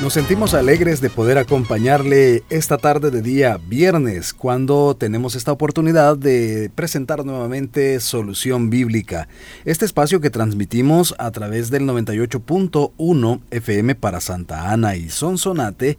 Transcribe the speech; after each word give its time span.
Nos 0.00 0.12
sentimos 0.12 0.54
alegres 0.54 1.00
de 1.00 1.10
poder 1.10 1.38
acompañarle 1.38 2.44
esta 2.50 2.78
tarde 2.78 3.10
de 3.10 3.20
día 3.20 3.58
viernes 3.58 4.32
cuando 4.32 4.94
tenemos 4.94 5.34
esta 5.34 5.50
oportunidad 5.50 6.16
de 6.16 6.70
presentar 6.72 7.24
nuevamente 7.24 7.98
Solución 7.98 8.70
Bíblica, 8.70 9.28
este 9.64 9.84
espacio 9.84 10.20
que 10.20 10.30
transmitimos 10.30 11.16
a 11.18 11.32
través 11.32 11.70
del 11.70 11.82
98.1 11.82 13.40
FM 13.50 13.96
para 13.96 14.20
Santa 14.20 14.70
Ana 14.70 14.94
y 14.94 15.10
Sonsonate, 15.10 15.98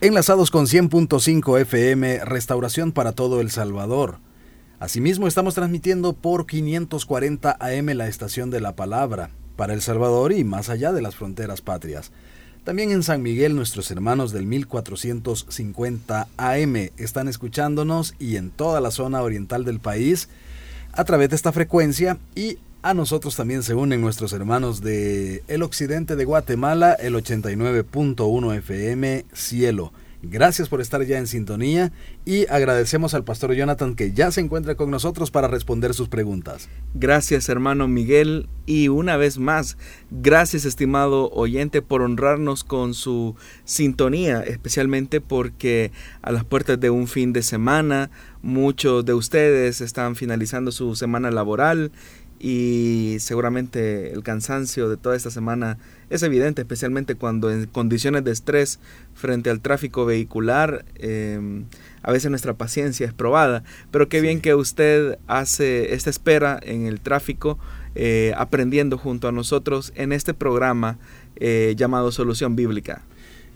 enlazados 0.00 0.50
con 0.50 0.64
100.5 0.64 1.60
FM 1.60 2.24
Restauración 2.24 2.92
para 2.92 3.12
todo 3.12 3.42
El 3.42 3.50
Salvador. 3.50 4.20
Asimismo 4.80 5.28
estamos 5.28 5.54
transmitiendo 5.54 6.14
por 6.14 6.46
540 6.46 7.58
AM 7.60 7.86
la 7.88 8.08
estación 8.08 8.48
de 8.48 8.62
la 8.62 8.74
palabra 8.74 9.28
para 9.56 9.74
El 9.74 9.82
Salvador 9.82 10.32
y 10.32 10.44
más 10.44 10.70
allá 10.70 10.92
de 10.94 11.02
las 11.02 11.14
fronteras 11.14 11.60
patrias. 11.60 12.10
También 12.64 12.90
en 12.92 13.02
San 13.02 13.20
Miguel 13.20 13.54
nuestros 13.54 13.90
hermanos 13.90 14.32
del 14.32 14.46
1450 14.46 16.28
AM 16.38 16.76
están 16.96 17.28
escuchándonos 17.28 18.14
y 18.18 18.36
en 18.36 18.50
toda 18.50 18.80
la 18.80 18.90
zona 18.90 19.20
oriental 19.20 19.66
del 19.66 19.80
país 19.80 20.30
a 20.92 21.04
través 21.04 21.28
de 21.28 21.36
esta 21.36 21.52
frecuencia 21.52 22.16
y 22.34 22.56
a 22.80 22.94
nosotros 22.94 23.36
también 23.36 23.62
se 23.62 23.74
unen 23.74 24.00
nuestros 24.00 24.32
hermanos 24.32 24.80
de 24.80 25.42
el 25.46 25.62
occidente 25.62 26.16
de 26.16 26.24
Guatemala, 26.24 26.94
el 26.94 27.14
89.1 27.14 28.56
FM 28.56 29.26
Cielo. 29.34 29.92
Gracias 30.26 30.68
por 30.70 30.80
estar 30.80 31.04
ya 31.04 31.18
en 31.18 31.26
sintonía 31.26 31.92
y 32.24 32.46
agradecemos 32.46 33.12
al 33.12 33.24
pastor 33.24 33.52
Jonathan 33.52 33.94
que 33.94 34.12
ya 34.12 34.30
se 34.30 34.40
encuentra 34.40 34.74
con 34.74 34.90
nosotros 34.90 35.30
para 35.30 35.48
responder 35.48 35.92
sus 35.92 36.08
preguntas. 36.08 36.68
Gracias 36.94 37.48
hermano 37.48 37.88
Miguel 37.88 38.48
y 38.64 38.88
una 38.88 39.18
vez 39.18 39.38
más, 39.38 39.76
gracias 40.10 40.64
estimado 40.64 41.30
oyente 41.30 41.82
por 41.82 42.00
honrarnos 42.00 42.64
con 42.64 42.94
su 42.94 43.36
sintonía, 43.64 44.40
especialmente 44.40 45.20
porque 45.20 45.92
a 46.22 46.32
las 46.32 46.44
puertas 46.44 46.80
de 46.80 46.88
un 46.88 47.06
fin 47.06 47.34
de 47.34 47.42
semana 47.42 48.10
muchos 48.40 49.04
de 49.04 49.12
ustedes 49.12 49.82
están 49.82 50.16
finalizando 50.16 50.72
su 50.72 50.96
semana 50.96 51.30
laboral 51.30 51.92
y 52.44 53.16
seguramente 53.20 54.12
el 54.12 54.22
cansancio 54.22 54.90
de 54.90 54.98
toda 54.98 55.16
esta 55.16 55.30
semana 55.30 55.78
es 56.10 56.22
evidente, 56.22 56.60
especialmente 56.60 57.14
cuando 57.14 57.50
en 57.50 57.64
condiciones 57.64 58.22
de 58.22 58.32
estrés 58.32 58.80
frente 59.14 59.48
al 59.48 59.62
tráfico 59.62 60.04
vehicular, 60.04 60.84
em, 60.96 61.64
a 62.02 62.12
veces 62.12 62.28
nuestra 62.28 62.52
paciencia 62.52 63.06
es 63.06 63.14
probada, 63.14 63.64
pero 63.90 64.10
qué 64.10 64.20
bien 64.20 64.42
que 64.42 64.54
usted 64.54 65.18
hace 65.26 65.94
esta 65.94 66.10
espera 66.10 66.60
en 66.62 66.84
el 66.84 67.00
tráfico, 67.00 67.58
eh, 67.94 68.34
aprendiendo 68.36 68.98
junto 68.98 69.26
a 69.26 69.32
nosotros 69.32 69.94
en 69.96 70.12
este 70.12 70.34
programa 70.34 70.98
eh, 71.36 71.72
llamado 71.78 72.12
Solución 72.12 72.56
Bíblica. 72.56 73.00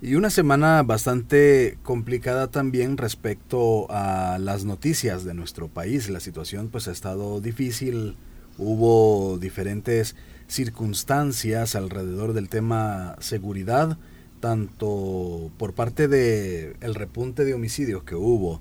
Y 0.00 0.14
una 0.14 0.30
semana 0.30 0.82
bastante 0.82 1.76
complicada 1.82 2.46
también 2.46 2.96
respecto 2.96 3.86
a 3.90 4.38
las 4.40 4.64
noticias 4.64 5.24
de 5.24 5.34
nuestro 5.34 5.68
país. 5.68 6.08
La 6.08 6.20
situación 6.20 6.68
pues 6.68 6.88
ha 6.88 6.92
estado 6.92 7.42
difícil 7.42 8.16
Hubo 8.58 9.38
diferentes 9.38 10.16
circunstancias 10.48 11.74
alrededor 11.74 12.32
del 12.32 12.48
tema 12.48 13.16
seguridad, 13.20 13.98
tanto 14.40 15.50
por 15.58 15.74
parte 15.74 16.08
de 16.08 16.76
el 16.80 16.94
repunte 16.94 17.44
de 17.44 17.54
homicidios 17.54 18.02
que 18.02 18.14
hubo 18.14 18.60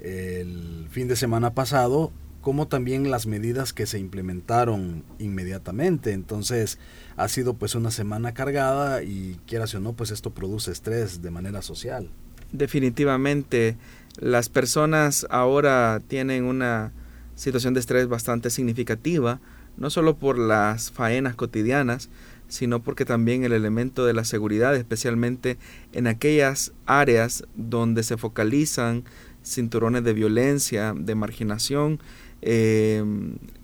el 0.00 0.86
fin 0.90 1.08
de 1.08 1.16
semana 1.16 1.54
pasado, 1.54 2.12
como 2.40 2.68
también 2.68 3.10
las 3.10 3.26
medidas 3.26 3.72
que 3.72 3.86
se 3.86 3.98
implementaron 3.98 5.02
inmediatamente. 5.18 6.12
Entonces 6.12 6.78
ha 7.16 7.28
sido 7.28 7.54
pues 7.54 7.74
una 7.74 7.90
semana 7.90 8.34
cargada 8.34 9.02
y 9.02 9.40
quieras 9.46 9.74
o 9.74 9.80
no, 9.80 9.94
pues 9.94 10.10
esto 10.10 10.30
produce 10.30 10.70
estrés 10.70 11.22
de 11.22 11.30
manera 11.30 11.62
social. 11.62 12.10
Definitivamente, 12.52 13.76
las 14.18 14.48
personas 14.48 15.26
ahora 15.30 16.00
tienen 16.06 16.44
una 16.44 16.92
situación 17.38 17.72
de 17.72 17.80
estrés 17.80 18.08
bastante 18.08 18.50
significativa, 18.50 19.40
no 19.76 19.90
solo 19.90 20.16
por 20.16 20.38
las 20.38 20.90
faenas 20.90 21.36
cotidianas, 21.36 22.10
sino 22.48 22.82
porque 22.82 23.04
también 23.04 23.44
el 23.44 23.52
elemento 23.52 24.04
de 24.04 24.12
la 24.12 24.24
seguridad, 24.24 24.74
especialmente 24.74 25.56
en 25.92 26.08
aquellas 26.08 26.72
áreas 26.84 27.44
donde 27.54 28.02
se 28.02 28.16
focalizan 28.16 29.04
cinturones 29.44 30.02
de 30.02 30.14
violencia, 30.14 30.94
de 30.96 31.14
marginación, 31.14 32.00
eh, 32.42 33.04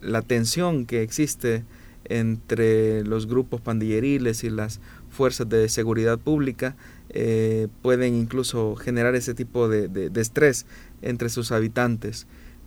la 0.01 0.23
tensión 0.23 0.87
que 0.87 1.03
existe 1.03 1.65
entre 2.05 3.03
los 3.03 3.27
grupos 3.27 3.61
pandilleriles 3.61 4.45
y 4.45 4.51
las 4.51 4.81
fuerzas 5.11 5.49
de 5.49 5.69
seguridad 5.69 6.19
pública 6.19 6.77
eh, 7.09 7.67
pueden 7.83 8.15
incluso 8.15 8.77
generar 8.77 9.17
ese 9.17 9.35
tipo 9.35 9.69
de 9.69 10.11
estrés 10.15 10.67
entre 11.03 11.29
sus 11.29 11.51
habitantes 11.51 12.27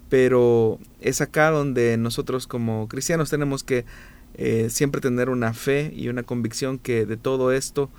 pero 0.09 0.79
es 1.01 1.21
acá 1.21 1.51
donde 1.51 1.97
nosotros 1.97 2.47
como 2.47 2.87
cristianos 2.87 3.29
tenemos 3.29 3.63
que 3.63 3.85
eh, 4.35 4.67
siempre 4.69 5.01
tener 5.01 5.29
una 5.29 5.53
fe 5.53 5.91
y 5.95 6.09
una 6.09 6.23
convicción 6.23 6.77
que 6.77 7.05
de 7.05 7.17
todo 7.17 7.51
esto 7.51 7.89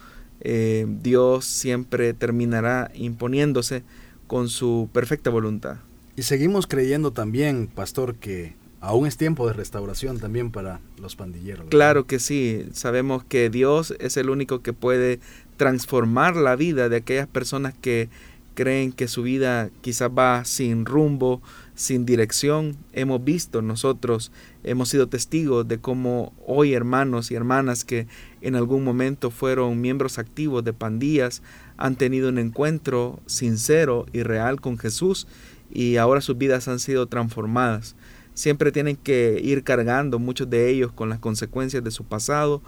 eh, 0.41 0.87
Dios 1.03 1.45
siempre 1.45 2.15
terminará 2.15 2.91
imponiéndose 2.95 3.83
con 4.27 4.49
su 4.49 4.89
perfecta 4.93 5.31
voluntad. 5.31 5.79
Y 6.17 6.23
seguimos 6.23 6.67
creyendo 6.67 7.13
también, 7.13 7.67
pastor, 7.67 8.17
que 8.17 8.55
aún 8.81 9.07
es 9.07 9.17
tiempo 9.17 9.47
de 9.47 9.53
restauración 9.53 10.19
también 10.19 10.51
para 10.51 10.81
los 11.01 11.17
pandilleros. 11.17 11.69
Claro 11.71 12.07
que 12.07 12.19
sí, 12.19 12.67
sabemos 12.73 13.25
que 13.25 13.51
Dios 13.51 13.95
es 13.99 14.17
el 14.17 14.31
único 14.31 14.61
que 14.61 14.73
puede 14.73 15.21
transformar 15.57 16.37
la 16.37 16.57
vida 16.57 16.89
de 16.89 16.97
aquellas 16.97 17.27
personas 17.27 17.75
que 17.81 18.09
creen 18.55 18.93
que 18.93 19.09
su 19.09 19.23
vida 19.23 19.71
quizás 19.81 20.11
va 20.11 20.45
sin 20.45 20.85
rumbo, 20.85 21.41
sin 21.79 22.05
dirección. 22.05 22.77
Hemos 22.93 23.23
visto 23.23 23.63
nosotros, 23.63 24.33
hemos 24.65 24.89
sido 24.89 25.09
testigos 25.09 25.69
de 25.69 25.79
cómo 25.79 26.33
hoy 26.45 26.75
hermanos 26.75 27.31
y 27.31 27.37
hermanas 27.37 27.85
que 27.85 28.09
en 28.41 28.57
algún 28.57 28.83
momento 28.83 29.31
fueron 29.31 29.81
miembros 29.81 30.19
activos 30.19 30.65
de 30.65 30.73
pandillas 30.73 31.41
han 31.77 31.95
tenido 31.95 32.31
un 32.31 32.39
encuentro 32.39 33.21
sincero 33.27 34.07
y 34.13 34.25
real 34.25 34.61
con 34.61 34.77
Jesús 34.77 35.29
y 35.71 35.99
ahora 35.99 36.21
sus 36.21 36.37
vidas 36.37 36.67
han 36.67 36.81
sido 36.81 37.07
transformadas. 37.07 37.95
Siempre 38.35 38.73
tienen 38.73 38.97
que 38.97 39.41
ir 39.41 39.63
cargando 39.63 40.19
muchos 40.19 40.51
de 40.51 40.71
ellos 40.71 40.91
con 40.91 41.09
las 41.09 41.21
consecuencias 41.21 41.85
de 41.85 41.93
su 41.93 42.03
pasado, 42.03 42.61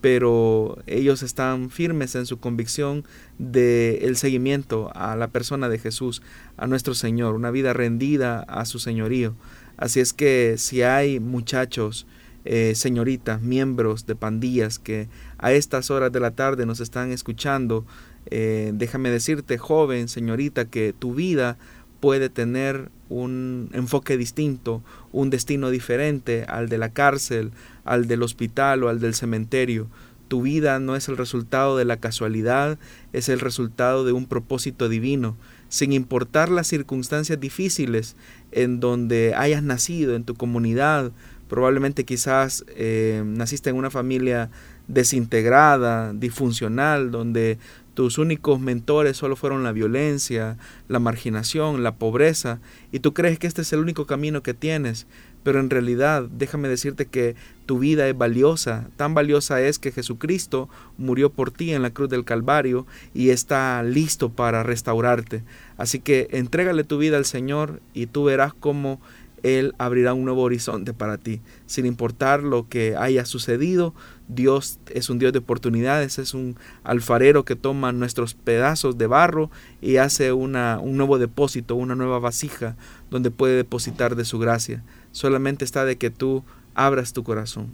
pero 0.00 0.78
ellos 0.86 1.22
están 1.22 1.70
firmes 1.70 2.14
en 2.14 2.26
su 2.26 2.38
convicción 2.38 3.04
de 3.38 3.98
el 4.02 4.16
seguimiento 4.16 4.90
a 4.94 5.16
la 5.16 5.28
persona 5.28 5.68
de 5.68 5.78
Jesús, 5.78 6.22
a 6.56 6.66
nuestro 6.66 6.94
Señor, 6.94 7.34
una 7.34 7.50
vida 7.50 7.72
rendida 7.72 8.40
a 8.40 8.64
su 8.64 8.78
señorío. 8.78 9.34
Así 9.76 10.00
es 10.00 10.12
que 10.12 10.56
si 10.58 10.82
hay 10.82 11.20
muchachos, 11.20 12.06
eh, 12.44 12.74
señoritas, 12.74 13.42
miembros 13.42 14.06
de 14.06 14.14
pandillas 14.14 14.78
que 14.78 15.08
a 15.38 15.52
estas 15.52 15.90
horas 15.90 16.12
de 16.12 16.20
la 16.20 16.30
tarde 16.30 16.64
nos 16.64 16.80
están 16.80 17.10
escuchando, 17.10 17.84
eh, 18.30 18.70
déjame 18.74 19.10
decirte, 19.10 19.58
joven, 19.58 20.08
señorita, 20.08 20.66
que 20.66 20.94
tu 20.96 21.14
vida 21.14 21.58
puede 22.00 22.28
tener 22.28 22.90
un 23.08 23.70
enfoque 23.72 24.16
distinto, 24.16 24.82
un 25.12 25.30
destino 25.30 25.70
diferente 25.70 26.44
al 26.48 26.68
de 26.68 26.78
la 26.78 26.90
cárcel, 26.90 27.52
al 27.86 28.06
del 28.06 28.22
hospital 28.22 28.84
o 28.84 28.88
al 28.88 29.00
del 29.00 29.14
cementerio. 29.14 29.88
Tu 30.28 30.42
vida 30.42 30.80
no 30.80 30.96
es 30.96 31.08
el 31.08 31.16
resultado 31.16 31.76
de 31.76 31.84
la 31.84 31.98
casualidad, 31.98 32.78
es 33.12 33.28
el 33.28 33.40
resultado 33.40 34.04
de 34.04 34.12
un 34.12 34.26
propósito 34.26 34.88
divino, 34.88 35.36
sin 35.68 35.92
importar 35.92 36.50
las 36.50 36.66
circunstancias 36.66 37.38
difíciles 37.38 38.16
en 38.52 38.80
donde 38.80 39.34
hayas 39.36 39.62
nacido, 39.62 40.16
en 40.16 40.24
tu 40.24 40.34
comunidad, 40.34 41.12
probablemente 41.48 42.04
quizás 42.04 42.64
eh, 42.68 43.22
naciste 43.24 43.70
en 43.70 43.76
una 43.76 43.90
familia 43.90 44.50
desintegrada, 44.88 46.12
disfuncional, 46.12 47.10
donde 47.10 47.58
tus 47.94 48.18
únicos 48.18 48.60
mentores 48.60 49.16
solo 49.16 49.36
fueron 49.36 49.62
la 49.62 49.72
violencia, 49.72 50.58
la 50.88 50.98
marginación, 50.98 51.82
la 51.82 51.94
pobreza, 51.94 52.60
y 52.92 53.00
tú 53.00 53.14
crees 53.14 53.38
que 53.38 53.46
este 53.46 53.62
es 53.62 53.72
el 53.72 53.80
único 53.80 54.06
camino 54.06 54.42
que 54.42 54.54
tienes, 54.54 55.06
pero 55.42 55.60
en 55.60 55.70
realidad 55.70 56.24
déjame 56.30 56.68
decirte 56.68 57.06
que 57.06 57.36
tu 57.66 57.80
vida 57.80 58.08
es 58.08 58.16
valiosa, 58.16 58.88
tan 58.96 59.12
valiosa 59.12 59.60
es 59.60 59.78
que 59.78 59.92
Jesucristo 59.92 60.68
murió 60.96 61.30
por 61.30 61.50
ti 61.50 61.72
en 61.72 61.82
la 61.82 61.90
cruz 61.90 62.08
del 62.08 62.24
Calvario 62.24 62.86
y 63.12 63.30
está 63.30 63.82
listo 63.82 64.30
para 64.30 64.62
restaurarte. 64.62 65.42
Así 65.76 65.98
que 65.98 66.28
entrégale 66.30 66.84
tu 66.84 66.96
vida 66.98 67.16
al 67.16 67.24
Señor 67.24 67.82
y 67.92 68.06
tú 68.06 68.24
verás 68.24 68.54
cómo 68.54 69.00
Él 69.42 69.74
abrirá 69.78 70.14
un 70.14 70.24
nuevo 70.24 70.42
horizonte 70.42 70.94
para 70.94 71.18
ti. 71.18 71.40
Sin 71.66 71.86
importar 71.86 72.42
lo 72.42 72.68
que 72.68 72.96
haya 72.96 73.26
sucedido, 73.26 73.94
Dios 74.28 74.78
es 74.92 75.10
un 75.10 75.18
Dios 75.18 75.32
de 75.32 75.40
oportunidades, 75.40 76.18
es 76.18 76.32
un 76.32 76.56
alfarero 76.84 77.44
que 77.44 77.56
toma 77.56 77.92
nuestros 77.92 78.34
pedazos 78.34 78.96
de 78.96 79.06
barro 79.06 79.50
y 79.80 79.96
hace 79.96 80.32
una, 80.32 80.78
un 80.80 80.96
nuevo 80.96 81.18
depósito, 81.18 81.74
una 81.74 81.94
nueva 81.94 82.20
vasija 82.20 82.76
donde 83.10 83.30
puede 83.30 83.56
depositar 83.56 84.16
de 84.16 84.24
su 84.24 84.38
gracia. 84.38 84.82
Solamente 85.12 85.64
está 85.64 85.84
de 85.84 85.96
que 85.96 86.10
tú 86.10 86.44
abras 86.76 87.12
tu 87.12 87.24
corazón. 87.24 87.68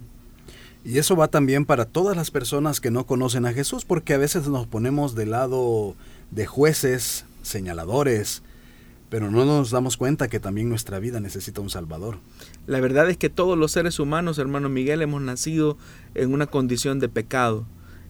Y 0.83 0.97
eso 0.97 1.15
va 1.15 1.27
también 1.27 1.65
para 1.65 1.85
todas 1.85 2.17
las 2.17 2.31
personas 2.31 2.81
que 2.81 2.91
no 2.91 3.05
conocen 3.05 3.45
a 3.45 3.53
Jesús, 3.53 3.85
porque 3.85 4.13
a 4.13 4.17
veces 4.17 4.47
nos 4.47 4.65
ponemos 4.65 5.13
del 5.13 5.31
lado 5.31 5.95
de 6.31 6.45
jueces, 6.45 7.25
señaladores, 7.41 8.41
pero 9.09 9.29
no 9.29 9.45
nos 9.45 9.69
damos 9.69 9.95
cuenta 9.95 10.27
que 10.27 10.39
también 10.39 10.69
nuestra 10.69 10.99
vida 10.99 11.19
necesita 11.19 11.61
un 11.61 11.69
Salvador. 11.69 12.17
La 12.65 12.79
verdad 12.79 13.09
es 13.09 13.17
que 13.17 13.29
todos 13.29 13.57
los 13.57 13.71
seres 13.71 13.99
humanos, 13.99 14.39
hermano 14.39 14.69
Miguel, 14.69 15.01
hemos 15.01 15.21
nacido 15.21 15.77
en 16.15 16.33
una 16.33 16.47
condición 16.47 16.99
de 16.99 17.09
pecado. 17.09 17.65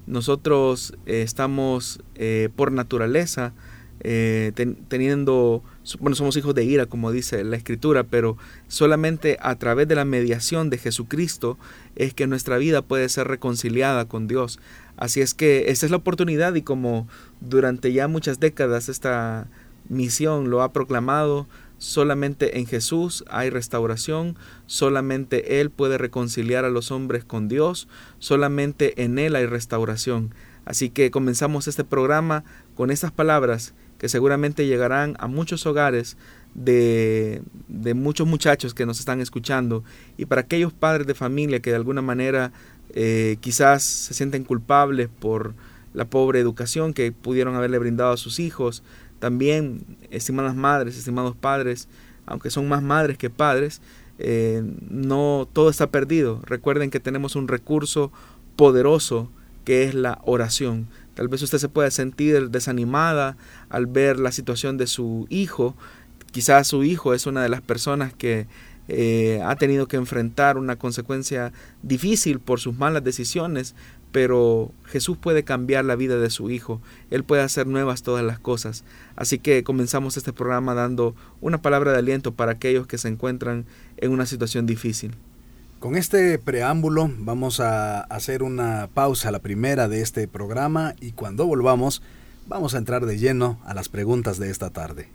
Nosotros 0.07 0.95
eh, 1.05 1.21
estamos 1.21 2.01
eh, 2.15 2.49
por 2.55 2.71
naturaleza 2.71 3.53
eh, 3.99 4.51
teniendo, 4.87 5.63
bueno, 5.99 6.15
somos 6.15 6.35
hijos 6.35 6.53
de 6.55 6.65
ira, 6.65 6.85
como 6.85 7.11
dice 7.11 7.43
la 7.43 7.55
escritura, 7.55 8.03
pero 8.03 8.37
solamente 8.67 9.37
a 9.41 9.55
través 9.55 9.87
de 9.87 9.95
la 9.95 10.05
mediación 10.05 10.69
de 10.69 10.77
Jesucristo 10.77 11.57
es 11.95 12.13
que 12.13 12.27
nuestra 12.27 12.57
vida 12.57 12.81
puede 12.81 13.07
ser 13.09 13.27
reconciliada 13.27 14.05
con 14.05 14.27
Dios. 14.27 14.59
Así 14.97 15.21
es 15.21 15.33
que 15.33 15.71
esa 15.71 15.85
es 15.85 15.91
la 15.91 15.97
oportunidad 15.97 16.53
y 16.55 16.61
como 16.61 17.07
durante 17.39 17.93
ya 17.93 18.07
muchas 18.07 18.39
décadas 18.39 18.89
esta 18.89 19.47
misión 19.89 20.49
lo 20.49 20.61
ha 20.61 20.73
proclamado, 20.73 21.47
solamente 21.77 22.59
en 22.59 22.65
Jesús 22.65 23.23
hay 23.29 23.49
restauración, 23.49 24.37
solamente 24.65 25.59
Él 25.59 25.69
puede 25.69 25.97
reconciliar 25.97 26.65
a 26.65 26.69
los 26.69 26.91
hombres 26.91 27.25
con 27.25 27.47
Dios, 27.47 27.87
solamente 28.19 29.03
en 29.03 29.19
Él 29.19 29.35
hay 29.35 29.45
restauración. 29.45 30.33
Así 30.65 30.89
que 30.89 31.11
comenzamos 31.11 31.67
este 31.67 31.83
programa 31.83 32.45
con 32.75 32.89
estas 32.89 33.11
palabras 33.11 33.73
que 34.03 34.09
seguramente 34.09 34.67
llegarán 34.67 35.15
a 35.17 35.27
muchos 35.27 35.65
hogares 35.65 36.17
de, 36.55 37.41
de, 37.69 37.93
muchos 37.93 38.27
muchachos 38.27 38.73
que 38.73 38.85
nos 38.85 38.99
están 38.99 39.21
escuchando 39.21 39.85
y 40.17 40.25
para 40.25 40.41
aquellos 40.41 40.73
padres 40.73 41.07
de 41.07 41.13
familia 41.13 41.61
que 41.61 41.69
de 41.69 41.77
alguna 41.77 42.01
manera 42.01 42.51
eh, 42.89 43.37
quizás 43.39 43.81
se 43.81 44.13
sienten 44.13 44.43
culpables 44.43 45.07
por 45.07 45.53
la 45.93 46.03
pobre 46.03 46.41
educación 46.41 46.91
que 46.91 47.13
pudieron 47.13 47.55
haberle 47.55 47.79
brindado 47.79 48.11
a 48.11 48.17
sus 48.17 48.41
hijos, 48.41 48.83
también, 49.19 49.85
estimadas 50.11 50.53
madres, 50.53 50.97
estimados 50.97 51.37
padres, 51.37 51.87
aunque 52.25 52.49
son 52.49 52.67
más 52.67 52.83
madres 52.83 53.17
que 53.17 53.29
padres, 53.29 53.79
eh, 54.19 54.63
no 54.89 55.47
todo 55.53 55.69
está 55.69 55.91
perdido. 55.91 56.41
Recuerden 56.45 56.89
que 56.89 56.99
tenemos 56.99 57.37
un 57.37 57.47
recurso 57.47 58.11
poderoso 58.57 59.31
que 59.63 59.85
es 59.85 59.93
la 59.93 60.19
oración. 60.25 60.89
Tal 61.15 61.27
vez 61.27 61.41
usted 61.41 61.57
se 61.57 61.69
pueda 61.69 61.91
sentir 61.91 62.49
desanimada 62.49 63.37
al 63.69 63.85
ver 63.85 64.19
la 64.19 64.31
situación 64.31 64.77
de 64.77 64.87
su 64.87 65.27
hijo. 65.29 65.75
Quizás 66.31 66.67
su 66.67 66.83
hijo 66.83 67.13
es 67.13 67.27
una 67.27 67.43
de 67.43 67.49
las 67.49 67.61
personas 67.61 68.13
que 68.13 68.47
eh, 68.87 69.41
ha 69.45 69.55
tenido 69.55 69.87
que 69.87 69.95
enfrentar 69.95 70.57
una 70.57 70.75
consecuencia 70.75 71.53
difícil 71.83 72.39
por 72.39 72.59
sus 72.59 72.77
malas 72.77 73.03
decisiones, 73.03 73.75
pero 74.11 74.71
Jesús 74.85 75.17
puede 75.17 75.43
cambiar 75.43 75.85
la 75.85 75.95
vida 75.95 76.17
de 76.17 76.29
su 76.29 76.49
Hijo, 76.49 76.81
Él 77.09 77.23
puede 77.23 77.41
hacer 77.41 77.65
nuevas 77.65 78.03
todas 78.03 78.23
las 78.23 78.39
cosas. 78.39 78.83
Así 79.15 79.39
que 79.39 79.63
comenzamos 79.63 80.17
este 80.17 80.33
programa 80.33 80.73
dando 80.73 81.15
una 81.41 81.61
palabra 81.61 81.93
de 81.93 81.99
aliento 81.99 82.33
para 82.33 82.53
aquellos 82.53 82.85
que 82.85 82.97
se 82.97 83.07
encuentran 83.07 83.65
en 83.97 84.11
una 84.11 84.25
situación 84.25 84.65
difícil. 84.65 85.15
Con 85.83 85.97
este 85.97 86.39
preámbulo 86.39 87.11
vamos 87.17 87.59
a 87.59 87.99
hacer 88.03 88.41
una 88.41 88.87
pausa, 88.93 89.31
la 89.31 89.39
primera 89.39 89.89
de 89.89 89.99
este 89.99 90.29
programa, 90.29 90.95
y 91.01 91.11
cuando 91.11 91.45
volvamos 91.45 92.01
vamos 92.47 92.73
a 92.73 92.77
entrar 92.77 93.05
de 93.05 93.17
lleno 93.17 93.59
a 93.65 93.73
las 93.73 93.89
preguntas 93.89 94.39
de 94.39 94.49
esta 94.49 94.69
tarde. 94.69 95.09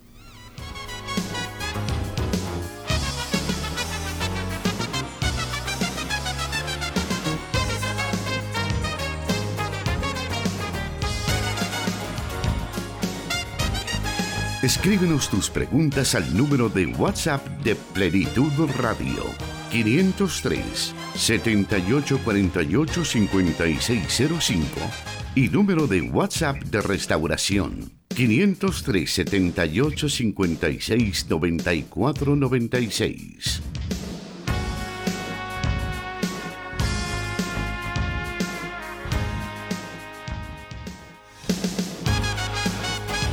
Escríbenos 14.63 15.31
tus 15.31 15.49
preguntas 15.49 16.15
al 16.15 16.37
número 16.37 16.69
de 16.69 16.85
WhatsApp 16.89 17.47
de 17.65 17.75
Plenitud 17.75 18.53
Radio 18.77 19.25
503 19.71 20.95
7848 21.15 23.05
5605 23.05 24.81
y 25.35 25.49
número 25.49 25.87
de 25.87 26.03
WhatsApp 26.03 26.57
de 26.65 26.81
Restauración 26.81 27.93
503 28.09 29.11
78 29.11 30.09
56 30.09 31.27
94 31.29 32.37
96. 32.37 33.63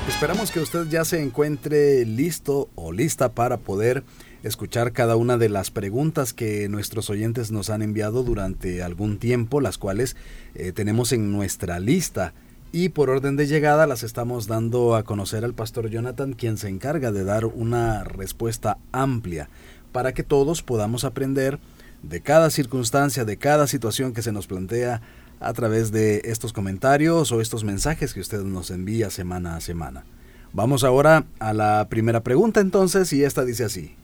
Esperamos 0.08 0.50
que 0.50 0.60
usted 0.60 0.88
ya 0.88 1.04
se 1.04 1.22
encuentre 1.22 2.06
listo 2.06 2.70
o 2.76 2.92
lista 2.92 3.34
para 3.34 3.58
poder 3.58 4.04
escuchar 4.46 4.92
cada 4.92 5.16
una 5.16 5.38
de 5.38 5.50
las 5.50 5.72
preguntas 5.72 6.32
que 6.32 6.70
nuestros 6.70 7.10
oyentes 7.10 7.52
nos 7.52 7.72
han 7.72 7.82
enviado 7.82 8.22
durante 8.22 8.84
algún 8.84 9.18
tiempo, 9.18 9.60
las 9.60 9.80
cuales 9.80 10.16
eh, 10.54 10.72
tenemos 10.72 11.12
en 11.14 11.32
nuestra 11.32 11.80
lista. 11.80 12.34
Y 12.72 12.90
por 12.90 13.10
orden 13.10 13.38
de 13.38 13.48
llegada 13.48 13.88
las 13.88 14.04
estamos 14.04 14.46
dando 14.46 14.96
a 14.96 15.04
conocer 15.04 15.44
al 15.46 15.56
pastor 15.56 15.90
Jonathan, 15.90 16.34
quien 16.34 16.58
se 16.58 16.70
encarga 16.70 17.12
de 17.12 17.24
dar 17.24 17.46
una 17.46 18.04
respuesta 18.04 18.78
amplia 18.92 19.50
para 19.92 20.14
que 20.14 20.24
todos 20.24 20.62
podamos 20.62 21.06
aprender 21.06 21.58
de 22.04 22.22
cada 22.22 22.52
circunstancia, 22.52 23.26
de 23.26 23.38
cada 23.38 23.66
situación 23.66 24.14
que 24.14 24.22
se 24.22 24.32
nos 24.32 24.46
plantea 24.46 25.02
a 25.40 25.54
través 25.54 25.92
de 25.92 26.22
estos 26.26 26.54
comentarios 26.54 27.32
o 27.32 27.42
estos 27.42 27.64
mensajes 27.64 28.14
que 28.14 28.20
usted 28.20 28.44
nos 28.44 28.70
envía 28.70 29.10
semana 29.10 29.56
a 29.56 29.62
semana. 29.62 30.06
Vamos 30.54 30.84
ahora 30.84 31.26
a 31.40 31.54
la 31.54 31.88
primera 31.90 32.22
pregunta 32.22 32.60
entonces 32.60 33.12
y 33.12 33.24
esta 33.24 33.44
dice 33.44 33.64
así. 33.64 33.96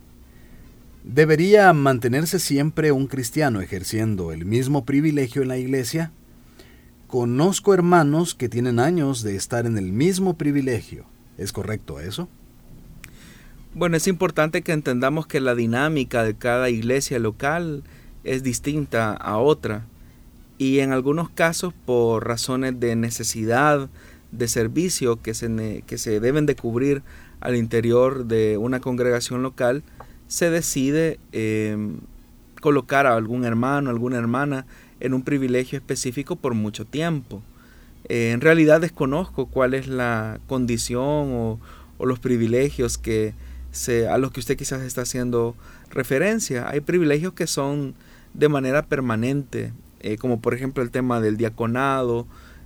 ¿Debería 1.03 1.73
mantenerse 1.73 2.39
siempre 2.39 2.91
un 2.91 3.07
cristiano 3.07 3.59
ejerciendo 3.59 4.31
el 4.31 4.45
mismo 4.45 4.85
privilegio 4.85 5.41
en 5.41 5.47
la 5.47 5.57
iglesia? 5.57 6.11
Conozco 7.07 7.73
hermanos 7.73 8.35
que 8.35 8.49
tienen 8.49 8.79
años 8.79 9.23
de 9.23 9.35
estar 9.35 9.65
en 9.65 9.79
el 9.79 9.91
mismo 9.91 10.37
privilegio. 10.37 11.05
¿Es 11.39 11.51
correcto 11.53 11.99
eso? 11.99 12.29
Bueno, 13.73 13.97
es 13.97 14.07
importante 14.07 14.61
que 14.61 14.73
entendamos 14.73 15.25
que 15.25 15.39
la 15.39 15.55
dinámica 15.55 16.23
de 16.23 16.35
cada 16.35 16.69
iglesia 16.69 17.17
local 17.17 17.83
es 18.23 18.43
distinta 18.43 19.13
a 19.13 19.37
otra 19.37 19.85
y 20.59 20.79
en 20.79 20.91
algunos 20.91 21.31
casos 21.31 21.73
por 21.73 22.27
razones 22.27 22.79
de 22.79 22.95
necesidad 22.95 23.89
de 24.31 24.47
servicio 24.47 25.19
que 25.19 25.33
se, 25.33 25.83
que 25.87 25.97
se 25.97 26.19
deben 26.19 26.45
de 26.45 26.55
cubrir 26.55 27.01
al 27.39 27.55
interior 27.55 28.25
de 28.25 28.57
una 28.57 28.79
congregación 28.79 29.41
local, 29.41 29.83
se 30.31 30.49
decide 30.49 31.19
em, 31.33 31.97
colocar 32.61 33.05
a 33.05 33.17
algún 33.17 33.43
hermano, 33.43 33.89
alguna 33.89 34.17
hermana 34.17 34.65
en 35.01 35.13
un 35.13 35.23
privilegio 35.23 35.77
específico 35.77 36.37
por 36.37 36.53
mucho 36.53 36.85
tiempo. 36.85 37.41
Eh, 38.07 38.31
en 38.31 38.39
realidad 38.39 38.79
desconozco 38.79 39.47
cuál 39.47 39.73
es 39.73 39.89
la 39.89 40.39
condición 40.47 41.01
o, 41.33 41.59
los 41.99 42.19
privilegios 42.19 42.97
que 42.97 43.33
a 44.09 44.17
los 44.17 44.31
que 44.31 44.39
usted 44.39 44.57
quizás 44.57 44.81
está 44.83 45.01
haciendo 45.01 45.53
referencia. 45.91 46.67
Hay 46.69 46.79
privilegios 46.79 47.33
que 47.33 47.45
son 47.45 47.93
de 48.33 48.47
manera 48.47 48.83
permanente 48.87 49.71
eh, 50.03 50.17
como 50.17 50.41
por 50.41 50.53
ejemplo 50.53 50.81
el 50.81 50.89
tema 50.89 51.19
del 51.19 51.37
diaconado, 51.37 52.25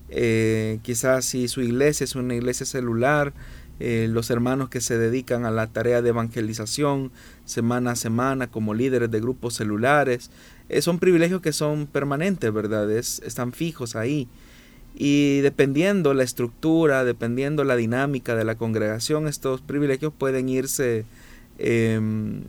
eh, 0.09 0.79
quizás 0.83 1.25
si 1.25 1.47
su 1.47 1.61
iglesia 1.61 2.03
es 2.05 2.15
una 2.15 2.35
iglesia 2.35 2.65
celular, 2.65 3.33
eh, 3.79 4.07
los 4.09 4.29
hermanos 4.29 4.69
que 4.69 4.81
se 4.81 4.97
dedican 4.97 5.45
a 5.45 5.51
la 5.51 5.67
tarea 5.67 6.01
de 6.01 6.09
evangelización 6.09 7.11
semana 7.45 7.91
a 7.91 7.95
semana 7.95 8.47
como 8.47 8.73
líderes 8.73 9.11
de 9.11 9.19
grupos 9.19 9.55
celulares, 9.55 10.31
son 10.79 10.97
privilegios 10.97 11.41
que 11.41 11.53
son 11.53 11.85
permanentes, 11.85 12.51
¿verdad? 12.51 12.89
están 12.89 13.53
fijos 13.53 13.95
ahí. 13.95 14.27
Y 14.95 15.41
dependiendo 15.41 16.13
la 16.15 16.23
estructura, 16.23 17.03
dependiendo 17.03 17.63
la 17.63 17.75
dinámica 17.75 18.35
de 18.35 18.45
la 18.45 18.55
congregación, 18.55 19.27
estos 19.27 19.61
privilegios 19.61 20.11
pueden 20.17 20.49
irse 20.49 21.05
em, 21.59 22.41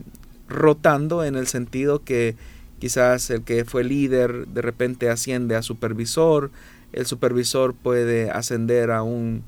rotando 0.47 1.23
en 1.23 1.35
el 1.35 1.45
sentido 1.45 2.03
que 2.03 2.35
Quizás 2.79 3.31
el 3.31 3.41
que 3.41 3.65
fue 3.65 3.83
líder 3.83 4.47
de 4.47 4.61
repente 4.61 5.09
asciende 5.09 5.55
a 5.55 5.63
supervisor, 5.63 6.51
el 6.93 7.07
supervisor 7.07 7.73
puede 7.73 8.29
ascender 8.29 8.91
a 8.91 9.01
un 9.01 9.43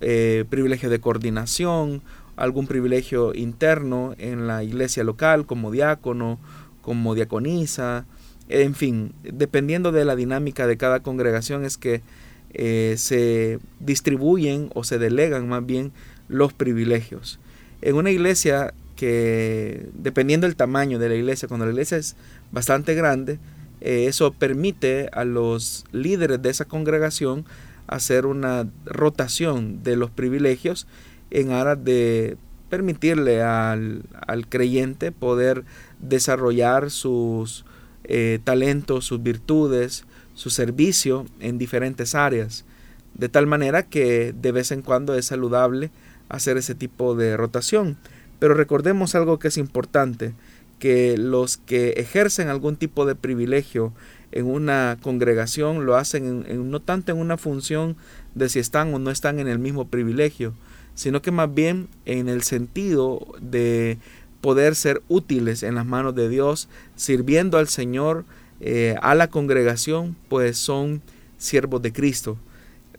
eh, 0.00 0.44
privilegio 0.48 0.90
de 0.90 1.00
coordinación 1.00 2.02
algún 2.38 2.68
privilegio 2.68 3.34
interno 3.34 4.14
en 4.16 4.46
la 4.46 4.62
iglesia 4.62 5.02
local 5.02 5.44
como 5.44 5.72
diácono, 5.72 6.38
como 6.82 7.16
diaconisa, 7.16 8.06
en 8.48 8.74
fin, 8.74 9.12
dependiendo 9.22 9.92
de 9.92 10.04
la 10.04 10.16
dinámica 10.16 10.66
de 10.66 10.76
cada 10.76 11.00
congregación 11.00 11.64
es 11.64 11.76
que 11.76 12.00
eh, 12.54 12.94
se 12.96 13.58
distribuyen 13.80 14.70
o 14.74 14.84
se 14.84 14.98
delegan 14.98 15.48
más 15.48 15.66
bien 15.66 15.92
los 16.28 16.52
privilegios. 16.52 17.38
En 17.82 17.96
una 17.96 18.10
iglesia 18.10 18.72
que, 18.96 19.88
dependiendo 19.92 20.46
del 20.46 20.56
tamaño 20.56 20.98
de 20.98 21.08
la 21.08 21.14
iglesia, 21.14 21.46
cuando 21.46 21.66
la 21.66 21.72
iglesia 21.72 21.98
es 21.98 22.16
bastante 22.52 22.94
grande, 22.94 23.38
eh, 23.80 24.06
eso 24.08 24.32
permite 24.32 25.10
a 25.12 25.24
los 25.24 25.84
líderes 25.92 26.40
de 26.40 26.50
esa 26.50 26.64
congregación 26.64 27.44
hacer 27.88 28.26
una 28.26 28.68
rotación 28.84 29.82
de 29.82 29.96
los 29.96 30.10
privilegios 30.10 30.86
en 31.30 31.50
aras 31.50 31.82
de 31.82 32.36
permitirle 32.68 33.42
al, 33.42 34.04
creyente 34.48 35.10
poder 35.10 35.64
desarrollar 36.00 36.90
sus 36.90 37.64
eh, 38.04 38.38
talentos, 38.44 39.06
sus 39.06 39.22
virtudes, 39.22 40.04
su 40.34 40.50
servicio 40.50 41.26
en 41.40 41.58
diferentes 41.58 42.14
áreas, 42.14 42.64
de 43.14 43.28
tal 43.28 43.46
manera 43.46 43.82
que 43.82 44.32
de 44.32 44.52
vez 44.52 44.70
en 44.70 44.82
cuando 44.82 45.14
es 45.14 45.26
saludable 45.26 45.90
hacer 46.28 46.56
ese 46.56 46.74
tipo 46.74 47.14
de 47.14 47.36
rotación. 47.36 47.96
Pero 48.38 48.54
recordemos 48.54 49.14
algo 49.14 49.38
que 49.38 49.48
es 49.48 49.56
importante, 49.56 50.34
que 50.78 51.16
los 51.18 51.56
que 51.56 51.90
ejercen 51.96 52.48
algún 52.48 52.76
tipo 52.76 53.04
de 53.04 53.16
privilegio 53.16 53.92
en 54.32 54.46
una 54.46 54.98
congregación 55.02 55.86
lo 55.86 55.96
hacen 55.96 56.70
no 56.70 56.80
tanto 56.80 57.12
en 57.12 57.18
una 57.18 57.36
función 57.36 57.96
de 58.34 58.48
si 58.48 58.58
están 58.58 58.92
o 58.94 58.98
no 58.98 59.10
están 59.10 59.38
en 59.38 59.48
el 59.48 59.58
mismo 59.58 59.88
privilegio, 59.88 60.54
sino 60.94 61.22
que 61.22 61.30
más 61.30 61.52
bien 61.52 61.88
en 62.04 62.28
el 62.28 62.42
sentido 62.42 63.26
de 63.40 63.98
poder 64.40 64.74
ser 64.74 65.02
útiles 65.08 65.62
en 65.62 65.74
las 65.74 65.86
manos 65.86 66.14
de 66.14 66.28
Dios, 66.28 66.68
sirviendo 66.96 67.58
al 67.58 67.68
Señor 67.68 68.24
eh, 68.60 68.96
a 69.02 69.14
la 69.14 69.28
congregación, 69.28 70.16
pues 70.28 70.58
son 70.58 71.02
siervos 71.38 71.82
de 71.82 71.92
Cristo. 71.92 72.38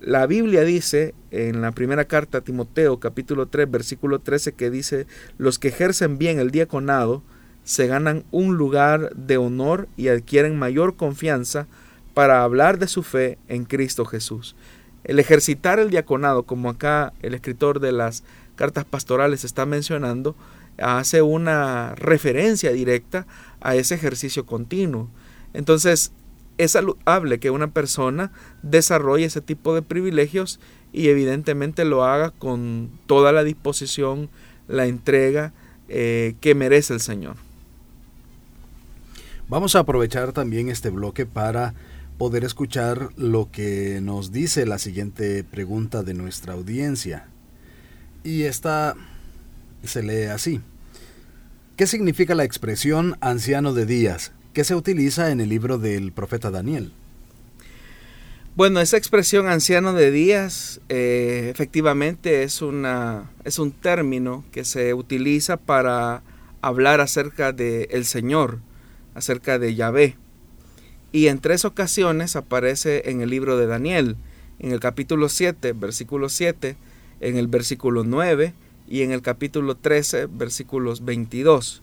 La 0.02 0.28
Biblia 0.28 0.64
dice 0.64 1.14
en 1.30 1.62
la 1.62 1.74
primera 1.74 2.06
carta 2.06 2.38
a 2.38 2.42
Timoteo 2.42 3.02
capítulo 3.02 3.48
3 3.48 3.70
versículo 3.70 4.20
13 4.20 4.54
que 4.54 4.70
dice, 4.70 5.08
los 5.38 5.60
que 5.60 5.68
ejercen 5.68 6.18
bien 6.18 6.40
el 6.40 6.52
diaconado 6.52 7.22
se 7.64 7.88
ganan 7.88 8.24
un 8.32 8.56
lugar 8.56 9.14
de 9.16 9.38
honor 9.38 9.88
y 9.98 10.08
adquieren 10.08 10.58
mayor 10.58 10.96
confianza 10.96 11.68
para 12.14 12.44
hablar 12.44 12.80
de 12.80 12.88
su 12.88 13.04
fe 13.04 13.38
en 13.48 13.66
Cristo 13.66 14.06
Jesús. 14.06 14.56
El 15.04 15.20
ejercitar 15.20 15.80
el 15.80 15.90
diaconado, 15.90 16.44
como 16.44 16.70
acá 16.70 17.14
el 17.22 17.34
escritor 17.34 17.80
de 17.80 17.92
las 17.92 18.24
cartas 18.56 18.86
pastorales 18.86 19.44
está 19.44 19.66
mencionando, 19.66 20.36
hace 20.78 21.22
una 21.22 21.96
referencia 21.96 22.72
directa 22.72 23.26
a 23.62 23.76
ese 23.76 23.96
ejercicio 23.96 24.46
continuo. 24.46 25.10
Entonces, 25.54 26.12
es 26.58 26.72
saludable 26.72 27.40
que 27.40 27.52
una 27.52 27.72
persona 27.72 28.32
desarrolle 28.62 29.26
ese 29.26 29.42
tipo 29.42 29.74
de 29.74 29.82
privilegios 29.82 30.60
y 30.92 31.08
evidentemente 31.08 31.86
lo 31.86 32.04
haga 32.04 32.32
con 32.32 32.90
toda 33.08 33.32
la 33.32 33.44
disposición, 33.44 34.30
la 34.68 34.86
entrega 34.86 35.54
eh, 35.88 36.36
que 36.42 36.56
merece 36.56 36.94
el 36.94 37.00
Señor. 37.00 37.38
Vamos 39.50 39.76
a 39.76 39.80
aprovechar 39.80 40.32
también 40.32 40.70
este 40.70 40.90
bloque 40.90 41.26
para 41.26 41.74
poder 42.18 42.44
escuchar 42.44 43.10
lo 43.18 43.50
que 43.52 44.00
nos 44.02 44.32
dice 44.32 44.66
la 44.66 44.80
siguiente 44.80 45.44
pregunta 45.44 46.04
de 46.04 46.14
nuestra 46.14 46.54
audiencia. 46.54 47.28
Y 48.24 48.44
esta 48.44 48.96
se 49.84 50.04
lee 50.04 50.26
así. 50.26 50.62
¿Qué 51.76 51.88
significa 51.88 52.36
la 52.36 52.44
expresión 52.44 53.18
anciano 53.22 53.74
de 53.74 53.86
días? 53.86 54.32
que 54.54 54.64
se 54.64 54.76
utiliza 54.76 55.32
en 55.32 55.42
el 55.42 55.50
libro 55.50 55.78
del 55.78 56.12
profeta 56.12 56.52
Daniel. 56.52 56.92
Bueno, 58.56 58.82
esa 58.82 58.98
expresión 58.98 59.48
anciano 59.48 59.94
de 59.94 60.12
días 60.12 60.82
eh, 60.90 61.50
efectivamente 61.50 62.44
es, 62.44 62.62
una, 62.62 63.32
es 63.46 63.60
un 63.60 63.72
término 63.72 64.44
que 64.52 64.66
se 64.66 64.94
utiliza 64.94 65.58
para 65.58 66.24
hablar 66.62 67.00
acerca 67.00 67.54
del 67.54 67.88
el 67.92 68.06
Señor, 68.06 68.60
acerca 69.20 69.60
de 69.60 69.76
Yahvé. 69.76 70.16
Y 71.12 71.28
en 71.28 71.40
tres 71.40 71.66
ocasiones 71.66 72.36
aparece 72.36 73.10
en 73.10 73.22
el 73.22 73.30
libro 73.30 73.58
de 73.58 73.68
Daniel, 73.68 74.16
en 74.60 74.72
el 74.72 74.80
capítulo 74.80 75.30
7, 75.30 75.74
versículo 75.74 76.30
7, 76.30 76.76
en 77.22 77.38
el 77.38 77.48
versículo 77.48 78.04
9 78.04 78.54
y 78.88 79.04
en 79.04 79.12
el 79.12 79.22
capítulo 79.22 79.76
13, 79.76 80.28
versículos 80.28 81.06
22. 81.06 81.82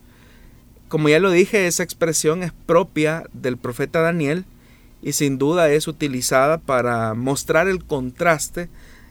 Como 0.88 1.08
ya 1.08 1.18
lo 1.18 1.30
dije, 1.30 1.66
esa 1.66 1.82
expresión 1.82 2.42
es 2.42 2.52
propia 2.52 3.24
del 3.32 3.56
profeta 3.56 4.00
Daniel 4.00 4.44
y 5.02 5.12
sin 5.12 5.38
duda 5.38 5.70
es 5.70 5.88
utilizada 5.88 6.58
para 6.58 7.14
mostrar 7.14 7.68
el 7.68 7.84
contraste 7.84 8.68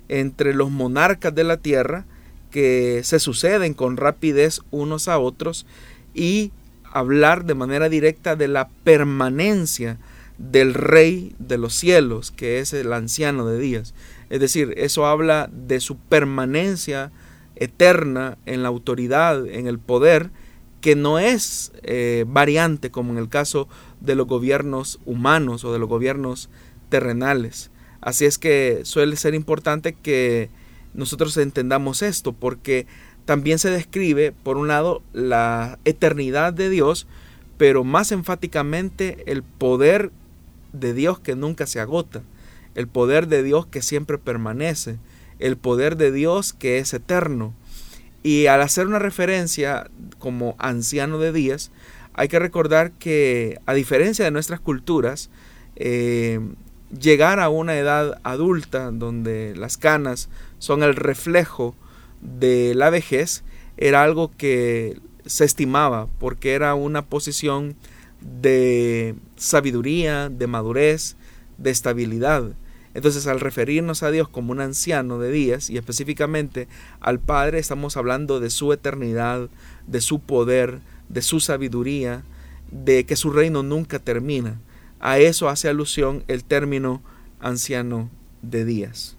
entre 0.08 0.54
los 0.54 0.72
monarcas 0.72 1.34
de 1.36 1.44
la 1.44 1.58
tierra 1.58 2.06
que 2.52 3.02
se 3.04 3.20
suceden 3.20 3.74
con 3.74 3.98
rapidez 3.98 4.62
unos 4.72 5.10
a 5.10 5.20
otros 5.20 5.66
y 6.14 6.52
hablar 6.96 7.44
de 7.44 7.56
manera 7.56 7.90
directa 7.90 8.38
de 8.38 8.48
la 8.48 8.70
permanencia 8.86 9.98
del 10.38 10.74
rey 10.74 11.36
de 11.40 11.58
los 11.58 11.74
cielos, 11.76 12.32
que 12.32 12.60
es 12.60 12.72
el 12.72 12.94
anciano 12.94 13.46
de 13.46 13.60
días. 13.60 13.94
Es 14.30 14.40
decir, 14.40 14.74
eso 14.78 15.06
habla 15.06 15.50
de 15.52 15.82
su 15.82 15.98
permanencia 15.98 17.12
eterna 17.58 18.38
en 18.46 18.64
la 18.64 18.70
autoridad, 18.70 19.46
en 19.46 19.68
el 19.68 19.78
poder, 19.78 20.32
que 20.80 20.96
no 20.96 21.20
es 21.20 21.74
eh, 21.84 22.24
variante 22.30 22.92
como 22.92 23.12
en 23.12 23.18
el 23.18 23.28
caso 23.28 23.68
de 24.00 24.16
los 24.16 24.26
gobiernos 24.26 25.02
humanos 25.06 25.66
o 25.66 25.74
de 25.74 25.80
los 25.80 25.90
gobiernos 25.90 26.50
terrenales. 26.88 27.72
Así 28.00 28.24
es 28.24 28.38
que 28.38 28.82
suele 28.84 29.18
ser 29.18 29.34
importante 29.36 29.92
que 29.94 30.50
nosotros 30.94 31.36
entendamos 31.36 32.02
esto, 32.02 32.32
porque 32.32 32.88
también 33.26 33.60
se 33.60 33.72
describe, 33.72 34.32
por 34.32 34.58
un 34.58 34.68
lado, 34.68 35.02
la 35.14 35.80
eternidad 35.84 36.54
de 36.54 36.70
Dios, 36.70 37.08
pero 37.58 37.84
más 37.84 38.12
enfáticamente 38.12 39.24
el 39.28 39.44
poder 39.44 40.12
de 40.74 40.94
Dios 40.94 41.20
que 41.20 41.36
nunca 41.36 41.66
se 41.66 41.80
agota, 41.80 42.22
el 42.76 42.88
poder 42.88 43.28
de 43.28 43.44
Dios 43.44 43.66
que 43.66 43.82
siempre 43.82 44.18
permanece, 44.18 44.98
el 45.40 45.58
poder 45.58 45.98
de 45.98 46.12
Dios 46.12 46.54
que 46.54 46.78
es 46.78 46.94
eterno. 46.94 47.54
Y 48.24 48.48
al 48.48 48.62
hacer 48.62 48.88
una 48.88 49.00
referencia 49.00 49.90
como 50.20 50.56
anciano 50.60 51.20
de 51.20 51.32
días, 51.32 51.72
hay 52.14 52.28
que 52.28 52.40
recordar 52.40 52.92
que 52.92 53.60
a 53.66 53.74
diferencia 53.74 54.26
de 54.26 54.32
nuestras 54.32 54.60
culturas, 54.60 55.30
eh, 55.76 56.40
llegar 57.00 57.40
a 57.40 57.50
una 57.50 57.76
edad 57.76 58.20
adulta 58.24 58.92
donde 58.92 59.54
las 59.56 59.78
canas 59.78 60.30
son 60.60 60.84
el 60.84 60.96
reflejo 60.96 61.76
de 62.26 62.74
la 62.76 62.90
vejez 62.90 63.44
era 63.78 64.04
algo 64.04 64.32
que 64.36 65.00
se 65.26 65.46
estimaba 65.46 66.08
porque 66.20 66.54
era 66.54 66.76
una 66.76 67.06
posición 67.06 67.76
de 68.22 69.16
sabiduría, 69.36 70.30
de 70.30 70.48
madurez, 70.48 71.16
de 71.58 71.72
estabilidad. 71.72 72.54
Entonces, 72.94 73.28
al 73.28 73.42
referirnos 73.42 74.04
a 74.04 74.12
Dios 74.12 74.30
como 74.30 74.54
un 74.54 74.62
anciano 74.62 75.20
de 75.20 75.30
días 75.30 75.70
y 75.70 75.78
específicamente 75.78 76.68
al 77.02 77.20
Padre, 77.20 77.60
estamos 77.60 77.98
hablando 77.98 78.40
de 78.40 78.50
su 78.50 78.72
eternidad, 78.72 79.50
de 79.86 80.02
su 80.02 80.20
poder, 80.20 80.80
de 81.10 81.22
su 81.22 81.42
sabiduría, 81.42 82.24
de 82.72 83.06
que 83.06 83.18
su 83.18 83.32
reino 83.32 83.64
nunca 83.64 84.00
termina. 84.00 84.62
A 85.00 85.20
eso 85.20 85.50
hace 85.50 85.68
alusión 85.68 86.24
el 86.28 86.46
término 86.46 87.04
anciano 87.40 88.10
de 88.42 88.64
días. 88.64 89.18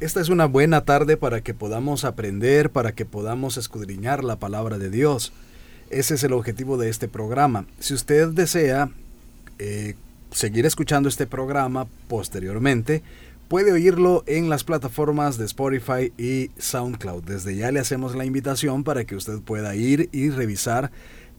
Esta 0.00 0.22
es 0.22 0.30
una 0.30 0.46
buena 0.46 0.86
tarde 0.86 1.18
para 1.18 1.42
que 1.42 1.52
podamos 1.52 2.06
aprender, 2.06 2.70
para 2.70 2.92
que 2.92 3.04
podamos 3.04 3.58
escudriñar 3.58 4.24
la 4.24 4.36
palabra 4.36 4.78
de 4.78 4.88
Dios. 4.88 5.30
Ese 5.90 6.14
es 6.14 6.24
el 6.24 6.32
objetivo 6.32 6.78
de 6.78 6.88
este 6.88 7.06
programa. 7.06 7.66
Si 7.80 7.92
usted 7.92 8.28
desea 8.28 8.88
eh, 9.58 9.96
seguir 10.30 10.64
escuchando 10.64 11.10
este 11.10 11.26
programa 11.26 11.86
posteriormente, 12.08 13.02
puede 13.48 13.72
oírlo 13.72 14.24
en 14.26 14.48
las 14.48 14.64
plataformas 14.64 15.36
de 15.36 15.44
Spotify 15.44 16.14
y 16.16 16.50
SoundCloud. 16.56 17.24
Desde 17.24 17.54
ya 17.56 17.70
le 17.70 17.80
hacemos 17.80 18.16
la 18.16 18.24
invitación 18.24 18.84
para 18.84 19.04
que 19.04 19.16
usted 19.16 19.40
pueda 19.40 19.76
ir 19.76 20.08
y 20.12 20.30
revisar 20.30 20.90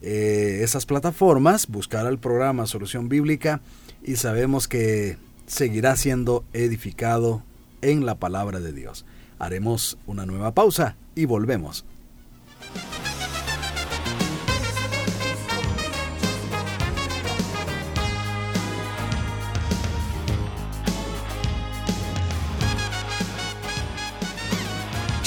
eh, 0.03 0.59
esas 0.61 0.85
plataformas, 0.85 1.65
buscar 1.67 2.05
al 2.05 2.19
programa 2.19 2.67
Solución 2.67 3.09
Bíblica 3.09 3.59
y 4.03 4.17
sabemos 4.17 4.67
que 4.67 5.17
seguirá 5.47 5.95
siendo 5.95 6.43
edificado 6.53 7.41
en 7.81 8.05
la 8.05 8.15
palabra 8.15 8.59
de 8.59 8.73
Dios. 8.73 9.05
Haremos 9.39 9.97
una 10.05 10.25
nueva 10.25 10.53
pausa 10.53 10.95
y 11.15 11.25
volvemos. 11.25 11.85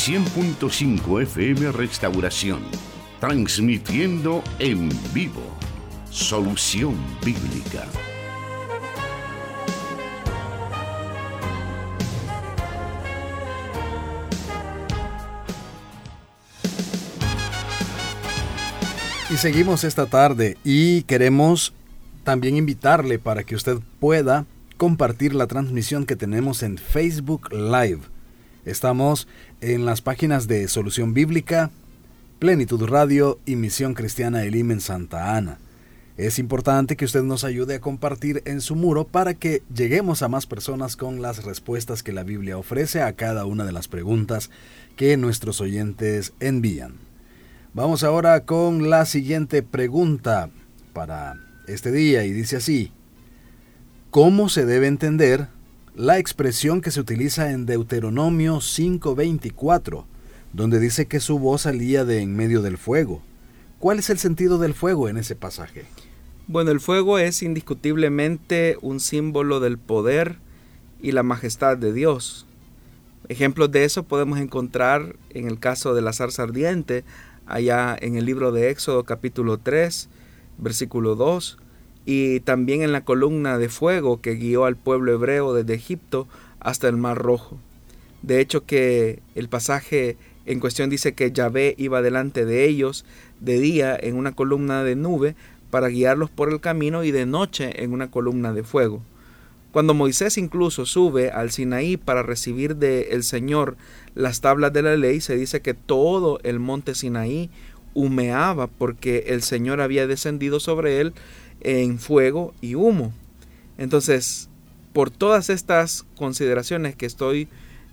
100.5 0.04 1.22
FM 1.22 1.72
Restauración, 1.72 2.60
transmitiendo 3.20 4.44
en 4.58 4.90
vivo 5.14 5.40
Solución 6.10 6.94
Bíblica. 7.24 7.86
Y 19.34 19.36
seguimos 19.36 19.82
esta 19.82 20.06
tarde 20.06 20.56
y 20.62 21.02
queremos 21.02 21.72
también 22.22 22.56
invitarle 22.56 23.18
para 23.18 23.42
que 23.42 23.56
usted 23.56 23.78
pueda 23.98 24.46
compartir 24.76 25.34
la 25.34 25.48
transmisión 25.48 26.06
que 26.06 26.14
tenemos 26.14 26.62
en 26.62 26.78
Facebook 26.78 27.52
Live. 27.52 28.02
Estamos 28.64 29.26
en 29.60 29.86
las 29.86 30.02
páginas 30.02 30.46
de 30.46 30.68
Solución 30.68 31.14
Bíblica, 31.14 31.72
Plenitud 32.38 32.84
Radio 32.84 33.40
y 33.44 33.56
Misión 33.56 33.94
Cristiana 33.94 34.44
Elim 34.44 34.70
en 34.70 34.80
Santa 34.80 35.36
Ana. 35.36 35.58
Es 36.16 36.38
importante 36.38 36.94
que 36.94 37.04
usted 37.04 37.24
nos 37.24 37.42
ayude 37.42 37.74
a 37.74 37.80
compartir 37.80 38.40
en 38.44 38.60
su 38.60 38.76
muro 38.76 39.04
para 39.04 39.34
que 39.34 39.64
lleguemos 39.74 40.22
a 40.22 40.28
más 40.28 40.46
personas 40.46 40.94
con 40.94 41.22
las 41.22 41.42
respuestas 41.42 42.04
que 42.04 42.12
la 42.12 42.22
Biblia 42.22 42.56
ofrece 42.56 43.02
a 43.02 43.14
cada 43.14 43.46
una 43.46 43.64
de 43.64 43.72
las 43.72 43.88
preguntas 43.88 44.50
que 44.94 45.16
nuestros 45.16 45.60
oyentes 45.60 46.34
envían. 46.38 47.13
Vamos 47.74 48.04
ahora 48.04 48.44
con 48.44 48.88
la 48.88 49.04
siguiente 49.04 49.64
pregunta 49.64 50.48
para 50.92 51.34
este 51.66 51.90
día 51.90 52.24
y 52.24 52.32
dice 52.32 52.54
así, 52.54 52.92
¿cómo 54.10 54.48
se 54.48 54.64
debe 54.64 54.86
entender 54.86 55.48
la 55.96 56.20
expresión 56.20 56.80
que 56.80 56.92
se 56.92 57.00
utiliza 57.00 57.50
en 57.50 57.66
Deuteronomio 57.66 58.60
5:24, 58.60 60.04
donde 60.52 60.78
dice 60.78 61.06
que 61.06 61.18
su 61.18 61.40
voz 61.40 61.62
salía 61.62 62.04
de 62.04 62.20
en 62.20 62.36
medio 62.36 62.62
del 62.62 62.78
fuego? 62.78 63.22
¿Cuál 63.80 63.98
es 63.98 64.08
el 64.08 64.18
sentido 64.18 64.58
del 64.58 64.74
fuego 64.74 65.08
en 65.08 65.16
ese 65.16 65.34
pasaje? 65.34 65.84
Bueno, 66.46 66.70
el 66.70 66.78
fuego 66.78 67.18
es 67.18 67.42
indiscutiblemente 67.42 68.78
un 68.82 69.00
símbolo 69.00 69.58
del 69.58 69.78
poder 69.78 70.38
y 71.02 71.10
la 71.10 71.24
majestad 71.24 71.76
de 71.76 71.92
Dios. 71.92 72.46
Ejemplos 73.28 73.72
de 73.72 73.84
eso 73.84 74.04
podemos 74.04 74.38
encontrar 74.38 75.16
en 75.30 75.48
el 75.48 75.58
caso 75.58 75.94
de 75.94 76.02
la 76.02 76.12
zarza 76.12 76.42
ardiente, 76.44 77.04
allá 77.46 77.96
en 78.00 78.16
el 78.16 78.26
libro 78.26 78.52
de 78.52 78.70
Éxodo 78.70 79.04
capítulo 79.04 79.58
3, 79.58 80.08
versículo 80.58 81.14
2, 81.14 81.58
y 82.06 82.40
también 82.40 82.82
en 82.82 82.92
la 82.92 83.04
columna 83.04 83.58
de 83.58 83.68
fuego 83.68 84.20
que 84.20 84.34
guió 84.34 84.64
al 84.64 84.76
pueblo 84.76 85.12
hebreo 85.12 85.54
desde 85.54 85.74
Egipto 85.74 86.26
hasta 86.60 86.88
el 86.88 86.96
Mar 86.96 87.18
Rojo. 87.18 87.58
De 88.22 88.40
hecho 88.40 88.64
que 88.64 89.20
el 89.34 89.48
pasaje 89.48 90.16
en 90.46 90.60
cuestión 90.60 90.90
dice 90.90 91.14
que 91.14 91.32
Yahvé 91.32 91.74
iba 91.78 92.02
delante 92.02 92.44
de 92.44 92.64
ellos 92.64 93.04
de 93.40 93.58
día 93.58 93.96
en 93.98 94.16
una 94.16 94.32
columna 94.32 94.82
de 94.84 94.96
nube 94.96 95.34
para 95.70 95.88
guiarlos 95.88 96.30
por 96.30 96.50
el 96.50 96.60
camino 96.60 97.04
y 97.04 97.10
de 97.10 97.26
noche 97.26 97.82
en 97.82 97.92
una 97.92 98.10
columna 98.10 98.52
de 98.52 98.62
fuego. 98.62 99.02
Cuando 99.74 99.92
Moisés 99.92 100.38
incluso 100.38 100.86
sube 100.86 101.32
al 101.32 101.50
Sinaí 101.50 101.96
para 101.96 102.22
recibir 102.22 102.76
del 102.76 103.24
Señor 103.24 103.76
las 104.14 104.40
tablas 104.40 104.72
de 104.72 104.82
la 104.82 104.96
ley, 104.96 105.20
se 105.20 105.34
dice 105.34 105.62
que 105.62 105.74
todo 105.74 106.38
el 106.44 106.60
monte 106.60 106.94
Sinaí 106.94 107.50
humeaba 107.92 108.68
porque 108.68 109.24
el 109.30 109.42
Señor 109.42 109.80
había 109.80 110.06
descendido 110.06 110.60
sobre 110.60 111.00
él 111.00 111.12
en 111.60 111.98
fuego 111.98 112.54
y 112.60 112.76
humo. 112.76 113.12
Entonces, 113.76 114.48
por 114.92 115.10
todas 115.10 115.50
estas 115.50 116.06
consideraciones 116.14 116.94
que 116.94 117.06
estoy 117.06 117.48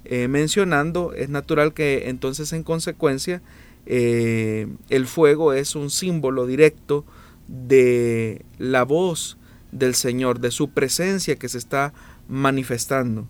eh, 0.06 0.28
mencionando, 0.28 1.14
es 1.14 1.30
natural 1.30 1.74
que 1.74 2.10
entonces 2.10 2.54
en 2.54 2.62
consecuencia 2.62 3.42
eh, 3.88 4.68
el 4.92 5.08
fuego 5.08 5.52
es 5.52 5.76
un 5.76 5.90
símbolo 5.90 6.46
directo 6.46 7.06
de 7.48 8.46
la 8.60 8.84
voz 8.84 9.40
del 9.72 9.96
Señor, 9.96 10.40
de 10.40 10.52
su 10.52 10.70
presencia 10.70 11.36
que 11.36 11.50
se 11.50 11.58
está 11.58 11.94
manifestando. 12.28 13.28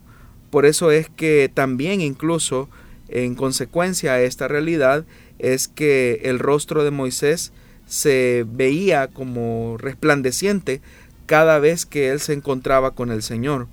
Por 0.50 0.66
eso 0.66 0.92
es 0.92 1.10
que 1.10 1.50
también 1.54 2.02
incluso 2.02 2.70
en 3.08 3.36
consecuencia 3.36 4.14
a 4.14 4.22
esta 4.22 4.48
realidad 4.48 5.06
es 5.40 5.68
que 5.68 6.22
el 6.24 6.40
rostro 6.40 6.84
de 6.84 6.92
Moisés 6.92 7.52
se 7.86 8.46
veía 8.48 9.08
como 9.08 9.78
resplandeciente 9.78 10.82
cada 11.26 11.60
vez 11.60 11.86
que 11.86 12.10
él 12.10 12.20
se 12.20 12.34
encontraba 12.34 12.92
con 12.92 13.12
el 13.12 13.22
Señor. 13.22 13.68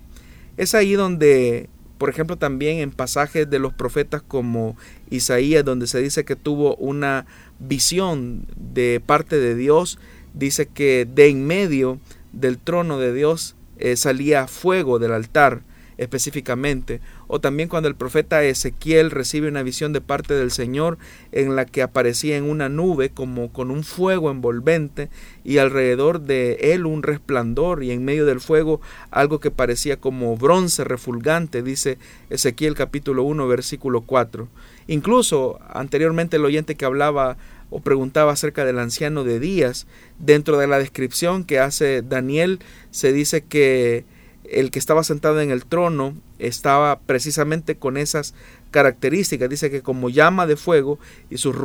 Es 0.56 0.74
ahí 0.74 0.94
donde, 0.94 1.68
por 1.98 2.10
ejemplo, 2.10 2.36
también 2.36 2.78
en 2.78 2.90
pasajes 2.90 3.48
de 3.48 3.58
los 3.58 3.72
profetas 3.72 4.22
como 4.22 4.76
Isaías, 5.10 5.64
donde 5.64 5.86
se 5.86 6.00
dice 6.00 6.24
que 6.24 6.36
tuvo 6.36 6.74
una 6.76 7.26
visión 7.58 8.46
de 8.56 9.00
parte 9.04 9.38
de 9.38 9.54
Dios, 9.54 9.98
dice 10.34 10.66
que 10.66 11.06
de 11.12 11.28
en 11.28 11.46
medio 11.46 12.00
del 12.32 12.58
trono 12.58 12.98
de 12.98 13.12
Dios 13.12 13.56
eh, 13.78 13.96
salía 13.96 14.46
fuego 14.46 14.98
del 14.98 15.12
altar 15.12 15.62
específicamente, 15.98 17.00
o 17.26 17.40
también 17.40 17.68
cuando 17.68 17.88
el 17.88 17.96
profeta 17.96 18.42
Ezequiel 18.44 19.10
recibe 19.10 19.48
una 19.48 19.64
visión 19.64 19.92
de 19.92 20.00
parte 20.00 20.32
del 20.32 20.52
Señor 20.52 20.96
en 21.32 21.56
la 21.56 21.66
que 21.66 21.82
aparecía 21.82 22.36
en 22.36 22.44
una 22.44 22.68
nube 22.68 23.10
como 23.10 23.52
con 23.52 23.70
un 23.70 23.82
fuego 23.82 24.30
envolvente 24.30 25.10
y 25.44 25.58
alrededor 25.58 26.20
de 26.20 26.72
él 26.72 26.86
un 26.86 27.02
resplandor 27.02 27.82
y 27.82 27.90
en 27.90 28.04
medio 28.04 28.24
del 28.24 28.40
fuego 28.40 28.80
algo 29.10 29.40
que 29.40 29.50
parecía 29.50 29.98
como 29.98 30.36
bronce 30.36 30.84
refulgante, 30.84 31.62
dice 31.62 31.98
Ezequiel 32.30 32.76
capítulo 32.76 33.24
1 33.24 33.48
versículo 33.48 34.02
4. 34.02 34.48
Incluso 34.86 35.58
anteriormente 35.68 36.36
el 36.36 36.44
oyente 36.44 36.76
que 36.76 36.84
hablaba 36.84 37.36
o 37.70 37.80
preguntaba 37.80 38.32
acerca 38.32 38.64
del 38.64 38.78
anciano 38.78 39.24
de 39.24 39.40
Días. 39.40 39.86
Dentro 40.18 40.58
de 40.58 40.66
la 40.66 40.78
descripción 40.78 41.44
que 41.44 41.58
hace 41.58 42.02
Daniel 42.02 42.60
se 42.90 43.12
dice 43.12 43.42
que 43.42 44.04
el 44.50 44.70
que 44.70 44.78
estaba 44.78 45.04
sentado 45.04 45.40
en 45.40 45.50
el 45.50 45.66
trono 45.66 46.16
estaba 46.38 47.00
precisamente 47.00 47.76
con 47.76 47.96
esas 47.96 48.34
características. 48.70 49.48
Dice 49.48 49.70
que 49.70 49.82
como 49.82 50.08
llama 50.08 50.46
de 50.46 50.56
fuego 50.56 50.98
y 51.30 51.38
sus, 51.38 51.56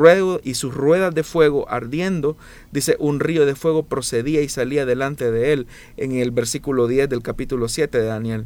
y 0.43 0.53
sus 0.55 0.73
ruedas 0.73 1.13
de 1.15 1.23
fuego 1.23 1.69
ardiendo, 1.69 2.37
dice 2.71 2.95
un 2.99 3.19
río 3.19 3.45
de 3.45 3.55
fuego 3.55 3.83
procedía 3.83 4.41
y 4.41 4.49
salía 4.49 4.85
delante 4.85 5.31
de 5.31 5.53
él 5.53 5.67
en 5.97 6.13
el 6.13 6.31
versículo 6.31 6.87
10 6.87 7.09
del 7.09 7.21
capítulo 7.21 7.67
7 7.67 7.97
de 7.97 8.05
Daniel. 8.05 8.45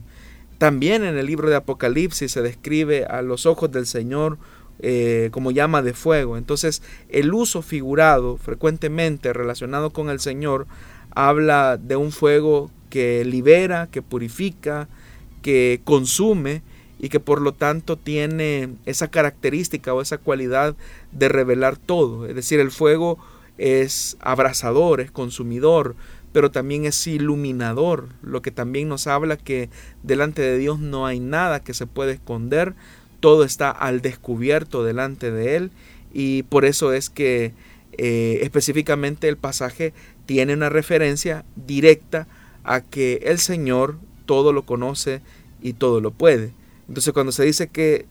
También 0.58 1.04
en 1.04 1.18
el 1.18 1.28
libro 1.28 1.50
de 1.50 1.56
Apocalipsis 1.56 2.32
se 2.32 2.42
describe 2.42 3.06
a 3.06 3.22
los 3.22 3.46
ojos 3.46 3.72
del 3.72 3.86
Señor 3.86 4.40
eh, 4.80 5.30
como 5.32 5.52
llama 5.52 5.82
de 5.82 5.94
fuego. 5.94 6.38
Entonces 6.38 6.82
el 7.10 7.34
uso 7.34 7.62
figurado 7.62 8.38
frecuentemente 8.38 9.34
relacionado 9.34 9.92
con 9.92 10.10
el 10.10 10.20
Señor 10.20 10.68
habla 11.12 11.78
de 11.78 11.96
un 11.96 12.12
fuego 12.12 12.72
que 12.90 13.26
libera, 13.26 13.88
que 13.92 14.02
purifica, 14.02 14.88
que 15.42 15.82
consume 15.84 16.62
y 17.00 17.10
que 17.10 17.20
por 17.20 17.42
lo 17.42 17.54
tanto 17.54 17.98
tiene 17.98 18.76
esa 18.86 19.10
característica 19.10 19.94
o 19.94 20.02
esa 20.02 20.18
cualidad 20.18 20.76
de 21.12 21.30
revelar 21.30 21.78
todo. 21.78 22.26
Es 22.26 22.36
decir, 22.36 22.60
el 22.60 22.72
fuego 22.72 23.18
es 23.58 24.18
abrasador, 24.20 25.02
es 25.02 25.12
consumidor, 25.12 25.96
pero 26.32 26.52
también 26.52 26.86
es 26.86 27.08
iluminador, 27.08 28.10
lo 28.22 28.42
que 28.42 28.52
también 28.52 28.90
nos 28.90 29.08
habla 29.08 29.38
que 29.38 29.70
delante 30.04 30.42
de 30.42 30.58
Dios 30.58 30.80
no 30.80 31.06
hay 31.06 31.20
nada 31.20 31.64
que 31.64 31.74
se 31.74 31.88
puede 31.88 32.14
esconder, 32.14 32.76
todo 33.20 33.44
está 33.44 33.72
al 33.72 34.02
descubierto 34.02 34.84
delante 34.84 35.32
de 35.32 35.56
él 35.56 35.72
y 36.14 36.44
por 36.44 36.66
eso 36.66 36.94
es 36.94 37.10
que 37.10 37.54
eh, 37.98 38.40
específicamente 38.42 39.28
el 39.28 39.38
pasaje 39.38 39.94
tiene 40.26 40.54
una 40.54 40.70
referencia 40.70 41.46
directa 41.56 42.28
a 42.64 42.82
que 42.82 43.22
el 43.24 43.40
Señor 43.40 43.98
todo 44.26 44.54
lo 44.54 44.66
conoce 44.66 45.22
y 45.62 45.74
todo 45.74 46.02
lo 46.02 46.12
puede. 46.12 46.52
Entonces 46.88 47.14
cuando 47.14 47.32
se 47.32 47.44
dice 47.44 47.68
que 47.68 48.06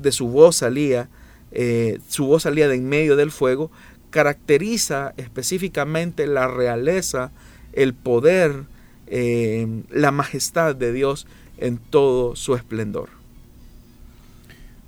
de 0.00 0.12
su 0.12 0.28
voz 0.28 0.56
salía, 0.56 1.08
eh, 1.52 1.98
su 2.08 2.26
voz 2.26 2.42
salía 2.44 2.68
de 2.68 2.76
en 2.76 2.88
medio 2.88 3.16
del 3.16 3.30
fuego, 3.30 3.70
caracteriza 4.10 5.14
específicamente 5.16 6.26
la 6.26 6.48
realeza, 6.48 7.32
el 7.72 7.94
poder, 7.94 8.64
eh, 9.06 9.66
la 9.90 10.10
majestad 10.10 10.74
de 10.74 10.92
Dios 10.92 11.26
en 11.58 11.78
todo 11.78 12.36
su 12.36 12.54
esplendor. 12.54 13.15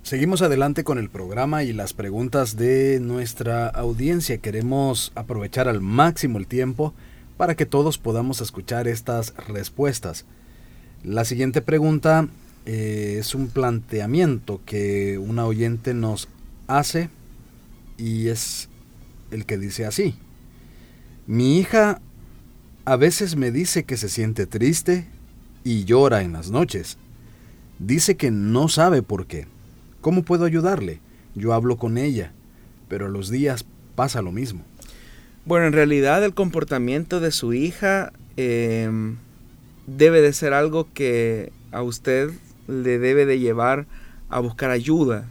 Seguimos 0.09 0.41
adelante 0.41 0.83
con 0.83 0.97
el 0.97 1.07
programa 1.07 1.61
y 1.61 1.71
las 1.71 1.93
preguntas 1.93 2.55
de 2.55 2.99
nuestra 2.99 3.67
audiencia. 3.67 4.39
Queremos 4.39 5.11
aprovechar 5.13 5.67
al 5.67 5.81
máximo 5.81 6.39
el 6.39 6.47
tiempo 6.47 6.95
para 7.37 7.53
que 7.53 7.67
todos 7.67 7.99
podamos 7.99 8.41
escuchar 8.41 8.87
estas 8.87 9.35
respuestas. 9.47 10.25
La 11.03 11.25
siguiente 11.25 11.61
pregunta 11.61 12.27
eh, 12.65 13.17
es 13.19 13.35
un 13.35 13.49
planteamiento 13.49 14.61
que 14.65 15.19
una 15.19 15.45
oyente 15.45 15.93
nos 15.93 16.27
hace 16.65 17.11
y 17.99 18.29
es 18.29 18.67
el 19.29 19.45
que 19.45 19.59
dice 19.59 19.85
así. 19.85 20.15
Mi 21.27 21.59
hija 21.59 22.01
a 22.83 22.95
veces 22.95 23.35
me 23.35 23.51
dice 23.51 23.83
que 23.83 23.95
se 23.95 24.09
siente 24.09 24.47
triste 24.47 25.05
y 25.63 25.83
llora 25.83 26.23
en 26.23 26.33
las 26.33 26.49
noches. 26.49 26.97
Dice 27.77 28.17
que 28.17 28.31
no 28.31 28.69
sabe 28.69 29.03
por 29.03 29.27
qué. 29.27 29.45
¿Cómo 30.01 30.23
puedo 30.23 30.45
ayudarle? 30.45 31.01
yo 31.35 31.53
hablo 31.53 31.77
con 31.77 31.97
ella, 31.97 32.31
pero 32.87 33.07
los 33.07 33.29
días 33.29 33.65
pasa 33.95 34.21
lo 34.21 34.31
mismo. 34.31 34.63
Bueno, 35.45 35.67
en 35.67 35.73
realidad 35.73 36.23
el 36.23 36.33
comportamiento 36.33 37.19
de 37.19 37.31
su 37.31 37.53
hija 37.53 38.11
em, 38.37 39.17
debe 39.87 40.21
de 40.21 40.33
ser 40.33 40.53
algo 40.53 40.87
que 40.93 41.51
a 41.71 41.81
usted 41.81 42.31
le 42.67 42.99
debe 42.99 43.25
de 43.25 43.39
llevar 43.39 43.87
a 44.29 44.39
buscar 44.39 44.69
ayuda. 44.69 45.27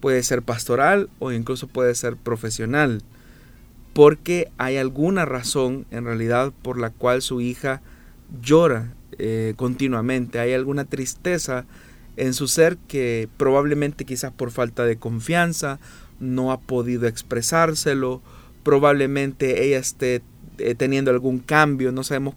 Puede 0.00 0.22
ser 0.22 0.42
pastoral 0.42 1.08
o 1.18 1.32
incluso 1.32 1.66
puede 1.66 1.94
ser 1.94 2.16
profesional. 2.16 3.02
Porque 3.94 4.52
hay 4.58 4.76
alguna 4.76 5.24
razón 5.24 5.86
en 5.90 6.04
realidad 6.04 6.52
por 6.62 6.78
la 6.78 6.90
cual 6.90 7.20
su 7.20 7.40
hija 7.40 7.82
llora 8.40 8.94
eh, 9.18 9.54
continuamente. 9.56 10.38
Hay 10.38 10.52
alguna 10.52 10.84
tristeza 10.84 11.64
en 12.18 12.34
su 12.34 12.48
ser 12.48 12.76
que 12.88 13.28
probablemente 13.36 14.04
quizás 14.04 14.32
por 14.32 14.50
falta 14.50 14.84
de 14.84 14.96
confianza 14.96 15.78
no 16.18 16.50
ha 16.50 16.60
podido 16.60 17.06
expresárselo, 17.06 18.20
probablemente 18.64 19.64
ella 19.64 19.78
esté 19.78 20.22
eh, 20.58 20.74
teniendo 20.74 21.12
algún 21.12 21.38
cambio, 21.38 21.92
no 21.92 22.02
sabemos 22.02 22.34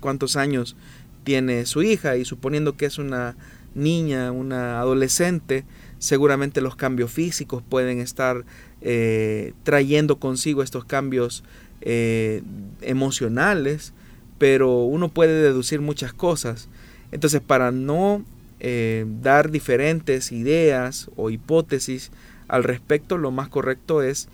cuántos 0.00 0.36
años 0.36 0.76
tiene 1.24 1.66
su 1.66 1.82
hija 1.82 2.16
y 2.16 2.24
suponiendo 2.24 2.76
que 2.76 2.86
es 2.86 2.96
una 2.98 3.36
niña, 3.74 4.32
una 4.32 4.80
adolescente, 4.80 5.64
seguramente 5.98 6.62
los 6.62 6.74
cambios 6.74 7.12
físicos 7.12 7.62
pueden 7.68 8.00
estar 8.00 8.46
eh, 8.80 9.52
trayendo 9.62 10.18
consigo 10.18 10.62
estos 10.62 10.86
cambios 10.86 11.44
eh, 11.82 12.42
emocionales, 12.80 13.92
pero 14.38 14.84
uno 14.84 15.10
puede 15.10 15.42
deducir 15.42 15.82
muchas 15.82 16.14
cosas. 16.14 16.68
Entonces, 17.12 17.42
para 17.42 17.72
no 17.72 18.24
dar 18.60 19.50
diferentes 19.50 20.32
ideas 20.32 21.10
o 21.16 21.30
hipótesis 21.30 22.10
al 22.48 22.64
respecto, 22.64 23.18
lo 23.18 23.30
más 23.30 23.48
correcto 23.48 24.02
es 24.02 24.28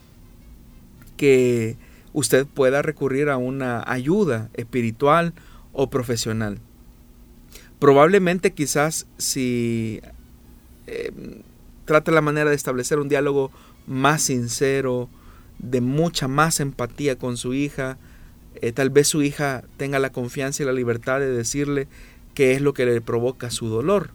que 1.16 1.76
usted 2.12 2.46
pueda 2.46 2.80
recurrir 2.80 3.28
a 3.28 3.36
una 3.36 3.82
ayuda 3.86 4.48
espiritual 4.54 5.34
o 5.72 5.90
profesional. 5.90 6.58
Probablemente 7.80 8.52
quizás 8.52 9.06
si 9.18 10.00
eh, 10.86 11.12
trata 11.84 12.12
la 12.12 12.20
manera 12.20 12.50
de 12.50 12.56
establecer 12.56 12.98
un 12.98 13.08
diálogo 13.08 13.50
más 13.86 14.22
sincero, 14.22 15.08
de 15.58 15.80
mucha 15.80 16.28
más 16.28 16.60
empatía 16.60 17.16
con 17.16 17.36
su 17.36 17.52
hija, 17.52 17.98
eh, 18.54 18.72
tal 18.72 18.90
vez 18.90 19.08
su 19.08 19.22
hija 19.22 19.64
tenga 19.76 19.98
la 19.98 20.12
confianza 20.12 20.62
y 20.62 20.66
la 20.66 20.72
libertad 20.72 21.18
de 21.18 21.30
decirle 21.30 21.88
qué 22.34 22.52
es 22.52 22.60
lo 22.60 22.74
que 22.74 22.86
le 22.86 23.00
provoca 23.00 23.50
su 23.50 23.68
dolor. 23.68 24.10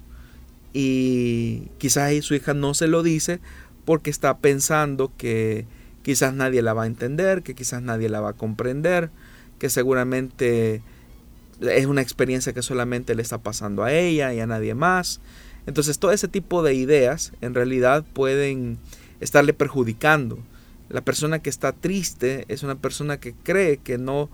Y 0.73 1.69
quizás 1.77 2.13
su 2.23 2.35
hija 2.35 2.53
no 2.53 2.73
se 2.73 2.87
lo 2.87 3.01
dice 3.01 3.39
porque 3.85 4.09
está 4.09 4.37
pensando 4.37 5.11
que 5.17 5.65
quizás 6.03 6.33
nadie 6.33 6.61
la 6.61 6.73
va 6.73 6.83
a 6.83 6.87
entender, 6.87 7.41
que 7.41 7.55
quizás 7.55 7.81
nadie 7.81 8.09
la 8.09 8.21
va 8.21 8.29
a 8.29 8.33
comprender, 8.33 9.09
que 9.57 9.69
seguramente 9.69 10.81
es 11.61 11.85
una 11.87 12.01
experiencia 12.01 12.53
que 12.53 12.61
solamente 12.61 13.15
le 13.15 13.21
está 13.21 13.39
pasando 13.39 13.83
a 13.83 13.91
ella 13.91 14.33
y 14.33 14.39
a 14.39 14.47
nadie 14.47 14.75
más. 14.75 15.19
Entonces 15.65 15.99
todo 15.99 16.11
ese 16.11 16.27
tipo 16.27 16.63
de 16.63 16.73
ideas 16.73 17.33
en 17.41 17.53
realidad 17.53 18.05
pueden 18.13 18.77
estarle 19.19 19.53
perjudicando. 19.53 20.39
La 20.89 21.01
persona 21.01 21.39
que 21.39 21.49
está 21.49 21.71
triste 21.71 22.45
es 22.47 22.63
una 22.63 22.75
persona 22.75 23.19
que 23.19 23.33
cree 23.33 23.77
que 23.77 23.97
no 23.97 24.29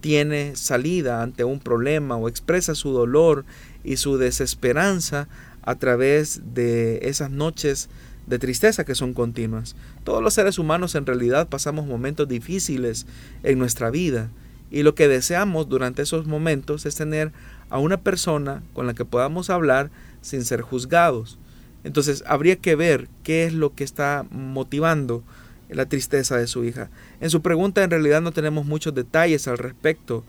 tiene 0.00 0.56
salida 0.56 1.22
ante 1.22 1.44
un 1.44 1.60
problema 1.60 2.16
o 2.16 2.28
expresa 2.28 2.74
su 2.74 2.92
dolor 2.92 3.44
y 3.84 3.96
su 3.96 4.16
desesperanza 4.18 5.28
a 5.62 5.74
través 5.76 6.40
de 6.54 7.00
esas 7.02 7.30
noches 7.30 7.88
de 8.26 8.38
tristeza 8.38 8.84
que 8.84 8.94
son 8.94 9.14
continuas. 9.14 9.74
Todos 10.04 10.22
los 10.22 10.34
seres 10.34 10.58
humanos 10.58 10.94
en 10.94 11.06
realidad 11.06 11.48
pasamos 11.48 11.86
momentos 11.86 12.28
difíciles 12.28 13.06
en 13.42 13.58
nuestra 13.58 13.90
vida 13.90 14.30
y 14.70 14.82
lo 14.82 14.94
que 14.94 15.08
deseamos 15.08 15.68
durante 15.68 16.02
esos 16.02 16.26
momentos 16.26 16.84
es 16.86 16.94
tener 16.94 17.32
a 17.70 17.78
una 17.78 18.00
persona 18.00 18.62
con 18.74 18.86
la 18.86 18.94
que 18.94 19.04
podamos 19.04 19.50
hablar 19.50 19.90
sin 20.20 20.44
ser 20.44 20.60
juzgados. 20.60 21.38
Entonces 21.84 22.22
habría 22.26 22.56
que 22.56 22.74
ver 22.74 23.08
qué 23.22 23.44
es 23.44 23.54
lo 23.54 23.74
que 23.74 23.84
está 23.84 24.26
motivando 24.30 25.22
la 25.68 25.86
tristeza 25.86 26.36
de 26.36 26.46
su 26.46 26.64
hija. 26.64 26.90
En 27.20 27.30
su 27.30 27.42
pregunta 27.42 27.82
en 27.82 27.90
realidad 27.90 28.20
no 28.20 28.32
tenemos 28.32 28.66
muchos 28.66 28.94
detalles 28.94 29.48
al 29.48 29.58
respecto, 29.58 30.24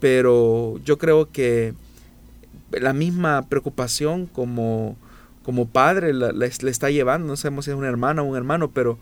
pero 0.00 0.78
yo 0.84 0.98
creo 0.98 1.30
que 1.30 1.74
la 2.70 2.92
misma 2.92 3.42
preocupación 3.48 4.26
como 4.26 4.96
como 5.44 5.68
padre 5.68 6.12
le, 6.14 6.46
está 6.46 6.90
llevando, 6.90 7.28
no 7.28 7.36
sabemos 7.36 7.66
si 7.66 7.70
es 7.70 7.76
una 7.76 7.86
hermana 7.86 8.22
o 8.22 8.24
un 8.24 8.36
hermano, 8.36 8.70
pero 8.70 8.98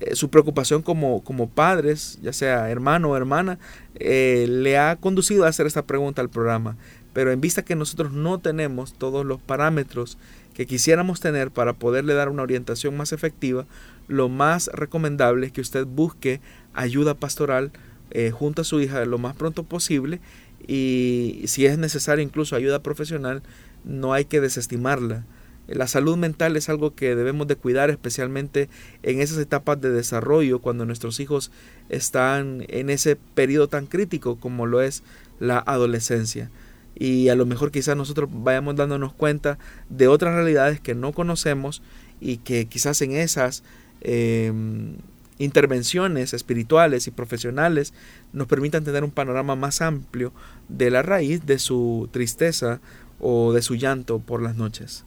eh, 0.00 0.14
su 0.14 0.28
preocupación 0.28 0.82
como, 0.82 1.24
como 1.24 1.48
padres, 1.48 2.18
ya 2.22 2.32
sea 2.32 2.70
hermano 2.70 3.10
o 3.10 3.16
hermana, 3.16 3.58
eh, 3.94 4.46
le 4.48 4.78
ha 4.78 4.96
conducido 4.96 5.44
a 5.44 5.48
hacer 5.48 5.66
esta 5.66 5.86
pregunta 5.86 6.20
al 6.20 6.28
programa. 6.28 6.76
Pero 7.14 7.32
en 7.32 7.40
vista 7.40 7.64
que 7.64 7.74
nosotros 7.74 8.12
no 8.12 8.38
tenemos 8.38 8.92
todos 8.92 9.24
los 9.24 9.40
parámetros 9.40 10.18
que 10.52 10.66
quisiéramos 10.66 11.20
tener 11.20 11.50
para 11.50 11.72
poderle 11.72 12.12
dar 12.12 12.28
una 12.28 12.42
orientación 12.42 12.96
más 12.96 13.12
efectiva, 13.12 13.64
lo 14.08 14.28
más 14.28 14.68
recomendable 14.72 15.46
es 15.46 15.52
que 15.52 15.60
usted 15.60 15.86
busque 15.86 16.40
ayuda 16.74 17.14
pastoral 17.14 17.70
eh, 18.10 18.30
junto 18.30 18.62
a 18.62 18.64
su 18.64 18.80
hija 18.80 19.04
lo 19.04 19.18
más 19.18 19.36
pronto 19.36 19.62
posible 19.62 20.20
y 20.66 21.42
si 21.46 21.66
es 21.66 21.78
necesario 21.78 22.24
incluso 22.24 22.56
ayuda 22.56 22.82
profesional, 22.82 23.42
no 23.84 24.12
hay 24.12 24.24
que 24.24 24.40
desestimarla. 24.40 25.24
La 25.68 25.86
salud 25.86 26.16
mental 26.16 26.56
es 26.56 26.70
algo 26.70 26.94
que 26.94 27.14
debemos 27.14 27.46
de 27.46 27.56
cuidar 27.56 27.90
especialmente 27.90 28.70
en 29.02 29.20
esas 29.20 29.36
etapas 29.38 29.80
de 29.80 29.90
desarrollo 29.90 30.60
cuando 30.60 30.86
nuestros 30.86 31.20
hijos 31.20 31.50
están 31.90 32.64
en 32.68 32.88
ese 32.88 33.16
periodo 33.16 33.68
tan 33.68 33.86
crítico 33.86 34.36
como 34.36 34.66
lo 34.66 34.80
es 34.80 35.02
la 35.40 35.58
adolescencia. 35.58 36.50
Y 36.94 37.28
a 37.28 37.34
lo 37.34 37.44
mejor 37.44 37.70
quizás 37.70 37.96
nosotros 37.96 38.30
vayamos 38.32 38.76
dándonos 38.76 39.12
cuenta 39.12 39.58
de 39.90 40.08
otras 40.08 40.34
realidades 40.34 40.80
que 40.80 40.94
no 40.94 41.12
conocemos 41.12 41.82
y 42.18 42.38
que 42.38 42.66
quizás 42.66 43.00
en 43.02 43.12
esas 43.12 43.62
em, 44.00 44.96
intervenciones 45.38 46.34
espirituales 46.34 47.06
y 47.06 47.10
profesionales 47.10 47.94
nos 48.32 48.46
permitan 48.46 48.84
tener 48.84 49.04
un 49.04 49.10
panorama 49.10 49.56
más 49.56 49.80
amplio 49.80 50.32
de 50.68 50.90
la 50.90 51.02
raíz 51.02 51.46
de 51.46 51.58
su 51.58 52.08
tristeza 52.10 52.80
o 53.20 53.52
de 53.52 53.62
su 53.62 53.74
llanto 53.74 54.18
por 54.18 54.42
las 54.42 54.56
noches. 54.56 55.04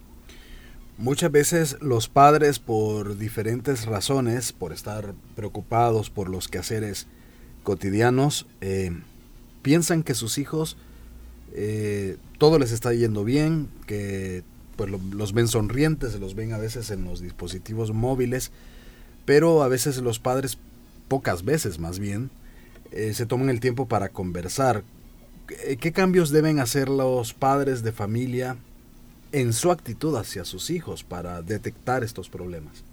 Muchas 0.97 1.31
veces 1.31 1.77
los 1.81 2.07
padres 2.07 2.59
por 2.59 3.17
diferentes 3.17 3.85
razones, 3.85 4.53
por 4.53 4.71
estar 4.71 5.15
preocupados 5.35 6.09
por 6.09 6.29
los 6.29 6.47
quehaceres 6.47 7.07
cotidianos, 7.63 8.45
eh, 8.61 8.91
piensan 9.63 10.03
que 10.03 10.13
sus 10.13 10.37
hijos 10.37 10.77
eh, 11.53 12.17
todo 12.37 12.59
les 12.59 12.71
está 12.71 12.93
yendo 12.93 13.23
bien, 13.23 13.67
que 13.85 14.43
pues, 14.75 14.89
los 14.89 15.33
ven 15.33 15.47
sonrientes, 15.47 16.19
los 16.19 16.35
ven 16.35 16.53
a 16.53 16.57
veces 16.57 16.91
en 16.91 17.03
los 17.03 17.19
dispositivos 17.19 17.91
móviles, 17.91 18.51
pero 19.25 19.63
a 19.63 19.67
veces 19.67 19.97
los 20.01 20.19
padres, 20.19 20.57
pocas 21.07 21.43
veces 21.43 21.79
más 21.79 21.99
bien, 21.99 22.29
eh, 22.91 23.13
se 23.13 23.25
toman 23.25 23.49
el 23.49 23.59
tiempo 23.59 23.87
para 23.87 24.09
conversar. 24.09 24.83
¿Qué 25.47 25.91
cambios 25.91 26.29
deben 26.29 26.59
hacer 26.59 26.87
los 26.87 27.33
padres 27.33 27.83
de 27.83 27.91
familia 27.91 28.57
en 29.31 29.53
su 29.53 29.71
actitud 29.71 30.15
hacia 30.15 30.45
sus 30.45 30.69
hijos 30.69 31.03
para 31.03 31.41
detectar 31.41 32.03
estos 32.03 32.29
problemas? 32.29 32.83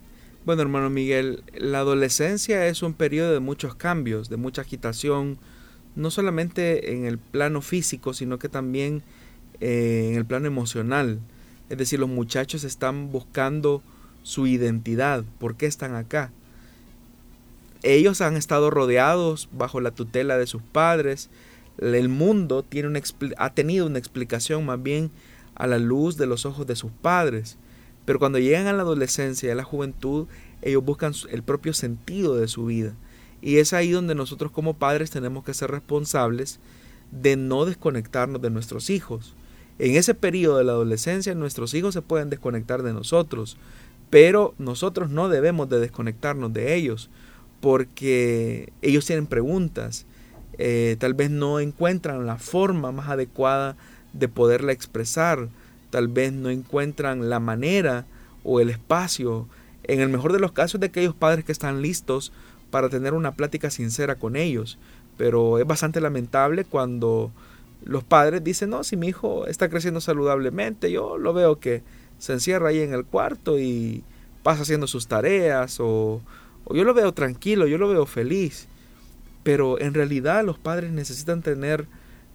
Bueno, 0.45 0.63
hermano 0.63 0.89
Miguel, 0.89 1.45
la 1.57 1.81
adolescencia 1.81 2.67
es 2.69 2.83
un 2.83 2.95
periodo 2.95 3.33
de 3.33 3.41
muchos 3.41 3.75
cambios, 3.75 4.29
de 4.29 4.37
mucha 4.37 4.63
agitación, 4.63 5.39
no 5.95 6.11
solamente 6.11 6.93
en 6.93 7.05
el 7.05 7.19
plano 7.19 7.61
físico, 7.61 8.15
sino 8.15 8.39
que 8.39 8.49
también 8.49 9.03
eh, 9.61 10.09
en 10.11 10.17
el 10.17 10.25
plano 10.25 10.47
emocional. 10.47 11.19
Es 11.69 11.77
decir, 11.77 11.99
los 11.99 12.09
muchachos 12.09 12.65
están 12.65 13.11
buscando 13.13 13.83
su 14.29 14.47
identidad, 14.47 15.25
por 15.39 15.57
qué 15.57 15.65
están 15.65 15.95
acá. 15.95 16.31
Ellos 17.83 18.21
han 18.21 18.37
estado 18.37 18.71
rodeados 18.71 19.49
bajo 19.53 19.81
la 19.81 19.91
tutela 19.91 20.37
de 20.37 20.47
sus 20.47 20.61
padres. 20.61 21.31
El 21.79 22.11
mundo 22.11 22.63
tiene 22.63 22.89
una, 22.89 23.01
ha 23.39 23.55
tenido 23.55 23.87
una 23.87 23.99
explicación 23.99 24.67
más 24.67 24.83
bien 24.83 25.11
a 25.55 25.67
la 25.67 25.79
luz 25.79 26.19
de 26.19 26.27
los 26.27 26.45
ojos 26.45 26.67
de 26.67 26.77
sus 26.77 26.93
padres. 26.93 27.57
Pero 28.05 28.19
cuando 28.19 28.39
llegan 28.39 28.67
a 28.67 28.75
la 28.75 28.83
adolescencia 28.83 29.49
y 29.49 29.53
a 29.53 29.55
la 29.55 29.65
juventud, 29.65 30.27
ellos 30.61 30.85
buscan 30.85 31.15
el 31.31 31.43
propio 31.43 31.73
sentido 31.73 32.37
de 32.37 32.49
su 32.49 32.67
vida. 32.67 32.93
Y 33.41 33.57
es 33.57 33.73
ahí 33.73 33.93
donde 33.93 34.15
nosotros 34.15 34.53
como 34.53 34.75
padres 34.75 35.11
tenemos 35.11 35.43
que 35.43 35.55
ser 35.55 35.71
responsables 35.71 36.61
de 37.13 37.37
no 37.37 37.65
desconectarnos 37.65 38.43
de 38.43 38.51
nuestros 38.51 38.91
hijos. 38.91 39.35
En 39.79 39.95
ese 39.95 40.15
periodo 40.15 40.59
de 40.59 40.65
la 40.65 40.73
adolescencia 40.73 41.35
nuestros 41.35 41.73
hijos 41.73 41.95
se 41.95 42.03
pueden 42.03 42.29
desconectar 42.29 42.83
de 42.83 42.93
nosotros, 42.93 43.57
pero 44.11 44.55
nosotros 44.59 45.11
no 45.11 45.29
debemos 45.29 45.69
de 45.69 45.81
desconectarnos 45.81 46.53
de 46.53 46.75
ellos 46.75 47.11
porque 47.61 48.73
ellos 48.83 49.05
tienen 49.07 49.27
preguntas, 49.27 50.07
eh, 50.59 50.97
tal 50.99 51.15
vez 51.15 51.31
no 51.31 51.61
encuentran 51.61 52.27
la 52.27 52.37
forma 52.37 52.93
más 52.93 53.09
adecuada 53.09 53.77
de 54.13 54.29
poderla 54.29 54.73
expresar. 54.73 55.49
Tal 55.91 56.09
vez 56.09 56.33
no 56.33 56.51
encuentran 56.51 57.31
la 57.31 57.41
manera 57.41 58.05
o 58.45 58.61
el 58.61 58.71
espacio 58.71 59.49
En 59.85 60.01
el 60.01 60.11
mejor 60.11 60.35
de 60.35 60.39
los 60.39 60.53
casos 60.53 60.81
de 60.81 60.89
aquellos 60.89 61.15
padres 61.15 61.47
que 61.47 61.53
están 61.53 61.81
listos 61.81 62.31
para 62.71 62.91
tener 62.91 63.15
una 63.15 63.33
plática 63.33 63.71
sincera 63.71 64.17
con 64.17 64.37
ellos. 64.37 64.77
Pero 65.17 65.59
es 65.59 65.67
bastante 65.67 66.01
lamentable 66.03 66.65
cuando 66.65 67.31
los 67.85 68.05
padres 68.05 68.45
dicen, 68.45 68.69
no, 68.69 68.85
si 68.85 68.99
mi 68.99 69.09
hijo 69.09 69.47
está 69.47 69.71
creciendo 69.71 70.03
saludablemente, 70.03 70.91
yo 70.91 71.17
lo 71.17 71.33
veo 71.33 71.59
que 71.59 71.83
se 72.19 72.33
encierra 72.33 72.69
ahí 72.69 72.81
en 72.81 72.93
el 72.93 73.05
cuarto 73.05 73.59
y 73.59 74.03
pasa 74.43 74.63
haciendo 74.63 74.87
sus 74.87 75.07
tareas 75.07 75.79
o, 75.81 76.21
yo 76.71 76.85
lo 76.85 76.95
veo 76.95 77.13
tranquilo, 77.13 77.67
yo 77.67 77.79
lo 77.79 77.89
veo 77.89 78.07
feliz. 78.07 78.67
Pero 79.43 79.81
en 79.81 79.95
realidad 79.95 80.45
los 80.45 80.59
padres 80.59 80.93
necesitan 80.93 81.43
tener 81.43 81.87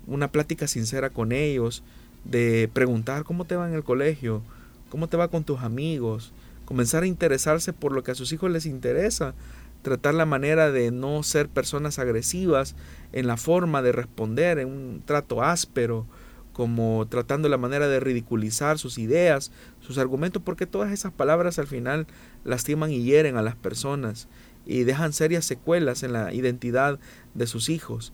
una 0.07 0.29
plática 0.29 0.67
sincera 0.67 1.09
con 1.09 1.31
ellos, 1.31 1.83
de 2.25 2.69
preguntar 2.73 3.23
cómo 3.23 3.45
te 3.45 3.55
va 3.55 3.67
en 3.67 3.75
el 3.75 3.83
colegio, 3.83 4.41
cómo 4.89 5.07
te 5.07 5.17
va 5.17 5.27
con 5.27 5.43
tus 5.43 5.61
amigos, 5.61 6.31
comenzar 6.65 7.03
a 7.03 7.07
interesarse 7.07 7.73
por 7.73 7.91
lo 7.91 8.03
que 8.03 8.11
a 8.11 8.15
sus 8.15 8.31
hijos 8.31 8.49
les 8.49 8.65
interesa, 8.65 9.33
tratar 9.81 10.13
la 10.13 10.25
manera 10.25 10.71
de 10.71 10.91
no 10.91 11.21
ser 11.23 11.49
personas 11.49 11.99
agresivas 11.99 12.75
en 13.11 13.27
la 13.27 13.37
forma 13.37 13.81
de 13.81 13.91
responder, 13.91 14.57
en 14.59 14.69
un 14.69 15.03
trato 15.05 15.43
áspero, 15.43 16.05
como 16.53 17.07
tratando 17.09 17.49
la 17.49 17.57
manera 17.57 17.87
de 17.87 17.99
ridiculizar 17.99 18.77
sus 18.77 18.97
ideas, 18.99 19.51
sus 19.81 19.97
argumentos, 19.97 20.41
porque 20.43 20.67
todas 20.67 20.91
esas 20.91 21.11
palabras 21.11 21.59
al 21.59 21.67
final 21.67 22.07
lastiman 22.45 22.91
y 22.91 23.03
hieren 23.03 23.37
a 23.37 23.41
las 23.41 23.55
personas 23.55 24.27
y 24.65 24.83
dejan 24.83 25.13
serias 25.13 25.45
secuelas 25.45 26.03
en 26.03 26.13
la 26.13 26.33
identidad 26.33 26.99
de 27.33 27.47
sus 27.47 27.69
hijos. 27.69 28.13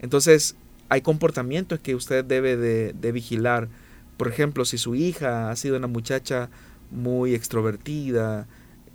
Entonces, 0.00 0.56
hay 0.88 1.00
comportamientos 1.00 1.80
que 1.80 1.94
usted 1.94 2.24
debe 2.24 2.56
de, 2.56 3.12
vigilar. 3.12 3.68
Por 4.16 4.28
ejemplo, 4.28 4.64
si 4.64 4.78
su 4.78 4.94
hija 4.94 5.50
ha 5.50 5.56
sido 5.56 5.76
una 5.76 5.86
muchacha 5.86 6.50
muy 6.90 7.34
extrovertida, 7.34 8.46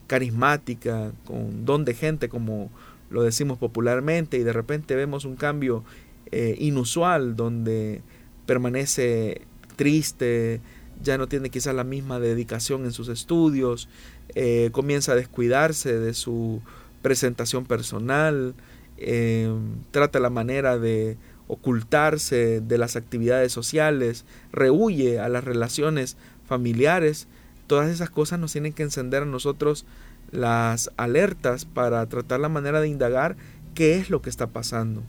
carismática, 0.07 1.11
con 1.25 1.65
don 1.65 1.85
de 1.85 1.93
gente, 1.93 2.29
como 2.29 2.69
lo 3.09 3.23
decimos 3.23 3.57
popularmente, 3.57 4.37
y 4.37 4.43
de 4.43 4.53
repente 4.53 4.95
vemos 4.95 5.25
un 5.25 5.35
cambio 5.35 5.83
eh, 6.31 6.55
inusual 6.59 7.35
donde 7.35 8.01
permanece 8.45 9.41
triste, 9.75 10.61
ya 11.03 11.17
no 11.17 11.27
tiene 11.27 11.49
quizás 11.49 11.75
la 11.75 11.83
misma 11.83 12.19
dedicación 12.19 12.85
en 12.85 12.91
sus 12.91 13.07
estudios, 13.09 13.89
eh, 14.35 14.69
comienza 14.71 15.13
a 15.13 15.15
descuidarse 15.15 15.97
de 15.97 16.13
su 16.13 16.61
presentación 17.01 17.65
personal, 17.65 18.53
eh, 18.97 19.51
trata 19.91 20.19
la 20.19 20.29
manera 20.29 20.77
de 20.77 21.17
ocultarse 21.47 22.61
de 22.61 22.77
las 22.77 22.95
actividades 22.95 23.51
sociales, 23.51 24.25
rehuye 24.51 25.19
a 25.19 25.27
las 25.27 25.43
relaciones 25.43 26.15
familiares, 26.45 27.27
todas 27.67 27.89
esas 27.89 28.09
cosas 28.09 28.39
nos 28.39 28.51
tienen 28.51 28.73
que 28.73 28.83
encender 28.83 29.23
a 29.23 29.25
nosotros 29.25 29.85
las 30.31 30.91
alertas 30.97 31.65
para 31.65 32.05
tratar 32.07 32.39
la 32.39 32.49
manera 32.49 32.79
de 32.79 32.87
indagar 32.87 33.35
qué 33.73 33.97
es 33.97 34.09
lo 34.09 34.21
que 34.21 34.29
está 34.29 34.47
pasando. 34.47 35.03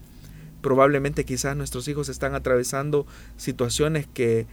Probablemente 0.63 1.25
quizás 1.25 1.55
nuestros 1.55 1.87
hijos 1.87 2.09
están 2.09 2.33
atravesando 2.33 3.05
situaciones 3.37 4.07
que 4.11 4.47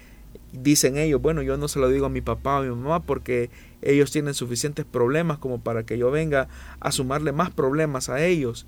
dicen 0.52 0.98
ellos, 0.98 1.22
bueno, 1.22 1.40
yo 1.40 1.56
no 1.56 1.68
se 1.68 1.78
lo 1.78 1.88
digo 1.88 2.06
a 2.06 2.10
mi 2.10 2.20
papá 2.20 2.56
o 2.56 2.58
a 2.58 2.62
mi 2.62 2.68
mamá 2.68 3.02
porque 3.04 3.48
ellos 3.80 4.10
tienen 4.10 4.34
suficientes 4.34 4.84
problemas 4.84 5.38
como 5.38 5.60
para 5.60 5.84
que 5.84 5.96
yo 5.96 6.10
venga 6.10 6.48
a 6.80 6.92
sumarle 6.92 7.32
más 7.32 7.50
problemas 7.50 8.10
a 8.10 8.22
ellos. 8.22 8.66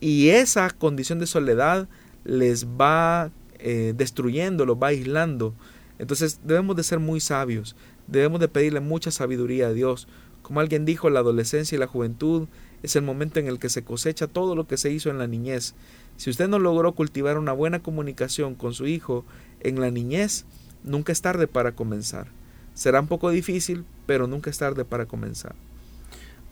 Y 0.00 0.30
esa 0.30 0.70
condición 0.70 1.18
de 1.18 1.26
soledad 1.26 1.88
les 2.24 2.66
va 2.66 3.30
eh, 3.58 3.92
destruyendo, 3.96 4.64
los 4.64 4.78
va 4.78 4.88
aislando. 4.88 5.54
Entonces 5.98 6.40
debemos 6.44 6.76
de 6.76 6.84
ser 6.84 7.00
muy 7.00 7.20
sabios, 7.20 7.76
Debemos 8.08 8.40
de 8.40 8.48
pedirle 8.48 8.80
mucha 8.80 9.10
sabiduría 9.10 9.68
a 9.68 9.72
Dios. 9.72 10.08
Como 10.40 10.60
alguien 10.60 10.86
dijo, 10.86 11.10
la 11.10 11.20
adolescencia 11.20 11.76
y 11.76 11.78
la 11.78 11.86
juventud 11.86 12.48
es 12.82 12.96
el 12.96 13.02
momento 13.02 13.38
en 13.38 13.46
el 13.46 13.58
que 13.58 13.68
se 13.68 13.84
cosecha 13.84 14.26
todo 14.26 14.56
lo 14.56 14.66
que 14.66 14.78
se 14.78 14.90
hizo 14.90 15.10
en 15.10 15.18
la 15.18 15.26
niñez. 15.26 15.74
Si 16.18 16.30
usted 16.30 16.48
no 16.48 16.58
logró 16.58 16.92
cultivar 16.96 17.38
una 17.38 17.52
buena 17.52 17.78
comunicación 17.78 18.56
con 18.56 18.74
su 18.74 18.88
hijo 18.88 19.24
en 19.60 19.80
la 19.80 19.92
niñez, 19.92 20.44
nunca 20.82 21.12
es 21.12 21.22
tarde 21.22 21.46
para 21.46 21.72
comenzar. 21.72 22.26
Será 22.74 23.00
un 23.00 23.06
poco 23.06 23.30
difícil, 23.30 23.84
pero 24.04 24.26
nunca 24.26 24.50
es 24.50 24.58
tarde 24.58 24.84
para 24.84 25.06
comenzar. 25.06 25.54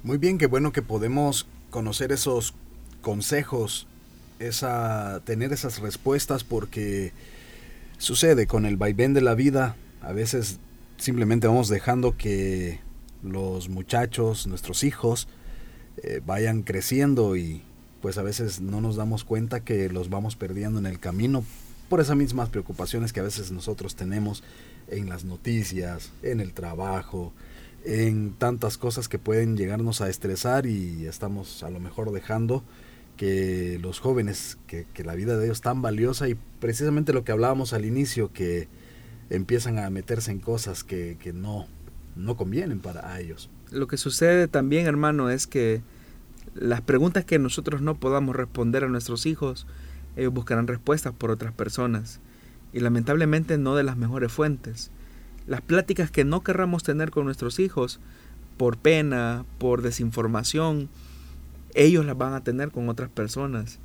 Muy 0.05 0.19
bien, 0.19 0.39
qué 0.39 0.47
bueno 0.47 0.71
que 0.71 0.83
podemos 0.83 1.49
conocer 1.71 2.13
esos 2.13 2.55
consejos, 3.01 3.89
esa, 4.39 5.21
tener 5.25 5.53
esas 5.53 5.81
respuestas, 5.81 6.45
porque 6.45 7.13
sucede 7.99 8.47
con 8.47 8.67
el 8.67 8.77
vaivén 8.77 9.15
de 9.15 9.21
la 9.21 9.35
vida. 9.35 9.75
A 10.01 10.13
veces 10.13 10.61
simplemente 10.97 11.49
vamos 11.49 11.69
dejando 11.69 12.17
que 12.17 12.79
los 13.25 13.69
muchachos, 13.69 14.47
nuestros 14.47 14.85
hijos, 14.85 15.27
eh, 16.05 16.21
vayan 16.25 16.63
creciendo 16.63 17.37
y 17.37 17.65
pues 18.01 18.19
a 18.19 18.23
veces 18.23 18.61
no 18.61 18.81
nos 18.81 18.97
damos 18.97 19.25
cuenta 19.25 19.61
que 19.61 19.89
los 19.89 20.11
vamos 20.11 20.37
perdiendo 20.37 20.79
en 20.79 20.87
el 20.87 20.99
camino 20.99 21.45
por 21.89 22.01
esas 22.01 22.17
mismas 22.17 22.49
preocupaciones 22.49 23.13
que 23.13 23.21
a 23.21 23.25
veces 23.25 23.53
nosotros 23.53 23.95
tenemos 23.95 24.43
en 24.89 25.09
las 25.09 25.25
noticias, 25.25 26.13
en 26.23 26.41
el 26.41 26.53
trabajo, 26.53 27.33
en 27.85 28.35
tantas 28.35 28.79
cosas 28.79 29.09
que 29.09 29.19
pueden 29.19 29.57
llegarnos 29.57 30.01
a 30.01 30.09
estresar 30.09 30.67
y 30.67 31.07
estamos 31.07 31.63
a 31.63 31.71
lo 31.71 31.81
mejor 31.81 32.13
dejando 32.13 32.65
que 33.17 33.79
los 33.81 34.01
jóvenes, 34.01 34.59
que, 34.67 34.87
que 34.93 35.05
la 35.05 35.15
vida 35.15 35.37
de 35.37 35.47
ellos 35.47 35.59
es 35.59 35.63
tan 35.63 35.81
valiosa 35.81 36.29
y 36.29 36.37
precisamente 36.61 37.13
lo 37.13 37.25
que 37.25 37.33
hablábamos 37.33 37.73
al 37.73 37.85
inicio, 37.85 38.33
que 38.33 38.69
empiezan 39.31 39.79
a 39.79 39.91
meterse 39.91 40.31
en 40.31 40.39
cosas 40.41 40.85
que, 40.85 41.17
no, 41.35 41.67
no 42.15 42.37
convienen 42.37 42.81
para 42.81 43.19
ellos. 43.21 43.51
Lo 43.71 43.87
que 43.87 43.97
sucede 43.97 44.49
también, 44.49 44.87
hermano, 44.87 45.31
es 45.31 45.47
que 45.47 45.83
las 46.59 46.81
preguntas 46.81 47.25
que 47.25 47.39
nosotros 47.39 47.83
no 47.83 47.95
podamos 47.97 48.35
responder 48.37 48.85
a 48.85 48.89
nuestros 48.89 49.27
hijos, 49.27 49.67
ellos 50.17 50.33
buscarán 50.33 50.67
respuestas 50.67 51.13
por 51.13 51.31
otras 51.31 51.53
personas 51.53 52.21
y 52.73 52.81
lamentablemente 52.81 53.59
no 53.59 53.75
de 53.75 53.85
las 53.85 53.97
mejores 53.97 54.33
fuentes. 54.33 54.91
Las 55.47 55.61
pláticas 55.61 56.11
que 56.11 56.25
no 56.25 56.43
querramos 56.43 56.83
tener 56.83 57.11
con 57.11 57.25
nuestros 57.25 57.59
hijos, 57.59 58.01
por 58.57 58.79
pena, 58.79 59.45
por 59.59 59.83
desinformación, 59.83 60.89
ellos 61.75 62.05
las 62.05 62.17
van 62.17 62.33
a 62.33 62.43
tener 62.43 62.71
con 62.71 62.89
otras 62.89 63.11
personas. 63.11 63.79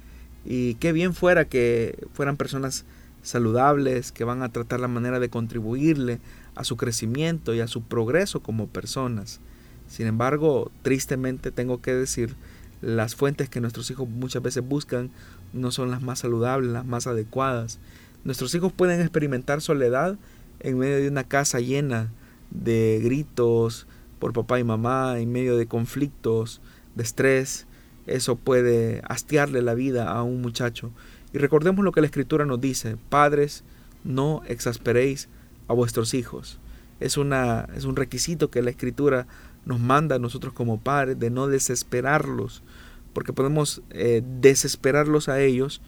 Y 0.46 0.76
qué 0.76 0.92
bien 0.92 1.14
fuera 1.14 1.46
que 1.46 2.08
fueran 2.14 2.38
personas 2.38 2.86
saludables 3.22 4.12
que 4.12 4.24
van 4.24 4.42
a 4.42 4.50
tratar 4.50 4.80
la 4.80 4.88
manera 4.88 5.20
de 5.20 5.30
contribuirle 5.30 6.20
a 6.56 6.64
su 6.64 6.78
crecimiento 6.78 7.54
y 7.54 7.60
a 7.60 7.68
su 7.68 7.84
progreso 7.84 8.42
como 8.42 8.68
personas. 8.68 9.40
Sin 9.88 10.08
embargo, 10.08 10.72
tristemente 10.82 11.52
tengo 11.52 11.82
que 11.82 11.94
decir, 11.94 12.36
las 12.82 13.15
fuentes 13.15 13.50
que 13.50 13.62
nuestros 13.62 13.89
hijos 13.91 14.10
muchas 14.10 14.41
veces 14.41 14.67
buscan 14.67 15.12
no 15.54 15.72
son 15.72 15.91
las 15.91 16.02
más 16.02 16.20
saludables, 16.20 16.72
las 16.72 16.86
más 16.86 17.08
adecuadas. 17.08 17.80
Nuestros 18.24 18.54
hijos 18.56 18.72
pueden 18.72 19.02
experimentar 19.02 19.62
soledad 19.62 20.17
en 20.60 20.78
medio 20.78 20.98
de 20.98 21.08
una 21.08 21.24
casa 21.24 21.60
llena 21.60 22.12
de 22.52 23.00
gritos 23.04 23.88
por 24.20 24.34
papá 24.34 24.60
y 24.60 24.63
mamá, 24.63 25.20
en 25.20 25.32
medio 25.32 25.58
de 25.58 25.65
conflictos, 25.65 26.62
de 26.96 27.04
estrés. 27.04 27.65
Eso 28.06 28.36
puede 28.36 29.02
hastiarle 29.08 29.62
la 29.62 29.74
vida 29.74 30.12
a 30.12 30.24
un 30.24 30.41
muchacho. 30.41 30.91
Y 31.34 31.38
recordemos 31.38 31.84
lo 31.84 31.91
que 31.91 32.02
la 32.02 32.08
Escritura 32.08 32.46
nos 32.46 32.62
dice, 32.62 32.98
padres, 33.10 33.63
no 34.04 34.41
exasperéis 34.48 35.30
a 35.67 35.74
vuestros 35.74 36.13
hijos. 36.13 36.60
Es, 37.00 37.17
una, 37.17 37.67
es 37.76 37.86
un 37.86 37.96
requisito 37.96 38.52
que 38.52 38.62
la 38.62 38.70
Escritura 38.70 39.28
nos 39.65 39.80
manda 39.80 40.17
a 40.17 40.20
nosotros 40.20 40.54
como 40.54 40.80
padres 40.80 41.20
de 41.20 41.30
no 41.30 41.48
desesperarlos, 41.48 42.62
porque 43.13 43.34
podemos 43.34 43.82
eh, 43.89 44.21
desesperarlos 44.39 45.30
a 45.30 45.41
ellos 45.41 45.82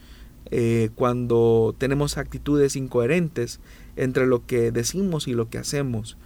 eh, 0.50 0.90
cuando 0.94 1.74
tenemos 1.78 2.18
actitudes 2.18 2.76
incoherentes 2.76 3.60
entre 3.96 4.26
lo 4.26 4.46
que 4.46 4.72
decimos 4.72 5.26
y 5.26 5.32
lo 5.32 5.48
que 5.48 5.58
hacemos. 5.58 6.16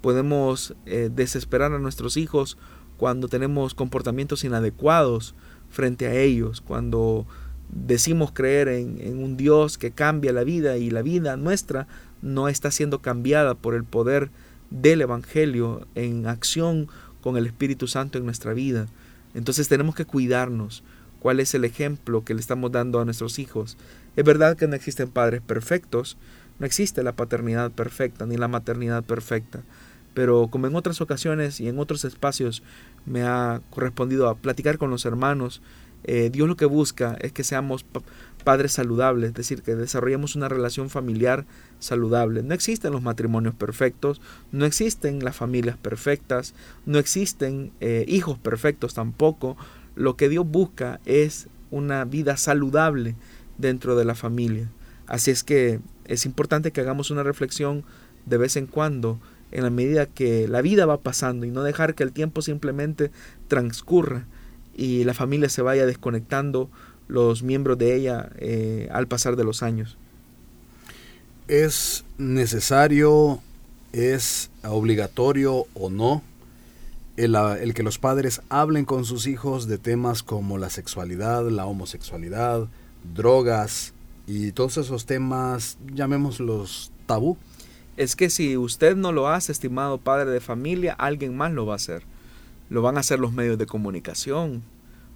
Podemos 0.00 0.74
eh, 0.86 1.10
desesperar 1.14 1.72
a 1.72 1.78
nuestros 1.78 2.16
hijos 2.16 2.58
cuando 2.96 3.28
tenemos 3.28 3.74
comportamientos 3.74 4.44
inadecuados 4.44 5.34
frente 5.70 6.06
a 6.06 6.14
ellos, 6.14 6.60
cuando 6.60 7.26
decimos 7.70 8.32
creer 8.32 8.68
en, 8.68 9.22
un 9.22 9.36
Dios 9.36 9.78
que 9.78 9.90
cambia 9.90 10.32
la 10.32 10.44
vida 10.44 10.78
y 10.78 10.90
la 10.90 11.02
vida 11.02 11.36
nuestra 11.36 11.86
no 12.22 12.48
está 12.48 12.70
siendo 12.70 13.00
cambiada 13.00 13.54
por 13.54 13.74
el 13.74 13.84
poder 13.84 14.30
del 14.70 15.02
Evangelio 15.02 15.86
en 15.94 16.26
acción 16.26 16.88
con 17.20 17.36
el 17.36 17.46
Espíritu 17.46 17.86
Santo 17.86 18.18
en 18.18 18.24
nuestra 18.24 18.54
vida. 18.54 18.86
Entonces 19.34 19.68
tenemos 19.68 19.94
que 19.94 20.04
cuidarnos. 20.04 20.82
¿Cuál 21.20 21.40
es 21.40 21.54
el 21.54 21.64
ejemplo 21.64 22.24
que 22.24 22.34
le 22.34 22.40
estamos 22.40 22.70
dando 22.70 23.00
a 23.00 23.04
nuestros 23.04 23.38
hijos? 23.38 23.76
Es 24.16 24.24
verdad 24.24 24.56
que 24.56 24.68
no 24.68 24.76
existen 24.76 25.10
padres 25.10 25.40
perfectos, 25.40 26.16
no 26.58 26.66
existe 26.66 27.02
la 27.02 27.12
paternidad 27.12 27.70
perfecta 27.70 28.26
ni 28.26 28.36
la 28.36 28.48
maternidad 28.48 29.04
perfecta, 29.04 29.62
pero 30.14 30.48
como 30.48 30.66
en 30.66 30.76
otras 30.76 31.00
ocasiones 31.00 31.60
y 31.60 31.68
en 31.68 31.78
otros 31.78 32.04
espacios 32.04 32.62
me 33.06 33.22
ha 33.22 33.60
correspondido 33.70 34.28
a 34.28 34.36
platicar 34.36 34.78
con 34.78 34.90
los 34.90 35.04
hermanos 35.04 35.60
Eh, 36.04 36.30
Dios 36.32 36.48
lo 36.48 36.56
que 36.56 36.64
busca 36.64 37.16
es 37.20 37.32
que 37.32 37.44
seamos 37.44 37.84
padres 38.44 38.72
saludables, 38.72 39.28
es 39.28 39.34
decir, 39.34 39.62
que 39.62 39.74
desarrollemos 39.74 40.36
una 40.36 40.48
relación 40.48 40.90
familiar 40.90 41.44
saludable. 41.80 42.42
No 42.42 42.54
existen 42.54 42.92
los 42.92 43.02
matrimonios 43.02 43.54
perfectos, 43.54 44.20
no 44.52 44.64
existen 44.64 45.24
las 45.24 45.36
familias 45.36 45.76
perfectas, 45.76 46.54
no 46.86 46.98
existen 46.98 47.72
eh, 47.80 48.04
hijos 48.08 48.38
perfectos 48.38 48.94
tampoco. 48.94 49.56
Lo 49.96 50.16
que 50.16 50.28
Dios 50.28 50.46
busca 50.46 51.00
es 51.04 51.48
una 51.70 52.04
vida 52.04 52.36
saludable 52.36 53.16
dentro 53.58 53.96
de 53.96 54.04
la 54.04 54.14
familia. 54.14 54.70
Así 55.06 55.30
es 55.30 55.44
que 55.44 55.80
es 56.04 56.24
importante 56.24 56.70
que 56.70 56.80
hagamos 56.80 57.10
una 57.10 57.22
reflexión 57.22 57.84
de 58.24 58.38
vez 58.38 58.56
en 58.56 58.66
cuando 58.66 59.20
en 59.50 59.64
la 59.64 59.70
medida 59.70 60.06
que 60.06 60.46
la 60.48 60.62
vida 60.62 60.86
va 60.86 61.00
pasando 61.00 61.46
y 61.46 61.50
no 61.50 61.62
dejar 61.62 61.94
que 61.94 62.02
el 62.02 62.12
tiempo 62.12 62.42
simplemente 62.42 63.10
transcurra 63.48 64.26
y 64.78 65.02
la 65.02 65.12
familia 65.12 65.48
se 65.48 65.60
vaya 65.60 65.84
desconectando 65.84 66.70
los 67.08 67.42
miembros 67.42 67.76
de 67.78 67.96
ella 67.96 68.30
eh, 68.38 68.88
al 68.92 69.08
pasar 69.08 69.34
de 69.34 69.42
los 69.42 69.64
años. 69.64 69.98
¿Es 71.48 72.04
necesario, 72.16 73.40
es 73.92 74.50
obligatorio 74.62 75.66
o 75.74 75.90
no 75.90 76.22
el, 77.16 77.34
el, 77.34 77.74
que 77.74 77.82
los 77.82 77.98
padres 77.98 78.40
hablen 78.50 78.84
con 78.84 79.04
sus 79.04 79.26
hijos 79.26 79.66
de 79.66 79.78
temas 79.78 80.22
como 80.22 80.58
la 80.58 80.70
sexualidad, 80.70 81.48
la 81.50 81.66
homosexualidad, 81.66 82.68
drogas 83.14 83.94
y 84.28 84.52
todos 84.52 84.76
esos 84.76 85.06
temas, 85.06 85.76
llamémoslos 85.92 86.92
tabú? 87.06 87.36
Es 87.96 88.14
que 88.14 88.30
si 88.30 88.56
usted 88.56 88.94
no 88.94 89.10
lo 89.10 89.26
hace, 89.26 89.50
estimado 89.50 89.98
padre 89.98 90.30
de 90.30 90.40
familia, 90.40 90.92
alguien 90.92 91.36
más 91.36 91.50
lo 91.50 91.66
va 91.66 91.72
a 91.72 91.76
hacer. 91.76 92.04
Lo 92.70 92.82
van 92.82 92.96
a 92.96 93.00
hacer 93.00 93.18
los 93.18 93.32
medios 93.32 93.58
de 93.58 93.66
comunicación, 93.66 94.62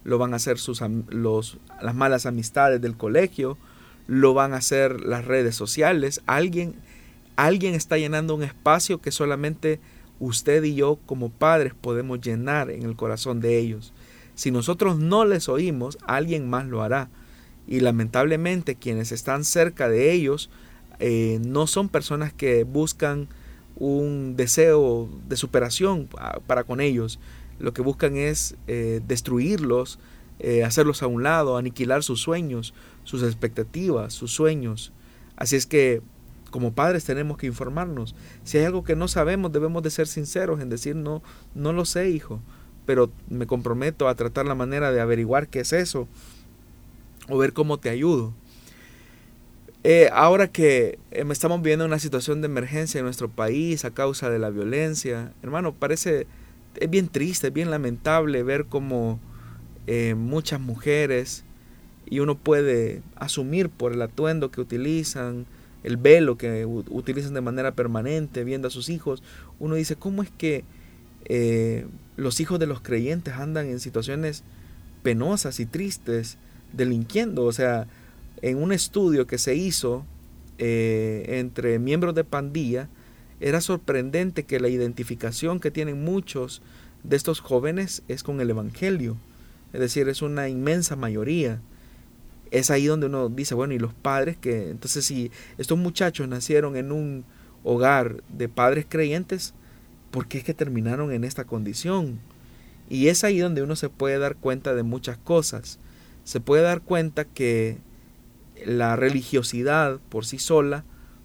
lo 0.05 0.19
van 0.19 0.33
a 0.33 0.37
hacer 0.37 0.59
sus, 0.59 0.83
los, 1.09 1.59
las 1.81 1.95
malas 1.95 2.27
amistades 2.27 2.81
del 2.81 2.97
colegio, 2.97 3.59
lo 4.07 4.35
van 4.35 4.55
a 4.55 4.59
hacer 4.59 5.01
las 5.01 5.25
redes 5.25 5.55
sociales. 5.55 6.23
Alguien, 6.27 6.75
alguien 7.37 7.75
está 7.75 7.99
llenando 7.99 8.35
un 8.35 8.43
espacio 8.43 9.01
que 9.01 9.13
solamente 9.13 9.81
usted 10.19 10.63
y 10.65 10.75
yo 10.75 10.99
como 11.07 11.31
padres 11.31 11.75
podemos 11.75 12.21
llenar 12.21 12.71
en 12.71 12.83
el 12.83 12.97
corazón 12.97 13.41
de 13.41 13.59
ellos. 13.59 13.93
Si 14.35 14.51
nosotros 14.51 14.99
no 14.99 15.25
les 15.25 15.49
oímos, 15.49 15.99
alguien 16.07 16.49
más 16.49 16.67
lo 16.67 16.83
hará. 16.83 17.11
Y 17.67 17.81
lamentablemente 17.81 18.75
quienes 18.75 19.13
están 19.13 19.45
cerca 19.45 19.89
de 19.89 20.13
ellos 20.13 20.51
eh, 20.99 21.39
no 21.45 21.67
son 21.67 21.89
personas 21.89 22.33
que 22.33 22.65
buscan 22.65 23.29
un 23.77 24.37
deseo 24.37 25.09
de 25.29 25.37
superación 25.37 26.09
ah, 26.19 26.39
para 26.47 26.65
con 26.65 26.81
ellos, 26.81 27.19
lo 27.63 27.73
que 27.73 27.81
buscan 27.81 28.17
es 28.17 28.57
eh, 28.67 29.01
destruirlos, 29.07 30.01
eh, 30.41 30.65
hacerlos 30.65 31.03
a 31.03 31.07
un 31.07 31.23
lado, 31.23 31.57
aniquilar 31.57 32.03
sus 32.03 32.21
sueños, 32.21 32.75
sus 33.05 33.23
expectativas, 33.23 34.13
sus 34.13 34.33
sueños. 34.33 34.93
Así 35.37 35.55
es 35.55 35.67
que 35.67 36.03
como 36.51 36.73
padres 36.73 37.05
tenemos 37.05 37.39
que 37.39 37.47
informarnos. 37.47 38.17
Si 38.43 38.59
hay 38.59 38.65
algo 38.65 38.83
que 38.83 38.97
no 38.97 39.07
sabemos, 39.07 39.53
debemos 39.53 39.85
de 39.85 39.91
ser 39.91 40.09
sinceros 40.09 40.61
en 40.61 40.71
decir 40.71 40.97
no, 40.97 41.23
no 41.55 41.73
lo 41.73 41.85
sé, 41.85 42.11
hijo, 42.11 42.41
pero 42.85 43.13
me 43.31 43.47
comprometo 43.47 44.09
a 44.09 44.17
tratar 44.17 44.45
la 44.47 44.57
manera 44.57 44.91
de 44.91 45.01
averiguar 45.01 45.47
qué 45.47 45.61
es 45.61 45.73
eso 45.73 46.09
o 47.29 47.39
ver 47.39 47.53
cómo 47.53 47.79
te 47.79 47.91
ayudo. 47.91 48.35
Eh, 49.85 50.11
ahora 50.13 50.49
que 50.49 50.99
estamos 51.11 51.63
viviendo 51.63 51.85
una 51.85 52.01
situación 52.01 52.41
de 52.41 52.47
emergencia 52.47 52.99
en 52.99 53.05
nuestro 53.05 53.29
país 53.29 53.85
a 53.85 53.93
causa 53.93 54.31
de 54.31 54.41
la 54.41 54.51
violencia, 54.51 55.33
hermano, 55.43 55.75
parece 55.75 56.27
es 56.77 56.91
bien 56.91 57.09
triste, 57.09 57.49
es 57.49 57.53
bien 57.53 57.71
lamentable 57.71 58.43
ver 58.43 58.67
cómo 58.67 59.21
eh, 59.87 60.15
muchas 60.15 60.61
mujeres, 60.61 61.45
y 62.07 62.21
uno 62.21 62.37
puede 62.37 63.03
asumir 63.17 63.71
por 63.71 63.93
el 63.93 64.03
atuendo 64.03 64.51
que 64.51 64.61
utilizan, 64.61 65.47
el 65.83 65.97
velo 65.97 66.37
que 66.37 66.67
utilizan 66.67 67.35
de 67.35 67.41
manera 67.41 67.73
permanente, 67.73 68.45
viendo 68.45 68.69
a 68.69 68.71
sus 68.71 68.89
hijos, 68.89 69.23
uno 69.59 69.75
dice, 69.75 69.97
¿cómo 69.97 70.23
es 70.23 70.31
que 70.31 70.65
eh, 71.25 71.87
los 72.17 72.41
hijos 72.41 72.59
de 72.59 72.67
los 72.67 72.81
creyentes 72.81 73.35
andan 73.35 73.67
en 73.67 73.81
situaciones 73.81 74.45
penosas 75.03 75.59
y 75.59 75.67
tristes, 75.67 76.37
delinquiendo? 76.73 77.45
O 77.45 77.53
sea, 77.53 77.87
en 78.43 78.59
un 78.63 78.73
estudio 78.73 79.27
que 79.27 79.39
se 79.39 79.55
hizo 79.55 80.05
eh, 80.59 81.25
entre 81.41 81.79
miembros 81.79 82.15
de 82.15 82.25
pandilla, 82.25 82.89
era 83.43 83.61
sorprendente 83.61 84.45
que 84.45 84.61
la 84.61 84.69
identificación 84.69 85.59
que 85.59 85.73
tienen 85.73 86.05
muchos 86.05 86.63
de 87.03 87.17
estos 87.17 87.41
jóvenes 87.41 88.05
es 88.07 88.23
con 88.23 88.41
el 88.41 88.49
Evangelio. 88.49 89.17
Es 89.73 89.81
decir, 89.81 90.09
es 90.09 90.23
una 90.23 90.49
inmensa 90.49 90.95
mayoría. 90.95 91.61
Es 92.53 92.71
ahí 92.71 92.87
donde 92.87 93.07
uno 93.07 93.29
dice, 93.29 93.57
bueno, 93.57 93.75
y 93.75 93.81
los 93.81 93.95
padres 93.95 94.37
que, 94.37 94.71
entonces 94.71 95.05
si 95.05 95.33
estos 95.59 95.77
muchachos 95.77 96.29
nacieron 96.29 96.77
en 96.77 96.93
un 96.93 97.25
hogar 97.65 98.23
de 98.29 98.49
padres 98.49 98.87
creyentes, 98.89 99.55
¿por 100.13 100.29
qué 100.29 100.39
es 100.39 100.45
que 100.45 100.55
terminaron 100.55 101.11
en 101.11 101.25
esta 101.25 101.45
condición? 101.45 102.21
Y 102.89 103.09
es 103.09 103.25
ahí 103.25 103.41
donde 103.41 103.63
uno 103.63 103.75
se 103.75 103.89
puede 103.89 104.19
dar 104.19 104.37
cuenta 104.37 104.73
de 104.73 104.85
muchas 104.85 105.19
cosas. 105.19 105.81
Se 106.23 106.39
puede 106.39 106.63
dar 106.63 106.81
cuenta 106.83 107.25
que 107.25 107.79
la 108.65 108.95
religiosidad 108.95 109.99
por 110.11 110.27
sí 110.27 110.39
sola 110.39 110.85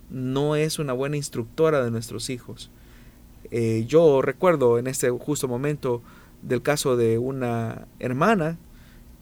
no 0.10 0.56
es 0.56 0.80
una 0.80 0.94
buena 0.94 1.18
instructora 1.18 1.84
de 1.84 1.92
nuestros 1.92 2.30
hijos. 2.30 2.72
Eh, 3.52 3.86
yo 3.88 4.22
recuerdo 4.22 4.78
en 4.78 4.88
este 4.88 5.10
justo 5.10 5.48
momento 5.48 6.02
del 6.42 6.62
caso 6.62 6.98
de 6.98 7.18
una 7.18 7.88
hermana 8.00 8.58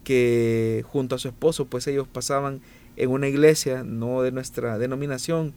que 0.03 0.83
junto 0.87 1.15
a 1.15 1.19
su 1.19 1.27
esposo 1.27 1.65
pues 1.65 1.87
ellos 1.87 2.07
pasaban 2.07 2.61
en 2.95 3.09
una 3.09 3.27
iglesia 3.27 3.83
no 3.83 4.21
de 4.21 4.31
nuestra 4.31 4.77
denominación 4.77 5.53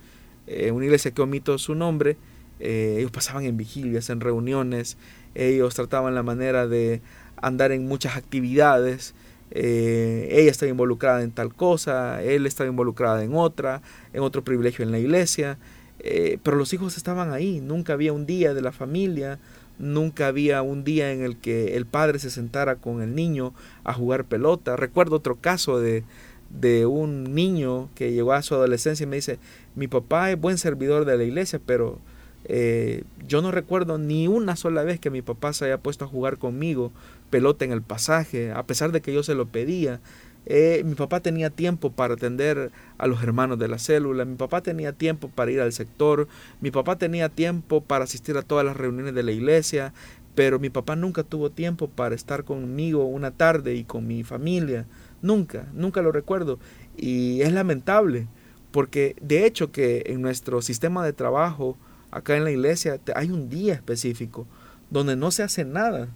eh, 0.46 0.70
una 0.70 0.84
iglesia 0.84 1.12
que 1.12 1.22
omito 1.22 1.56
su 1.58 1.74
nombre 1.74 2.16
eh, 2.60 2.96
ellos 2.98 3.10
pasaban 3.10 3.44
en 3.44 3.56
vigilias 3.56 4.10
en 4.10 4.20
reuniones 4.20 4.96
ellos 5.34 5.74
trataban 5.74 6.14
la 6.14 6.22
manera 6.22 6.66
de 6.66 7.00
andar 7.36 7.72
en 7.72 7.86
muchas 7.86 8.16
actividades 8.16 9.14
eh, 9.50 10.28
ella 10.30 10.50
estaba 10.50 10.70
involucrada 10.70 11.22
en 11.22 11.30
tal 11.30 11.54
cosa, 11.54 12.22
él 12.22 12.46
estaba 12.46 12.68
involucrada 12.68 13.22
en 13.22 13.34
otra, 13.34 13.82
en 14.12 14.22
otro 14.22 14.44
privilegio 14.44 14.84
en 14.84 14.92
la 14.92 14.98
iglesia, 14.98 15.58
eh, 16.00 16.38
pero 16.42 16.56
los 16.56 16.72
hijos 16.72 16.96
estaban 16.96 17.32
ahí, 17.32 17.60
nunca 17.60 17.94
había 17.94 18.12
un 18.12 18.26
día 18.26 18.54
de 18.54 18.62
la 18.62 18.72
familia, 18.72 19.38
nunca 19.78 20.26
había 20.26 20.62
un 20.62 20.84
día 20.84 21.12
en 21.12 21.22
el 21.22 21.36
que 21.36 21.76
el 21.76 21.86
padre 21.86 22.18
se 22.18 22.30
sentara 22.30 22.76
con 22.76 23.02
el 23.02 23.14
niño 23.14 23.54
a 23.84 23.94
jugar 23.94 24.24
pelota. 24.24 24.76
Recuerdo 24.76 25.16
otro 25.16 25.36
caso 25.36 25.80
de, 25.80 26.04
de 26.50 26.86
un 26.86 27.34
niño 27.34 27.88
que 27.94 28.12
llegó 28.12 28.32
a 28.32 28.42
su 28.42 28.54
adolescencia 28.54 29.04
y 29.04 29.06
me 29.06 29.16
dice, 29.16 29.38
mi 29.74 29.88
papá 29.88 30.30
es 30.30 30.40
buen 30.40 30.58
servidor 30.58 31.04
de 31.04 31.16
la 31.16 31.24
iglesia, 31.24 31.60
pero 31.64 31.98
eh, 32.44 33.02
yo 33.26 33.42
no 33.42 33.50
recuerdo 33.50 33.98
ni 33.98 34.26
una 34.28 34.56
sola 34.56 34.82
vez 34.82 35.00
que 35.00 35.10
mi 35.10 35.22
papá 35.22 35.52
se 35.52 35.66
haya 35.66 35.78
puesto 35.78 36.04
a 36.04 36.08
jugar 36.08 36.38
conmigo 36.38 36.92
pelota 37.30 37.64
en 37.64 37.72
el 37.72 37.82
pasaje, 37.82 38.52
a 38.52 38.64
pesar 38.66 38.92
de 38.92 39.00
que 39.00 39.12
yo 39.12 39.22
se 39.22 39.34
lo 39.34 39.46
pedía. 39.46 40.00
Eh, 40.46 40.82
mi 40.84 40.94
papá 40.94 41.20
tenía 41.20 41.50
tiempo 41.50 41.92
para 41.92 42.14
atender 42.14 42.70
a 42.96 43.06
los 43.06 43.22
hermanos 43.22 43.58
de 43.58 43.68
la 43.68 43.78
célula, 43.78 44.24
mi 44.24 44.36
papá 44.36 44.62
tenía 44.62 44.92
tiempo 44.92 45.28
para 45.28 45.50
ir 45.50 45.60
al 45.60 45.72
sector, 45.72 46.26
mi 46.62 46.70
papá 46.70 46.96
tenía 46.96 47.28
tiempo 47.28 47.82
para 47.82 48.04
asistir 48.04 48.36
a 48.38 48.42
todas 48.42 48.64
las 48.64 48.76
reuniones 48.76 49.14
de 49.14 49.22
la 49.22 49.32
iglesia, 49.32 49.92
pero 50.34 50.58
mi 50.58 50.70
papá 50.70 50.96
nunca 50.96 51.22
tuvo 51.24 51.50
tiempo 51.50 51.88
para 51.88 52.14
estar 52.14 52.44
conmigo 52.44 53.04
una 53.04 53.32
tarde 53.32 53.74
y 53.74 53.84
con 53.84 54.06
mi 54.06 54.22
familia. 54.22 54.86
Nunca, 55.20 55.66
nunca 55.74 56.00
lo 56.00 56.12
recuerdo. 56.12 56.60
Y 56.96 57.42
es 57.42 57.52
lamentable, 57.52 58.28
porque 58.70 59.16
de 59.20 59.46
hecho 59.46 59.72
que 59.72 60.04
en 60.06 60.22
nuestro 60.22 60.62
sistema 60.62 61.04
de 61.04 61.12
trabajo, 61.12 61.76
acá 62.10 62.36
en 62.36 62.44
la 62.44 62.52
iglesia, 62.52 63.00
hay 63.16 63.30
un 63.32 63.48
día 63.48 63.74
específico 63.74 64.46
donde 64.90 65.16
no 65.16 65.30
se 65.30 65.42
hace 65.42 65.64
nada. 65.64 66.08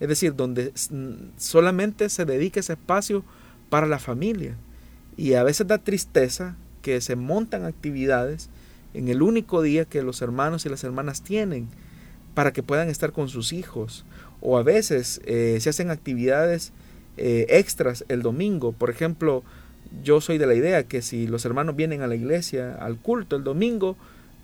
Es 0.00 0.08
decir, 0.08 0.34
donde 0.34 0.72
solamente 1.36 2.08
se 2.08 2.24
dedica 2.24 2.60
ese 2.60 2.74
espacio 2.74 3.24
para 3.68 3.86
la 3.86 3.98
familia. 3.98 4.56
Y 5.16 5.34
a 5.34 5.42
veces 5.42 5.66
da 5.66 5.78
tristeza 5.78 6.56
que 6.82 7.00
se 7.00 7.16
montan 7.16 7.64
actividades 7.64 8.48
en 8.94 9.08
el 9.08 9.22
único 9.22 9.62
día 9.62 9.84
que 9.84 10.02
los 10.02 10.22
hermanos 10.22 10.64
y 10.64 10.68
las 10.68 10.84
hermanas 10.84 11.22
tienen 11.22 11.68
para 12.34 12.52
que 12.52 12.62
puedan 12.62 12.88
estar 12.88 13.12
con 13.12 13.28
sus 13.28 13.52
hijos. 13.52 14.04
O 14.40 14.58
a 14.58 14.62
veces 14.62 15.20
eh, 15.24 15.58
se 15.60 15.70
hacen 15.70 15.90
actividades 15.90 16.72
eh, 17.16 17.46
extras 17.48 18.04
el 18.08 18.22
domingo. 18.22 18.72
Por 18.72 18.90
ejemplo, 18.90 19.42
yo 20.04 20.20
soy 20.20 20.38
de 20.38 20.46
la 20.46 20.54
idea 20.54 20.84
que 20.84 21.02
si 21.02 21.26
los 21.26 21.44
hermanos 21.44 21.74
vienen 21.74 22.02
a 22.02 22.06
la 22.06 22.14
iglesia, 22.14 22.76
al 22.76 22.98
culto 22.98 23.34
el 23.36 23.42
domingo, 23.42 23.96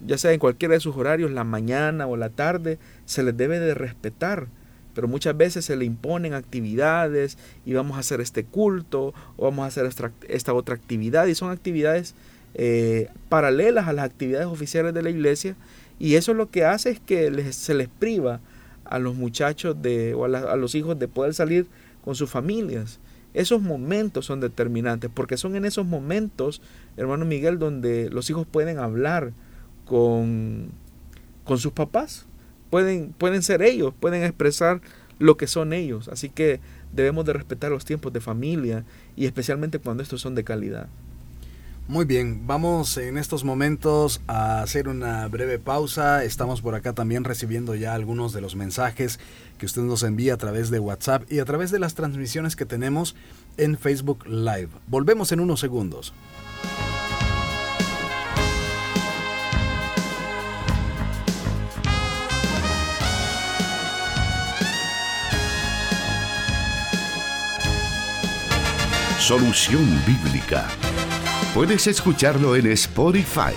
ya 0.04 0.18
sea 0.18 0.32
en 0.32 0.40
cualquiera 0.40 0.74
de 0.74 0.80
sus 0.80 0.96
horarios, 0.96 1.30
la 1.30 1.44
mañana 1.44 2.06
o 2.06 2.16
la 2.16 2.30
tarde, 2.30 2.78
se 3.04 3.22
les 3.22 3.36
debe 3.36 3.60
de 3.60 3.74
respetar 3.74 4.48
pero 4.94 5.08
muchas 5.08 5.36
veces 5.36 5.64
se 5.64 5.76
le 5.76 5.84
imponen 5.84 6.34
actividades 6.34 7.38
y 7.66 7.74
vamos 7.74 7.96
a 7.96 8.00
hacer 8.00 8.20
este 8.20 8.44
culto 8.44 9.14
o 9.36 9.44
vamos 9.44 9.64
a 9.64 9.66
hacer 9.66 9.90
esta, 10.28 10.54
otra 10.54 10.74
actividad 10.74 11.26
y 11.26 11.34
son 11.34 11.50
actividades 11.50 12.14
eh, 12.54 13.08
paralelas 13.28 13.88
a 13.88 13.92
las 13.92 14.04
actividades 14.04 14.46
oficiales 14.46 14.94
de 14.94 15.02
la 15.02 15.10
iglesia 15.10 15.56
y 15.98 16.14
eso 16.14 16.34
lo 16.34 16.50
que 16.50 16.64
hace 16.64 16.90
es 16.90 17.00
que 17.00 17.52
se 17.52 17.74
les 17.74 17.88
priva 17.88 18.40
a 18.84 18.98
los 18.98 19.14
muchachos 19.14 19.80
de, 19.80 20.14
o 20.14 20.24
a, 20.24 20.56
los 20.56 20.74
hijos 20.74 20.98
de 20.98 21.08
poder 21.08 21.34
salir 21.34 21.66
con 22.04 22.14
sus 22.14 22.30
familias 22.30 23.00
Esos 23.32 23.62
momentos 23.62 24.26
son 24.26 24.40
determinantes, 24.40 25.10
porque 25.12 25.36
son 25.36 25.56
en 25.56 25.64
esos 25.64 25.86
momentos, 25.86 26.60
hermano 26.96 27.24
Miguel, 27.24 27.58
donde 27.58 28.10
los 28.10 28.28
hijos 28.30 28.46
pueden 28.46 28.78
hablar 28.78 29.32
con, 29.86 30.68
con 31.44 31.58
sus 31.58 31.72
papás. 31.72 32.26
Pueden, 32.74 33.12
pueden 33.12 33.44
ser 33.44 33.62
ellos, 33.62 33.94
pueden 34.00 34.24
expresar 34.24 34.80
lo 35.20 35.36
que 35.36 35.46
son 35.46 35.72
ellos. 35.72 36.08
Así 36.08 36.28
que 36.28 36.58
debemos 36.92 37.24
de 37.24 37.32
respetar 37.32 37.70
los 37.70 37.84
tiempos 37.84 38.12
de 38.12 38.20
familia 38.20 38.84
y 39.14 39.26
especialmente 39.26 39.78
cuando 39.78 40.02
estos 40.02 40.20
son 40.20 40.34
de 40.34 40.42
calidad. 40.42 40.88
Muy 41.86 42.04
bien, 42.04 42.48
vamos 42.48 42.96
en 42.96 43.16
estos 43.16 43.44
momentos 43.44 44.22
a 44.26 44.60
hacer 44.60 44.88
una 44.88 45.28
breve 45.28 45.60
pausa. 45.60 46.24
Estamos 46.24 46.62
por 46.62 46.74
acá 46.74 46.94
también 46.94 47.22
recibiendo 47.22 47.76
ya 47.76 47.94
algunos 47.94 48.32
de 48.32 48.40
los 48.40 48.56
mensajes 48.56 49.20
que 49.56 49.66
usted 49.66 49.82
nos 49.82 50.02
envía 50.02 50.34
a 50.34 50.38
través 50.38 50.68
de 50.70 50.80
WhatsApp 50.80 51.30
y 51.30 51.38
a 51.38 51.44
través 51.44 51.70
de 51.70 51.78
las 51.78 51.94
transmisiones 51.94 52.56
que 52.56 52.66
tenemos 52.66 53.14
en 53.56 53.78
Facebook 53.78 54.26
Live. 54.26 54.70
Volvemos 54.88 55.30
en 55.30 55.38
unos 55.38 55.60
segundos. 55.60 56.12
Solución 69.26 69.88
Bíblica 70.06 70.68
Puedes 71.54 71.86
escucharlo 71.86 72.56
en 72.56 72.66
Spotify. 72.66 73.54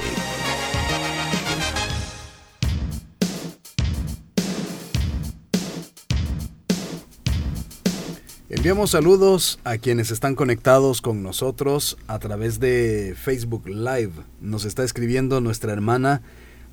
Enviamos 8.47 8.91
saludos 8.91 9.59
a 9.65 9.77
quienes 9.77 10.09
están 10.09 10.35
conectados 10.35 11.01
con 11.01 11.21
nosotros 11.21 11.97
a 12.07 12.17
través 12.19 12.61
de 12.61 13.13
Facebook 13.21 13.67
Live. 13.67 14.13
Nos 14.39 14.63
está 14.63 14.85
escribiendo 14.85 15.41
nuestra 15.41 15.73
hermana 15.73 16.21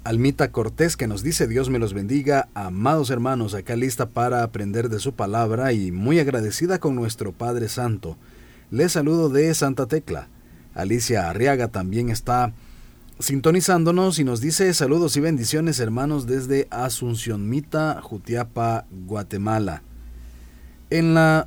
Almita 0.04 0.52
Cortés 0.52 0.96
que 0.96 1.08
nos 1.08 1.24
dice 1.24 1.48
Dios 1.48 1.68
me 1.68 1.80
los 1.80 1.94
bendiga, 1.94 2.46
amados 2.54 3.10
hermanos, 3.10 3.54
acá 3.54 3.74
lista 3.74 4.06
para 4.06 4.44
aprender 4.44 4.88
de 4.88 5.00
su 5.00 5.14
palabra 5.14 5.72
y 5.72 5.90
muy 5.90 6.20
agradecida 6.20 6.78
con 6.78 6.94
nuestro 6.94 7.32
Padre 7.32 7.68
Santo. 7.68 8.16
Les 8.70 8.92
saludo 8.92 9.28
de 9.28 9.52
Santa 9.54 9.86
Tecla. 9.86 10.28
Alicia 10.74 11.28
Arriaga 11.28 11.68
también 11.68 12.08
está 12.08 12.52
sintonizándonos 13.18 14.18
y 14.18 14.24
nos 14.24 14.40
dice 14.40 14.72
saludos 14.74 15.16
y 15.16 15.20
bendiciones 15.20 15.78
hermanos 15.78 16.26
desde 16.26 16.66
Asunción 16.70 17.48
Mita, 17.48 18.00
Jutiapa, 18.02 18.86
Guatemala. 18.90 19.82
En 20.90 21.14
la 21.14 21.46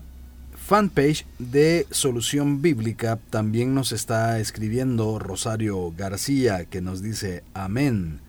fanpage 0.56 1.26
de 1.40 1.88
Solución 1.92 2.62
Bíblica 2.62 3.20
también 3.30 3.74
nos 3.74 3.92
está 3.92 4.40
escribiendo 4.40 5.20
Rosario 5.20 5.94
García 5.98 6.66
que 6.66 6.82
nos 6.82 7.02
dice 7.02 7.44
amén. 7.54 8.22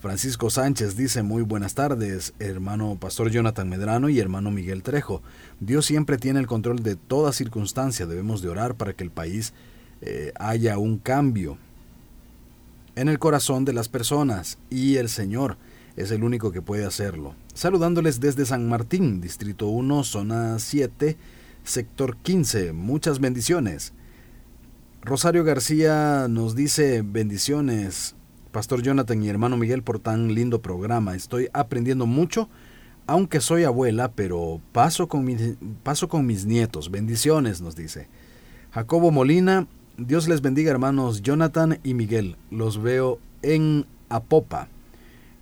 Francisco 0.00 0.48
Sánchez 0.48 0.96
dice 0.96 1.22
muy 1.22 1.42
buenas 1.42 1.74
tardes, 1.74 2.32
hermano 2.38 2.96
Pastor 2.98 3.30
Jonathan 3.30 3.68
Medrano 3.68 4.08
y 4.08 4.18
hermano 4.18 4.50
Miguel 4.50 4.82
Trejo. 4.82 5.20
Dios 5.60 5.84
siempre 5.84 6.16
tiene 6.16 6.40
el 6.40 6.46
control 6.46 6.82
de 6.82 6.96
toda 6.96 7.34
circunstancia, 7.34 8.06
debemos 8.06 8.40
de 8.40 8.48
orar 8.48 8.76
para 8.76 8.94
que 8.94 9.04
el 9.04 9.10
país 9.10 9.52
eh, 10.00 10.32
haya 10.40 10.78
un 10.78 10.96
cambio 10.96 11.58
en 12.96 13.10
el 13.10 13.18
corazón 13.18 13.66
de 13.66 13.74
las 13.74 13.90
personas 13.90 14.56
y 14.70 14.96
el 14.96 15.10
Señor 15.10 15.58
es 15.96 16.10
el 16.10 16.24
único 16.24 16.50
que 16.50 16.62
puede 16.62 16.86
hacerlo. 16.86 17.34
Saludándoles 17.52 18.20
desde 18.20 18.46
San 18.46 18.70
Martín, 18.70 19.20
Distrito 19.20 19.66
1, 19.66 20.04
Zona 20.04 20.58
7, 20.58 21.18
Sector 21.62 22.16
15. 22.16 22.72
Muchas 22.72 23.20
bendiciones. 23.20 23.92
Rosario 25.02 25.44
García 25.44 26.26
nos 26.30 26.54
dice 26.54 27.02
bendiciones, 27.04 28.14
Pastor 28.52 28.82
Jonathan 28.82 29.22
y 29.22 29.28
hermano 29.28 29.56
Miguel, 29.56 29.82
por 29.82 30.00
tan 30.00 30.34
lindo 30.34 30.60
programa. 30.60 31.14
Estoy 31.14 31.48
aprendiendo 31.52 32.06
mucho, 32.06 32.48
aunque 33.06 33.40
soy 33.40 33.64
abuela, 33.64 34.12
pero 34.12 34.60
paso 34.72 35.08
con, 35.08 35.26
paso 35.82 36.08
con 36.08 36.26
mis 36.26 36.46
nietos. 36.46 36.90
Bendiciones, 36.90 37.60
nos 37.60 37.76
dice. 37.76 38.08
Jacobo 38.72 39.10
Molina, 39.10 39.66
Dios 39.96 40.28
les 40.28 40.40
bendiga 40.40 40.70
hermanos 40.70 41.22
Jonathan 41.22 41.78
y 41.84 41.94
Miguel. 41.94 42.36
Los 42.50 42.82
veo 42.82 43.18
en 43.42 43.86
Apopa. 44.08 44.68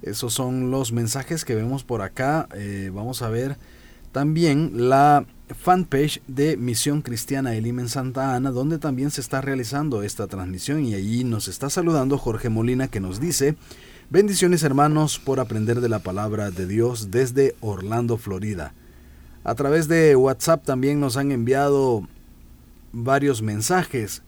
Esos 0.02 0.32
son 0.34 0.70
los 0.70 0.92
mensajes 0.92 1.44
que 1.44 1.54
vemos 1.54 1.84
por 1.84 2.02
acá. 2.02 2.48
Eh, 2.54 2.90
vamos 2.92 3.22
a 3.22 3.28
ver 3.28 3.56
también 4.12 4.88
la 4.88 5.26
fanpage 5.54 6.20
de 6.26 6.56
Misión 6.56 7.02
Cristiana 7.02 7.54
Elim 7.54 7.80
en 7.80 7.88
Santa 7.88 8.34
Ana, 8.34 8.50
donde 8.50 8.78
también 8.78 9.10
se 9.10 9.20
está 9.20 9.40
realizando 9.40 10.02
esta 10.02 10.26
transmisión 10.26 10.84
y 10.84 10.94
allí 10.94 11.24
nos 11.24 11.48
está 11.48 11.70
saludando 11.70 12.18
Jorge 12.18 12.48
Molina 12.48 12.88
que 12.88 13.00
nos 13.00 13.20
dice, 13.20 13.56
bendiciones 14.10 14.62
hermanos 14.62 15.18
por 15.18 15.40
aprender 15.40 15.80
de 15.80 15.88
la 15.88 16.00
palabra 16.00 16.50
de 16.50 16.66
Dios 16.66 17.10
desde 17.10 17.54
Orlando, 17.60 18.18
Florida. 18.18 18.74
A 19.44 19.54
través 19.54 19.88
de 19.88 20.14
WhatsApp 20.16 20.64
también 20.64 21.00
nos 21.00 21.16
han 21.16 21.32
enviado 21.32 22.06
varios 22.92 23.42
mensajes. 23.42 24.22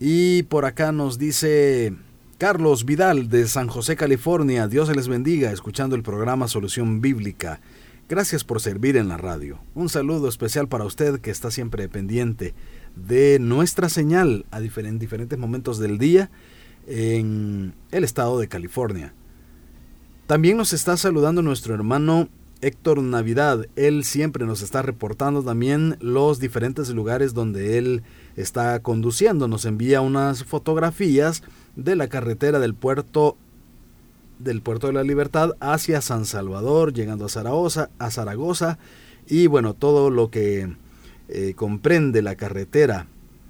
Y 0.00 0.42
por 0.44 0.64
acá 0.64 0.92
nos 0.92 1.18
dice 1.18 1.94
Carlos 2.38 2.84
Vidal 2.84 3.28
de 3.28 3.46
San 3.46 3.68
José, 3.68 3.96
California. 3.96 4.68
Dios 4.68 4.94
les 4.94 5.08
bendiga 5.08 5.52
escuchando 5.52 5.96
el 5.96 6.02
programa 6.02 6.48
Solución 6.48 7.00
Bíblica. 7.00 7.60
Gracias 8.06 8.44
por 8.44 8.60
servir 8.60 8.98
en 8.98 9.08
la 9.08 9.16
radio. 9.16 9.60
Un 9.74 9.88
saludo 9.88 10.28
especial 10.28 10.68
para 10.68 10.84
usted 10.84 11.20
que 11.20 11.30
está 11.30 11.50
siempre 11.50 11.88
pendiente 11.88 12.54
de 12.96 13.38
nuestra 13.40 13.88
señal 13.88 14.44
a 14.50 14.60
diferentes 14.60 15.38
momentos 15.38 15.78
del 15.78 15.96
día 15.96 16.30
en 16.86 17.74
el 17.92 18.04
estado 18.04 18.38
de 18.38 18.46
California. 18.46 19.14
También 20.26 20.58
nos 20.58 20.74
está 20.74 20.98
saludando 20.98 21.40
nuestro 21.40 21.72
hermano 21.72 22.28
Héctor 22.60 23.02
Navidad. 23.02 23.66
Él 23.74 24.04
siempre 24.04 24.44
nos 24.44 24.60
está 24.60 24.82
reportando 24.82 25.42
también 25.42 25.96
los 26.00 26.38
diferentes 26.38 26.90
lugares 26.90 27.32
donde 27.32 27.78
él 27.78 28.02
está 28.36 28.80
conduciendo. 28.80 29.48
Nos 29.48 29.64
envía 29.64 30.02
unas 30.02 30.44
fotografías 30.44 31.42
de 31.74 31.96
la 31.96 32.08
carretera 32.08 32.58
del 32.58 32.74
puerto 32.74 33.38
del 34.38 34.60
puerto 34.60 34.86
de 34.88 34.92
la 34.92 35.02
Libertad 35.02 35.52
hacia 35.60 36.00
San 36.00 36.24
Salvador, 36.24 36.92
llegando 36.92 37.26
a 37.26 37.28
Zaragoza, 37.28 37.90
a 37.98 38.10
Zaragoza 38.10 38.78
y 39.26 39.46
bueno, 39.46 39.74
todo 39.74 40.10
lo 40.10 40.30
que 40.30 40.74
eh, 41.28 41.54
comprende 41.54 42.22
la 42.22 42.34
carretera 42.34 43.06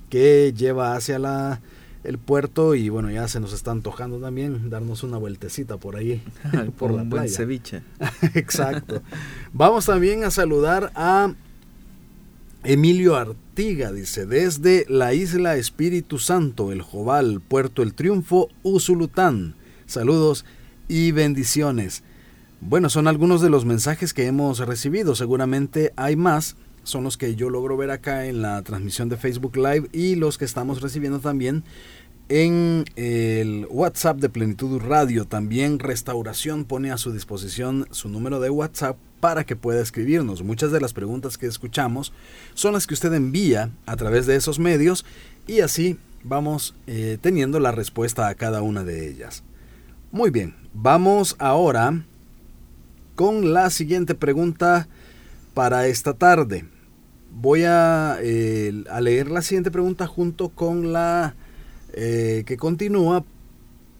que 0.09 0.53
lleva 0.57 0.95
hacia 0.95 1.19
la, 1.19 1.61
el 2.05 2.19
puerto 2.19 2.75
y 2.75 2.89
bueno, 2.89 3.11
ya 3.11 3.27
se 3.27 3.41
nos 3.41 3.53
está 3.53 3.73
antojando 3.73 4.19
también 4.19 4.71
darnos 4.71 5.03
una 5.03 5.17
vueltecita 5.17 5.77
por 5.79 5.97
ahí, 5.97 6.23
por, 6.79 6.93
la 6.93 7.03
un 7.03 7.11
buen 7.11 7.29
ceviche. 7.29 7.83
Exacto. 8.35 9.03
Vamos 9.53 9.87
también 9.87 10.25
a 10.25 10.31
saludar 10.31 10.93
a 10.95 11.35
Emilio 12.63 13.17
Artiga 13.17 13.93
dice, 13.93 14.25
desde 14.25 14.87
la 14.89 15.13
isla 15.13 15.57
Espíritu 15.57 16.19
Santo, 16.19 16.73
el 16.73 16.81
Jobal, 16.81 17.43
Puerto 17.47 17.83
El 17.83 17.95
Triunfo, 17.95 18.49
Usulután. 18.63 19.55
Saludos 19.87 20.45
y 20.89 21.13
bendiciones. 21.13 22.03
Bueno, 22.61 22.89
son 22.89 23.09
algunos 23.09 23.41
de 23.43 23.51
los 23.51 23.65
mensajes 23.65 24.15
que 24.15 24.27
hemos 24.27 24.59
recibido. 24.59 25.15
Seguramente 25.15 25.93
hay 25.97 26.17
más. 26.17 26.57
Son 26.83 27.05
los 27.05 27.17
que 27.17 27.35
yo 27.35 27.51
logro 27.51 27.77
ver 27.77 27.91
acá 27.91 28.27
en 28.27 28.43
la 28.43 28.63
transmisión 28.63 29.09
de 29.09 29.17
Facebook 29.17 29.57
Live 29.57 29.89
y 29.93 30.17
los 30.17 30.39
que 30.39 30.45
estamos 30.45 30.81
recibiendo 30.81 31.19
también 31.19 31.65
en 32.29 32.85
el 32.97 33.67
WhatsApp 33.71 34.19
de 34.19 34.29
Plenitud 34.29 34.81
Radio. 34.81 35.27
También 35.27 35.79
Restauración 35.79 36.65
pone 36.65 36.91
a 36.91 36.99
su 36.99 37.13
disposición 37.13 37.87
su 37.91 38.09
número 38.09 38.41
de 38.41 38.51
WhatsApp 38.51 38.97
para 39.21 39.45
que 39.45 39.57
pueda 39.57 39.83
escribirnos. 39.83 40.43
Muchas 40.43 40.73
de 40.73 40.81
las 40.81 40.93
preguntas 40.93 41.39
que 41.39 41.47
escuchamos 41.47 42.13
son 42.55 42.75
las 42.75 42.87
que 42.87 42.95
usted 42.95 43.13
envía 43.15 43.71
a 43.87 43.97
través 43.97 44.27
de 44.27 44.37
esos 44.37 44.59
medios 44.59 45.05
y 45.47 45.61
así 45.61 45.99
vamos 46.23 46.75
eh, 46.87 47.19
teniendo 47.21 47.61
la 47.61 47.73
respuesta 47.73 48.29
a 48.29 48.35
cada 48.35 48.63
una 48.63 48.85
de 48.85 49.09
ellas. 49.09 49.43
Muy 50.15 50.31
bien, 50.31 50.55
vamos 50.73 51.35
ahora 51.41 52.05
con 53.17 53.53
la 53.53 53.69
siguiente 53.71 54.15
pregunta 54.15 54.87
para 55.55 55.89
esta 55.89 56.15
tarde. 56.15 56.67
Voy 57.33 57.65
a, 57.65 58.19
eh, 58.23 58.85
a 58.89 59.01
leer 59.01 59.29
la 59.29 59.43
siguiente 59.43 59.73
pregunta 59.73 60.07
junto 60.07 60.51
con 60.51 60.93
la 60.93 61.35
eh, 61.95 62.45
que 62.47 62.57
continúa 62.57 63.25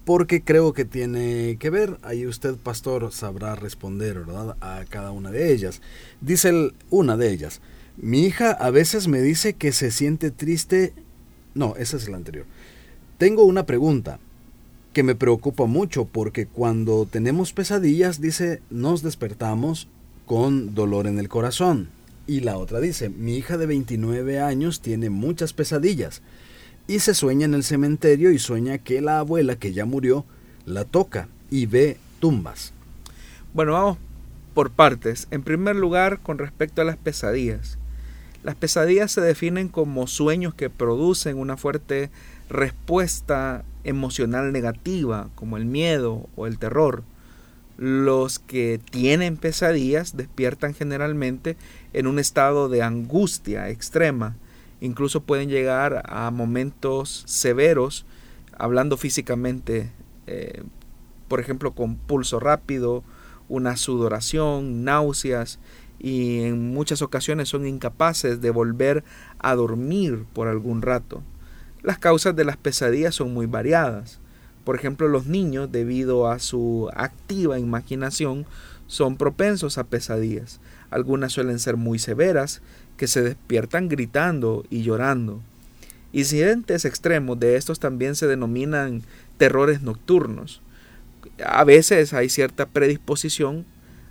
porque 0.05 0.41
creo 0.41 0.71
que 0.71 0.85
tiene 0.85 1.57
que 1.59 1.69
ver, 1.69 1.97
ahí 2.01 2.25
usted, 2.25 2.55
pastor, 2.55 3.11
sabrá 3.11 3.55
responder, 3.55 4.19
¿verdad? 4.19 4.55
A 4.61 4.85
cada 4.87 5.11
una 5.11 5.31
de 5.31 5.51
ellas. 5.51 5.81
Dice 6.21 6.71
una 6.91 7.17
de 7.17 7.29
ellas, 7.29 7.59
mi 7.97 8.23
hija 8.23 8.51
a 8.51 8.69
veces 8.69 9.09
me 9.09 9.21
dice 9.21 9.55
que 9.55 9.73
se 9.73 9.91
siente 9.91 10.31
triste. 10.31 10.93
No, 11.55 11.75
esa 11.75 11.97
es 11.97 12.07
la 12.07 12.15
anterior. 12.15 12.45
Tengo 13.17 13.43
una 13.43 13.65
pregunta 13.65 14.17
que 14.95 15.03
me 15.03 15.13
preocupa 15.13 15.65
mucho 15.65 16.05
porque 16.05 16.45
cuando 16.45 17.05
tenemos 17.05 17.51
pesadillas, 17.51 18.21
dice, 18.21 18.61
nos 18.69 19.03
despertamos 19.03 19.89
con 20.25 20.73
dolor 20.73 21.05
en 21.05 21.19
el 21.19 21.27
corazón. 21.27 21.89
Y 22.27 22.39
la 22.39 22.57
otra 22.57 22.79
dice, 22.79 23.09
mi 23.09 23.35
hija 23.35 23.57
de 23.57 23.65
29 23.65 24.39
años 24.39 24.79
tiene 24.79 25.09
muchas 25.09 25.51
pesadillas 25.51 26.21
y 26.87 26.99
se 26.99 27.13
sueña 27.13 27.43
en 27.43 27.55
el 27.55 27.65
cementerio 27.65 28.31
y 28.31 28.39
sueña 28.39 28.77
que 28.77 29.01
la 29.01 29.19
abuela 29.19 29.57
que 29.57 29.73
ya 29.73 29.83
murió 29.83 30.23
la 30.65 30.85
toca 30.85 31.27
y 31.51 31.65
ve 31.65 31.97
tumbas. 32.21 32.71
Bueno, 33.53 33.73
vamos 33.73 33.97
por 34.53 34.71
partes. 34.71 35.27
En 35.29 35.43
primer 35.43 35.75
lugar, 35.75 36.21
con 36.21 36.37
respecto 36.37 36.81
a 36.81 36.85
las 36.85 36.95
pesadillas. 36.95 37.77
Las 38.43 38.55
pesadillas 38.55 39.11
se 39.11 39.19
definen 39.19 39.67
como 39.67 40.07
sueños 40.07 40.53
que 40.53 40.69
producen 40.69 41.37
una 41.37 41.57
fuerte 41.57 42.11
respuesta 42.49 43.63
emocional 43.83 44.51
negativa, 44.51 45.29
como 45.35 45.57
el 45.57 45.65
miedo 45.65 46.27
o 46.35 46.47
el 46.47 46.57
terror. 46.57 47.03
Los 47.77 48.39
que 48.39 48.79
tienen 48.89 49.37
pesadillas 49.37 50.15
despiertan 50.15 50.73
generalmente 50.73 51.57
en 51.93 52.07
un 52.07 52.19
estado 52.19 52.69
de 52.69 52.81
angustia 52.81 53.69
extrema. 53.69 54.35
Incluso 54.81 55.21
pueden 55.21 55.49
llegar 55.49 56.03
a 56.05 56.31
momentos 56.31 57.23
severos, 57.27 58.05
hablando 58.57 58.97
físicamente, 58.97 59.91
eh, 60.27 60.63
por 61.27 61.39
ejemplo, 61.39 61.73
con 61.73 61.95
pulso 61.95 62.39
rápido, 62.39 63.03
una 63.49 63.77
sudoración, 63.77 64.83
náuseas 64.83 65.59
y 65.99 66.41
en 66.41 66.73
muchas 66.73 67.01
ocasiones 67.01 67.49
son 67.49 67.67
incapaces 67.67 68.41
de 68.41 68.51
volver 68.51 69.03
a 69.39 69.55
dormir 69.55 70.25
por 70.33 70.47
algún 70.47 70.81
rato. 70.81 71.23
Las 71.85 71.99
causas 71.99 72.35
de 72.35 72.43
las 72.43 72.57
pesadillas 72.57 73.15
son 73.15 73.33
muy 73.33 73.45
variadas. 73.45 74.19
Por 74.65 74.75
ejemplo, 74.75 75.07
los 75.07 75.27
niños, 75.27 75.71
debido 75.71 76.27
a 76.27 76.39
su 76.39 76.89
activa 76.93 77.59
imaginación, 77.59 78.45
son 78.87 79.15
propensos 79.15 79.77
a 79.77 79.85
pesadillas. 79.85 80.59
Algunas 80.89 81.31
suelen 81.31 81.59
ser 81.59 81.77
muy 81.77 81.99
severas, 81.99 82.61
que 82.97 83.07
se 83.07 83.21
despiertan 83.21 83.87
gritando 83.87 84.65
y 84.69 84.81
llorando. 84.83 85.41
Incidentes 86.11 86.83
extremos 86.83 87.39
de 87.39 87.55
estos 87.55 87.79
también 87.79 88.15
se 88.15 88.27
denominan 88.27 89.03
terrores 89.37 89.81
nocturnos 89.81 90.61
a 91.43 91.63
veces 91.63 92.13
hay 92.13 92.29
cierta 92.29 92.65
predisposición, 92.67 93.65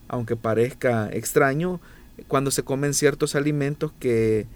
aunque 0.08 0.36
parezca 0.36 1.08
extraño, 1.12 1.80
cuando 2.28 2.50
se 2.50 2.62
comen 2.62 2.94
ciertos 2.94 3.34
alimentos 3.34 3.92
que, 3.98 4.46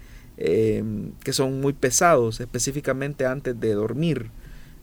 eh, 0.41 0.81
que 1.21 1.33
son 1.33 1.59
muy 1.59 1.73
pesados, 1.73 2.39
específicamente 2.39 3.25
antes 3.25 3.59
de 3.59 3.73
dormir. 3.73 4.31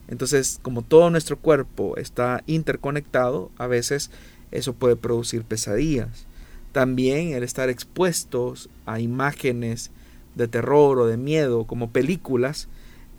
Entonces, 0.07 0.59
como 0.61 0.83
todo 0.83 1.09
nuestro 1.09 1.39
cuerpo 1.39 1.97
está 1.97 2.43
interconectado, 2.45 3.49
a 3.57 3.65
veces 3.65 4.11
eso 4.51 4.73
puede 4.73 4.95
producir 4.95 5.43
pesadillas. 5.43 6.27
También 6.73 7.33
el 7.33 7.41
estar 7.41 7.69
expuestos 7.69 8.69
a 8.85 8.99
imágenes 8.99 9.89
de 10.35 10.47
terror 10.47 10.99
o 10.99 11.07
de 11.07 11.17
miedo, 11.17 11.65
como 11.65 11.89
películas, 11.89 12.69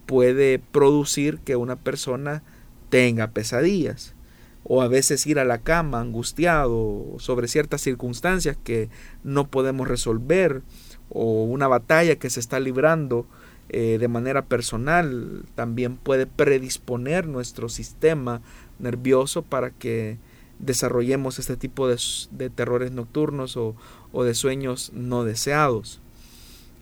puede 0.07 0.61
producir 0.61 1.41
que 1.41 1.57
una 1.57 1.75
persona 1.75 2.45
tenga 2.89 3.33
pesadillas 3.33 4.15
o 4.63 4.81
a 4.81 4.89
veces 4.89 5.27
ir 5.27 5.41
a 5.41 5.45
la 5.45 5.59
cama 5.59 6.01
angustiado 6.01 7.17
sobre 7.19 7.49
ciertas 7.49 7.81
circunstancias 7.81 8.57
que 8.63 8.91
no 9.25 9.49
podemos 9.49 9.89
resolver 9.89 10.63
o 11.11 11.45
una 11.45 11.69
batalla 11.69 12.17
que 12.17 12.31
se 12.31 12.41
está 12.41 12.61
librando 12.61 13.27
eh, 13.71 13.99
de 14.01 14.09
manera 14.09 14.47
personal 14.47 15.45
también 15.55 15.97
puede 15.97 16.27
predisponer 16.27 17.27
nuestro 17.27 17.69
sistema 17.69 18.41
nervioso 18.79 19.43
para 19.43 19.71
que 19.71 20.17
desarrollemos 20.59 21.39
este 21.39 21.57
tipo 21.57 21.87
de, 21.87 21.99
de 22.31 22.51
terrores 22.51 22.93
nocturnos 22.93 23.57
o, 23.57 23.77
o 24.13 24.25
de 24.25 24.35
sueños 24.35 24.91
no 24.95 25.25
deseados. 25.25 26.01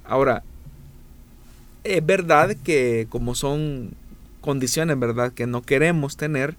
Ahora, 0.04 0.44
es 1.82 2.04
verdad 2.04 2.56
que 2.62 3.06
como 3.10 3.34
son 3.34 3.94
condiciones, 4.40 4.98
¿verdad?, 4.98 5.32
que 5.32 5.46
no 5.46 5.62
queremos 5.62 6.16
tener, 6.16 6.56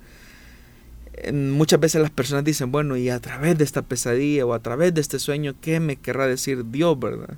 muchas 1.34 1.80
veces 1.80 2.02
las 2.02 2.12
personas 2.12 2.44
dicen, 2.44 2.72
bueno, 2.72 2.98
y 2.98 3.10
a 3.10 3.20
través 3.20 3.58
de 3.58 3.64
esta 3.64 3.82
pesadilla 3.82 4.46
o 4.46 4.54
a 4.54 4.60
través 4.60 4.94
de 4.94 5.02
este 5.02 5.20
sueño, 5.20 5.56
¿qué 5.62 5.80
me 5.80 5.96
querrá 5.96 6.28
decir 6.28 6.70
Dios, 6.70 7.00
verdad? 7.00 7.38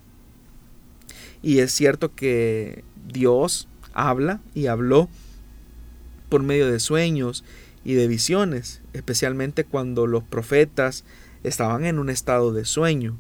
Y 1.42 1.60
es 1.60 1.72
cierto 1.72 2.14
que 2.16 2.84
Dios 3.08 3.68
habla 3.94 4.42
y 4.54 4.68
habló 4.68 5.10
por 6.30 6.44
medio 6.44 6.70
de 6.72 6.80
sueños 6.80 7.44
y 7.84 7.94
de 7.94 8.08
visiones, 8.08 8.82
especialmente 8.94 9.64
cuando 9.64 10.06
los 10.06 10.24
profetas 10.24 11.06
estaban 11.44 11.86
en 11.86 12.00
un 12.00 12.10
estado 12.10 12.54
de 12.54 12.66
sueño. 12.66 13.18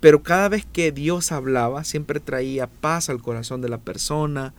Pero 0.00 0.22
cada 0.22 0.48
vez 0.48 0.66
que 0.70 0.92
Dios 0.92 1.32
hablaba, 1.32 1.84
siempre 1.84 2.20
traía 2.20 2.66
paz 2.66 3.08
al 3.08 3.22
corazón 3.22 3.60
de 3.62 3.68
la 3.68 3.78
persona, 3.78 4.52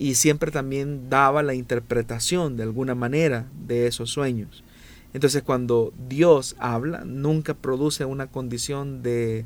y 0.00 0.14
siempre 0.14 0.50
también 0.50 1.10
daba 1.10 1.42
la 1.42 1.52
interpretación 1.52 2.56
de 2.56 2.62
alguna 2.62 2.94
manera 2.94 3.46
de 3.66 3.86
esos 3.86 4.08
sueños. 4.08 4.64
Entonces 5.12 5.42
cuando 5.42 5.92
Dios 6.08 6.56
habla, 6.58 7.04
nunca 7.04 7.52
produce 7.52 8.06
una 8.06 8.26
condición 8.26 9.02
de, 9.02 9.44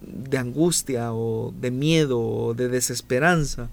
de 0.00 0.38
angustia 0.38 1.12
o 1.12 1.52
de 1.58 1.70
miedo 1.70 2.20
o 2.20 2.54
de 2.54 2.68
desesperanza. 2.68 3.68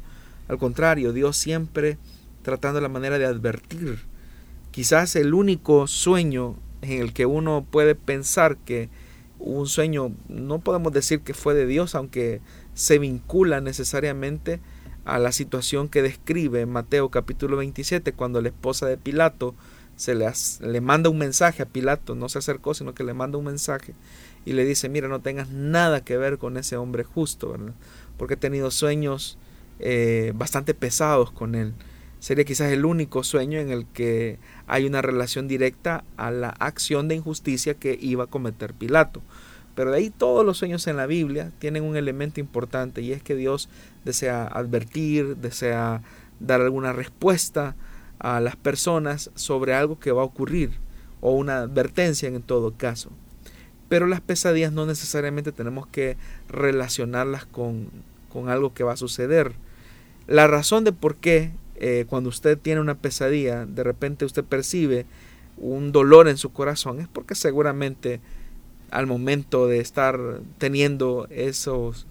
Al 0.47 0.57
contrario, 0.57 1.13
Dios 1.13 1.37
siempre 1.37 1.97
tratando 2.41 2.81
la 2.81 2.89
manera 2.89 3.17
de 3.17 3.25
advertir. 3.25 3.99
Quizás 4.71 5.15
el 5.15 5.33
único 5.33 5.87
sueño 5.87 6.55
en 6.81 7.01
el 7.01 7.13
que 7.13 7.25
uno 7.25 7.65
puede 7.69 7.95
pensar 7.95 8.57
que 8.57 8.89
un 9.39 9.67
sueño, 9.67 10.13
no 10.29 10.59
podemos 10.59 10.93
decir 10.93 11.21
que 11.21 11.33
fue 11.33 11.53
de 11.53 11.65
Dios, 11.65 11.95
aunque 11.95 12.41
se 12.73 12.97
vincula 12.97 13.61
necesariamente 13.61 14.59
a 15.05 15.19
la 15.19 15.31
situación 15.31 15.89
que 15.89 16.01
describe 16.01 16.65
Mateo 16.65 17.09
capítulo 17.09 17.57
27 17.57 18.13
cuando 18.13 18.41
la 18.41 18.49
esposa 18.49 18.85
de 18.85 18.97
Pilato 18.97 19.53
se 19.95 20.15
le, 20.15 20.31
le 20.61 20.81
manda 20.81 21.09
un 21.09 21.17
mensaje 21.17 21.61
a 21.61 21.67
Pilato, 21.67 22.15
no 22.15 22.29
se 22.29 22.39
acercó, 22.39 22.73
sino 22.73 22.93
que 22.93 23.03
le 23.03 23.13
manda 23.13 23.37
un 23.37 23.45
mensaje 23.45 23.93
y 24.45 24.53
le 24.53 24.65
dice, 24.65 24.89
mira, 24.89 25.07
no 25.07 25.21
tengas 25.21 25.49
nada 25.49 26.03
que 26.03 26.17
ver 26.17 26.37
con 26.37 26.57
ese 26.57 26.77
hombre 26.77 27.03
justo, 27.03 27.51
¿verdad? 27.51 27.73
Porque 28.17 28.35
he 28.35 28.37
tenido 28.37 28.71
sueños 28.71 29.37
eh, 29.79 30.33
bastante 30.35 30.73
pesados 30.73 31.31
con 31.31 31.55
él. 31.55 31.73
Sería 32.19 32.45
quizás 32.45 32.71
el 32.71 32.85
único 32.85 33.23
sueño 33.23 33.59
en 33.59 33.69
el 33.69 33.85
que 33.85 34.39
hay 34.67 34.85
una 34.85 35.01
relación 35.01 35.47
directa 35.47 36.05
a 36.15 36.31
la 36.31 36.49
acción 36.49 37.07
de 37.07 37.15
injusticia 37.15 37.73
que 37.73 37.97
iba 37.99 38.25
a 38.25 38.27
cometer 38.27 38.73
Pilato. 38.73 39.21
Pero 39.75 39.91
de 39.91 39.97
ahí 39.97 40.09
todos 40.09 40.45
los 40.45 40.57
sueños 40.57 40.87
en 40.87 40.97
la 40.97 41.07
Biblia 41.07 41.51
tienen 41.59 41.83
un 41.83 41.97
elemento 41.97 42.39
importante 42.39 43.01
y 43.01 43.11
es 43.11 43.23
que 43.23 43.35
Dios 43.35 43.69
desea 44.05 44.45
advertir, 44.45 45.37
desea 45.37 46.01
dar 46.39 46.61
alguna 46.61 46.93
respuesta 46.93 47.75
a 48.19 48.39
las 48.39 48.55
personas 48.55 49.31
sobre 49.35 49.73
algo 49.73 49.99
que 49.99 50.11
va 50.11 50.21
a 50.21 50.25
ocurrir 50.25 50.71
o 51.21 51.31
una 51.31 51.59
advertencia 51.59 52.29
en 52.29 52.41
todo 52.41 52.75
caso. 52.77 53.11
Pero 53.93 54.07
las 54.07 54.21
pesadillas 54.21 54.73
no 54.73 54.87
necesariamente 54.87 55.51
tenemos 55.51 55.85
que 55.85 56.17
relacionarlas 56.49 57.45
con, 57.45 57.89
con 58.27 58.49
algo 58.49 58.73
que 58.73 58.83
va 58.83 58.93
a 58.93 58.97
suceder. 58.97 59.53
La 60.25 60.47
razón 60.47 60.83
de 60.83 60.93
por 60.93 61.17
qué 61.17 61.51
eh, 61.75 62.05
cuando 62.09 62.29
usted 62.29 62.57
tiene 62.57 62.81
una 62.81 62.95
pesadilla, 62.95 63.67
de 63.67 63.83
repente 63.83 64.25
usted 64.25 64.43
percibe 64.43 65.05
un 65.57 65.91
dolor 65.91 66.27
en 66.27 66.37
su 66.37 66.51
corazón, 66.51 67.01
es 67.01 67.07
porque 67.07 67.35
seguramente 67.35 68.19
al 68.89 69.05
momento 69.05 69.67
de 69.67 69.79
estar 69.79 70.19
teniendo 70.57 71.27
esos, 71.29 72.07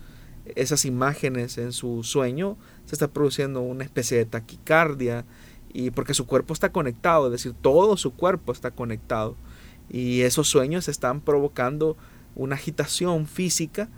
esas 0.55 0.85
imágenes 0.85 1.59
en 1.59 1.73
su 1.73 2.05
sueño, 2.05 2.57
se 2.87 2.95
está 2.95 3.09
produciendo 3.09 3.61
una 3.61 3.83
especie 3.83 4.19
de 4.19 4.27
taquicardia 4.27 5.25
y 5.73 5.91
porque 5.91 6.15
su 6.15 6.29
cuerpo 6.29 6.55
está 6.55 6.71
conectado, 6.71 7.27
es 7.27 7.33
decir, 7.33 7.55
todo 7.61 7.97
su 7.97 8.13
cuerpo 8.13 8.53
está 8.53 8.71
conectado 8.71 9.35
y 9.93 10.23
esos 10.23 10.49
sueños 10.49 10.89
están 10.89 11.21
provocando 11.21 11.97
una 12.35 12.57
agitación 12.57 13.27
física 13.27 13.89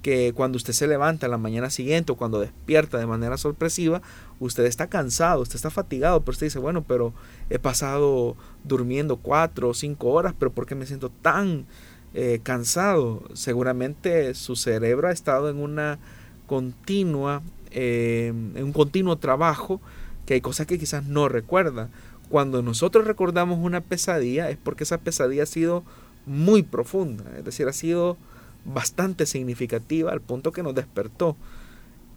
que 0.00 0.32
cuando 0.34 0.56
usted 0.56 0.72
se 0.72 0.86
levanta 0.86 1.28
la 1.28 1.36
mañana 1.36 1.68
siguiente 1.68 2.12
o 2.12 2.16
cuando 2.16 2.40
despierta 2.40 2.96
de 2.96 3.06
manera 3.06 3.36
sorpresiva, 3.36 4.00
usted 4.38 4.64
está 4.64 4.86
cansado, 4.86 5.42
usted 5.42 5.56
está 5.56 5.68
fatigado, 5.68 6.20
pero 6.20 6.30
usted 6.30 6.46
dice, 6.46 6.58
bueno, 6.58 6.82
pero 6.82 7.12
he 7.50 7.58
pasado 7.58 8.36
durmiendo 8.64 9.16
cuatro 9.16 9.68
o 9.68 9.74
cinco 9.74 10.08
horas, 10.08 10.34
pero 10.38 10.52
¿por 10.52 10.64
qué 10.64 10.74
me 10.74 10.86
siento 10.86 11.10
tan 11.10 11.66
eh, 12.12 12.40
cansado. 12.42 13.22
Seguramente 13.34 14.34
su 14.34 14.56
cerebro 14.56 15.08
ha 15.08 15.12
estado 15.12 15.48
en 15.48 15.58
una 15.58 15.98
continua, 16.46 17.42
eh, 17.70 18.32
en 18.56 18.64
un 18.64 18.72
continuo 18.72 19.16
trabajo 19.18 19.80
que 20.26 20.34
hay 20.34 20.40
cosas 20.40 20.66
que 20.66 20.78
quizás 20.78 21.04
no 21.04 21.28
recuerda. 21.28 21.88
Cuando 22.30 22.62
nosotros 22.62 23.06
recordamos 23.06 23.58
una 23.60 23.80
pesadilla 23.80 24.48
es 24.50 24.56
porque 24.56 24.84
esa 24.84 24.98
pesadilla 24.98 25.42
ha 25.42 25.46
sido 25.46 25.82
muy 26.26 26.62
profunda, 26.62 27.24
es 27.36 27.44
decir, 27.44 27.66
ha 27.66 27.72
sido 27.72 28.16
bastante 28.64 29.26
significativa 29.26 30.12
al 30.12 30.20
punto 30.20 30.52
que 30.52 30.62
nos 30.62 30.74
despertó. 30.74 31.36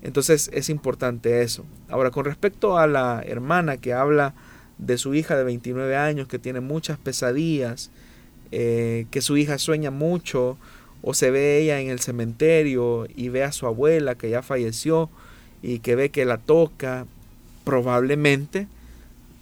Entonces 0.04 0.52
es 0.54 0.70
importante 0.70 1.42
eso. 1.42 1.66
Ahora, 1.90 2.12
con 2.12 2.26
respecto 2.26 2.78
a 2.78 2.86
la 2.86 3.24
hermana 3.26 3.78
que 3.78 3.94
habla 3.94 4.36
de 4.78 4.98
su 4.98 5.16
hija 5.16 5.36
de 5.36 5.46
29 5.46 5.96
años 5.96 6.28
que 6.28 6.40
tiene 6.40 6.60
muchas 6.60 7.00
pesadillas, 7.00 7.90
eh, 8.52 9.08
que 9.10 9.22
su 9.22 9.36
hija 9.36 9.58
sueña 9.58 9.90
mucho 9.90 10.58
o 11.02 11.16
se 11.16 11.32
ve 11.32 11.58
ella 11.58 11.80
en 11.80 11.90
el 11.90 12.00
cementerio 12.00 13.08
y 13.16 13.30
ve 13.30 13.44
a 13.44 13.52
su 13.52 13.66
abuela 13.66 14.16
que 14.16 14.30
ya 14.30 14.44
falleció 14.44 15.10
y 15.64 15.80
que 15.80 15.96
ve 15.96 16.10
que 16.10 16.24
la 16.26 16.38
toca, 16.38 17.08
probablemente, 17.64 18.68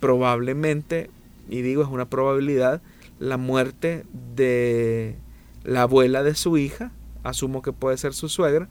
probablemente, 0.01 1.09
y 1.47 1.61
digo 1.61 1.83
es 1.83 1.87
una 1.87 2.09
probabilidad, 2.09 2.81
la 3.19 3.37
muerte 3.37 4.03
de 4.35 5.15
la 5.63 5.83
abuela 5.83 6.23
de 6.23 6.35
su 6.35 6.57
hija, 6.57 6.91
asumo 7.23 7.61
que 7.61 7.71
puede 7.71 7.95
ser 7.97 8.13
su 8.13 8.27
suegra, 8.27 8.67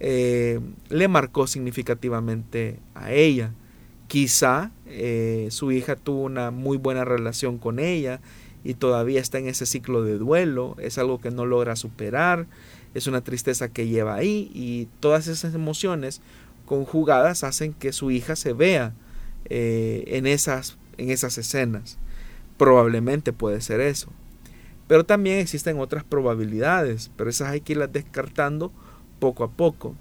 eh, 0.00 0.60
le 0.90 1.08
marcó 1.08 1.46
significativamente 1.46 2.80
a 2.94 3.12
ella. 3.12 3.52
Quizá 4.08 4.72
eh, 4.86 5.48
su 5.50 5.72
hija 5.72 5.96
tuvo 5.96 6.24
una 6.24 6.50
muy 6.50 6.76
buena 6.76 7.04
relación 7.04 7.56
con 7.56 7.78
ella 7.78 8.20
y 8.64 8.74
todavía 8.74 9.20
está 9.20 9.38
en 9.38 9.48
ese 9.48 9.64
ciclo 9.64 10.02
de 10.02 10.18
duelo, 10.18 10.76
es 10.78 10.98
algo 10.98 11.20
que 11.20 11.30
no 11.30 11.46
logra 11.46 11.76
superar, 11.76 12.46
es 12.94 13.06
una 13.06 13.22
tristeza 13.22 13.68
que 13.68 13.86
lleva 13.86 14.16
ahí 14.16 14.50
y 14.52 14.88
todas 15.00 15.28
esas 15.28 15.54
emociones 15.54 16.20
conjugadas 16.66 17.44
hacen 17.44 17.74
que 17.74 17.92
su 17.92 18.10
hija 18.10 18.36
se 18.36 18.52
vea 18.52 18.92
eh, 19.46 20.04
en, 20.06 20.26
esas, 20.26 20.76
en 20.98 21.10
esas 21.10 21.38
escenas. 21.38 21.98
Probablemente 22.56 23.32
puede 23.32 23.60
ser 23.60 23.80
eso. 23.80 24.10
Pero 24.86 25.04
también 25.04 25.38
existen 25.38 25.78
otras 25.78 26.04
probabilidades, 26.04 27.10
pero 27.16 27.30
esas 27.30 27.48
hay 27.48 27.60
que 27.60 27.72
irlas 27.72 27.92
descartando 27.92 28.70
poco 29.18 29.44
a 29.44 29.50
poco. 29.50 29.94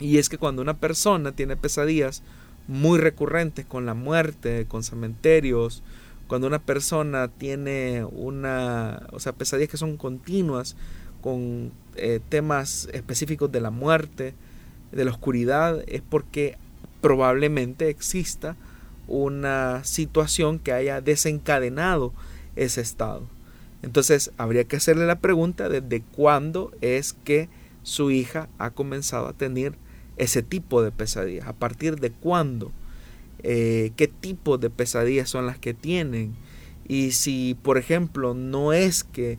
Y 0.00 0.18
es 0.18 0.28
que 0.28 0.38
cuando 0.38 0.62
una 0.62 0.78
persona 0.78 1.32
tiene 1.32 1.56
pesadillas 1.56 2.22
muy 2.66 2.98
recurrentes 2.98 3.66
con 3.66 3.86
la 3.86 3.94
muerte, 3.94 4.66
con 4.66 4.82
cementerios, 4.82 5.82
cuando 6.26 6.46
una 6.46 6.60
persona 6.60 7.28
tiene 7.28 8.04
una, 8.04 9.06
o 9.12 9.20
sea, 9.20 9.32
pesadillas 9.32 9.70
que 9.70 9.76
son 9.76 9.96
continuas 9.96 10.76
con 11.20 11.72
eh, 11.96 12.20
temas 12.28 12.88
específicos 12.92 13.52
de 13.52 13.60
la 13.60 13.70
muerte, 13.70 14.34
de 14.92 15.04
la 15.04 15.10
oscuridad, 15.10 15.84
es 15.86 16.02
porque 16.02 16.56
probablemente 17.02 17.90
exista 17.90 18.56
una 19.06 19.84
situación 19.84 20.58
que 20.58 20.72
haya 20.72 21.02
desencadenado 21.02 22.14
ese 22.56 22.80
estado. 22.80 23.24
Entonces 23.82 24.30
habría 24.38 24.64
que 24.64 24.76
hacerle 24.76 25.06
la 25.06 25.18
pregunta 25.18 25.68
desde 25.68 26.00
cuándo 26.00 26.72
es 26.80 27.12
que 27.12 27.50
su 27.82 28.10
hija 28.10 28.48
ha 28.58 28.70
comenzado 28.70 29.26
a 29.26 29.32
tener 29.34 29.74
ese 30.16 30.42
tipo 30.42 30.82
de 30.82 30.92
pesadillas, 30.92 31.48
a 31.48 31.52
partir 31.52 31.98
de 31.98 32.12
cuándo, 32.12 32.70
eh, 33.42 33.92
qué 33.96 34.06
tipo 34.08 34.56
de 34.56 34.70
pesadillas 34.70 35.28
son 35.28 35.46
las 35.46 35.58
que 35.58 35.74
tienen 35.74 36.34
y 36.86 37.12
si 37.12 37.56
por 37.60 37.76
ejemplo 37.76 38.34
no 38.34 38.72
es 38.72 39.02
que 39.02 39.38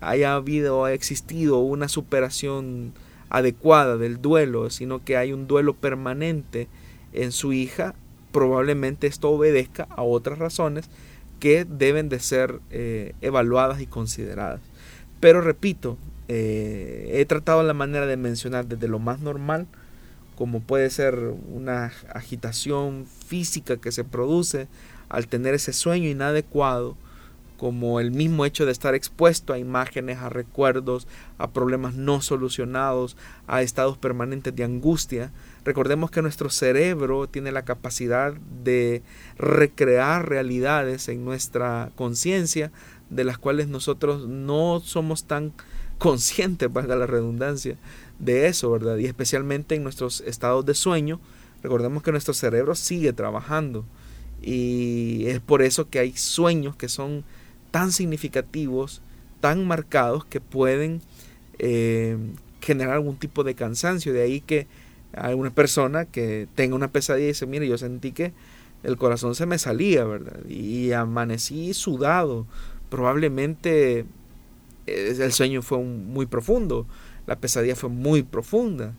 haya 0.00 0.34
habido 0.34 0.78
o 0.78 0.86
existido 0.86 1.58
una 1.58 1.88
superación 1.88 2.92
adecuada 3.28 3.96
del 3.96 4.20
duelo, 4.20 4.70
sino 4.70 5.04
que 5.04 5.16
hay 5.16 5.32
un 5.32 5.46
duelo 5.46 5.74
permanente 5.74 6.68
en 7.12 7.32
su 7.32 7.52
hija, 7.52 7.94
probablemente 8.32 9.06
esto 9.06 9.30
obedezca 9.30 9.86
a 9.90 10.02
otras 10.02 10.38
razones 10.38 10.88
que 11.40 11.64
deben 11.64 12.08
de 12.08 12.20
ser 12.20 12.60
eh, 12.70 13.14
evaluadas 13.20 13.80
y 13.80 13.86
consideradas. 13.86 14.60
Pero 15.20 15.40
repito, 15.40 15.98
eh, 16.28 17.10
he 17.14 17.24
tratado 17.24 17.62
la 17.62 17.74
manera 17.74 18.06
de 18.06 18.16
mencionar 18.16 18.66
desde 18.66 18.88
lo 18.88 18.98
más 18.98 19.20
normal, 19.20 19.66
como 20.36 20.60
puede 20.60 20.88
ser 20.90 21.34
una 21.52 21.92
agitación 22.14 23.06
física 23.26 23.76
que 23.78 23.92
se 23.92 24.04
produce 24.04 24.68
al 25.08 25.26
tener 25.26 25.54
ese 25.54 25.72
sueño 25.72 26.08
inadecuado, 26.08 26.96
como 27.58 28.00
el 28.00 28.10
mismo 28.10 28.46
hecho 28.46 28.64
de 28.64 28.72
estar 28.72 28.94
expuesto 28.94 29.52
a 29.52 29.58
imágenes, 29.58 30.16
a 30.18 30.30
recuerdos, 30.30 31.06
a 31.36 31.50
problemas 31.50 31.94
no 31.94 32.22
solucionados, 32.22 33.18
a 33.46 33.60
estados 33.60 33.98
permanentes 33.98 34.56
de 34.56 34.64
angustia. 34.64 35.30
Recordemos 35.64 36.10
que 36.10 36.22
nuestro 36.22 36.50
cerebro 36.50 37.28
tiene 37.28 37.52
la 37.52 37.64
capacidad 37.64 38.32
de 38.32 39.02
recrear 39.36 40.28
realidades 40.28 41.08
en 41.08 41.24
nuestra 41.24 41.90
conciencia 41.96 42.72
de 43.10 43.24
las 43.24 43.38
cuales 43.38 43.68
nosotros 43.68 44.26
no 44.26 44.80
somos 44.80 45.24
tan 45.24 45.52
conscientes, 45.98 46.72
valga 46.72 46.96
la 46.96 47.06
redundancia, 47.06 47.76
de 48.18 48.46
eso, 48.46 48.70
¿verdad? 48.70 48.96
Y 48.98 49.06
especialmente 49.06 49.74
en 49.74 49.82
nuestros 49.82 50.22
estados 50.22 50.64
de 50.64 50.74
sueño, 50.74 51.20
recordemos 51.62 52.02
que 52.02 52.12
nuestro 52.12 52.34
cerebro 52.34 52.74
sigue 52.74 53.12
trabajando 53.12 53.84
y 54.42 55.26
es 55.26 55.40
por 55.40 55.62
eso 55.62 55.88
que 55.88 55.98
hay 55.98 56.16
sueños 56.16 56.76
que 56.76 56.88
son 56.88 57.24
tan 57.70 57.92
significativos, 57.92 59.02
tan 59.40 59.66
marcados 59.66 60.24
que 60.24 60.40
pueden 60.40 61.02
eh, 61.58 62.16
generar 62.60 62.94
algún 62.94 63.16
tipo 63.16 63.44
de 63.44 63.54
cansancio. 63.54 64.12
De 64.12 64.22
ahí 64.22 64.40
que 64.40 64.66
alguna 65.14 65.50
persona 65.50 66.04
que 66.04 66.48
tenga 66.54 66.74
una 66.74 66.88
pesadilla 66.88 67.26
y 67.26 67.28
dice, 67.28 67.46
mire, 67.46 67.68
yo 67.68 67.78
sentí 67.78 68.12
que 68.12 68.32
el 68.82 68.96
corazón 68.96 69.34
se 69.34 69.46
me 69.46 69.58
salía, 69.58 70.04
¿verdad? 70.04 70.44
Y 70.48 70.92
amanecí 70.92 71.74
sudado. 71.74 72.46
Probablemente 72.88 74.06
eh, 74.86 75.16
el 75.18 75.32
sueño 75.32 75.62
fue 75.62 75.78
muy 75.78 76.26
profundo, 76.26 76.86
la 77.26 77.36
pesadilla 77.36 77.76
fue 77.76 77.90
muy 77.90 78.22
profunda. 78.22 78.94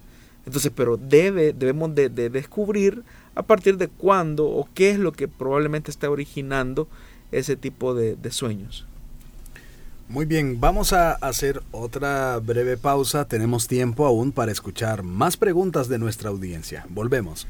Entonces, 0.46 0.72
pero 0.76 0.98
debe, 0.98 1.54
debemos 1.54 1.94
de, 1.94 2.10
de 2.10 2.30
descubrir 2.30 3.04
a 3.36 3.44
partir 3.44 3.78
de 3.78 3.88
cuándo 3.88 4.48
o 4.48 4.68
qué 4.74 4.92
es 4.92 5.00
lo 5.00 5.12
que 5.12 5.28
probablemente 5.28 5.92
está 5.92 6.10
originando 6.10 6.88
ese 7.32 7.56
tipo 7.56 7.94
de, 7.94 8.18
sueños. 8.32 8.86
Muy 10.12 10.26
bien, 10.26 10.60
vamos 10.60 10.92
a 10.92 11.14
hacer 11.14 11.64
otra 11.72 12.38
breve 12.40 12.76
pausa. 12.76 13.30
Tenemos 13.30 13.70
tiempo 13.70 14.06
aún 14.06 14.34
para 14.34 14.52
escuchar 14.52 15.04
más 15.04 15.38
preguntas 15.38 15.88
de 15.88 16.00
nuestra 16.00 16.30
audiencia. 16.30 16.86
Volvemos. 16.90 17.48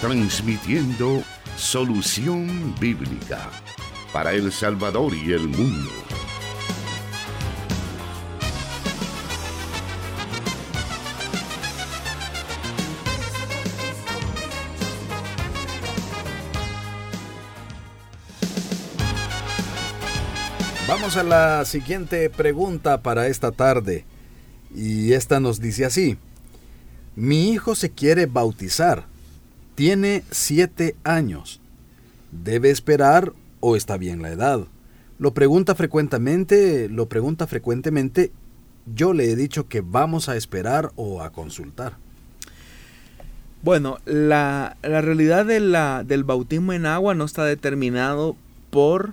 Transmitiendo 0.00 1.22
solución 1.56 2.74
bíblica 2.80 3.50
para 4.12 4.32
El 4.32 4.50
Salvador 4.50 5.14
y 5.14 5.30
el 5.30 5.46
mundo. 5.46 5.90
Vamos 21.04 21.18
a 21.18 21.22
la 21.22 21.66
siguiente 21.66 22.30
pregunta 22.30 23.02
para 23.02 23.26
esta 23.26 23.52
tarde. 23.52 24.06
Y 24.74 25.12
esta 25.12 25.38
nos 25.38 25.60
dice 25.60 25.84
así. 25.84 26.16
Mi 27.14 27.50
hijo 27.50 27.74
se 27.74 27.90
quiere 27.90 28.24
bautizar. 28.24 29.04
Tiene 29.74 30.24
siete 30.30 30.96
años. 31.04 31.60
¿Debe 32.32 32.70
esperar 32.70 33.34
o 33.60 33.76
está 33.76 33.98
bien 33.98 34.22
la 34.22 34.30
edad? 34.30 34.60
Lo 35.18 35.34
pregunta 35.34 35.74
frecuentemente, 35.74 36.88
lo 36.88 37.06
pregunta 37.06 37.46
frecuentemente. 37.46 38.32
Yo 38.86 39.12
le 39.12 39.30
he 39.30 39.36
dicho 39.36 39.68
que 39.68 39.82
vamos 39.82 40.30
a 40.30 40.36
esperar 40.36 40.90
o 40.96 41.20
a 41.20 41.32
consultar. 41.32 41.98
Bueno, 43.60 43.98
la, 44.06 44.78
realidad 44.82 45.44
la, 45.60 46.02
del 46.02 46.24
bautismo 46.24 46.72
en 46.72 46.86
agua 46.86 47.14
no 47.14 47.26
está 47.26 47.44
determinado 47.44 48.36
por 48.70 49.12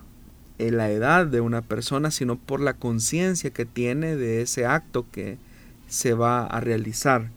la 0.69 0.91
edad 0.91 1.25
de 1.25 1.41
una 1.41 1.63
persona, 1.63 2.11
sino 2.11 2.35
por 2.35 2.61
la 2.61 2.75
conciencia 2.75 3.49
que 3.49 3.65
tiene 3.65 4.15
de 4.15 4.43
ese 4.43 4.67
acto 4.67 5.07
que 5.11 5.39
se 5.87 6.13
va 6.13 6.45
a 6.45 6.59
realizar. 6.59 7.31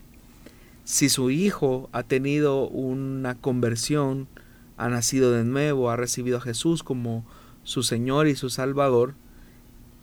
Si 0.84 1.08
su 1.08 1.30
hijo 1.30 1.88
ha 1.92 2.02
tenido 2.02 2.68
una 2.68 3.36
conversión 3.36 4.28
ha 4.76 4.88
nacido 4.88 5.32
de 5.32 5.44
nuevo, 5.44 5.90
ha 5.90 5.96
recibido 5.96 6.38
a 6.38 6.40
Jesús 6.40 6.82
como 6.82 7.24
su 7.62 7.82
Señor 7.82 8.26
y 8.26 8.34
su 8.34 8.50
Salvador, 8.50 9.14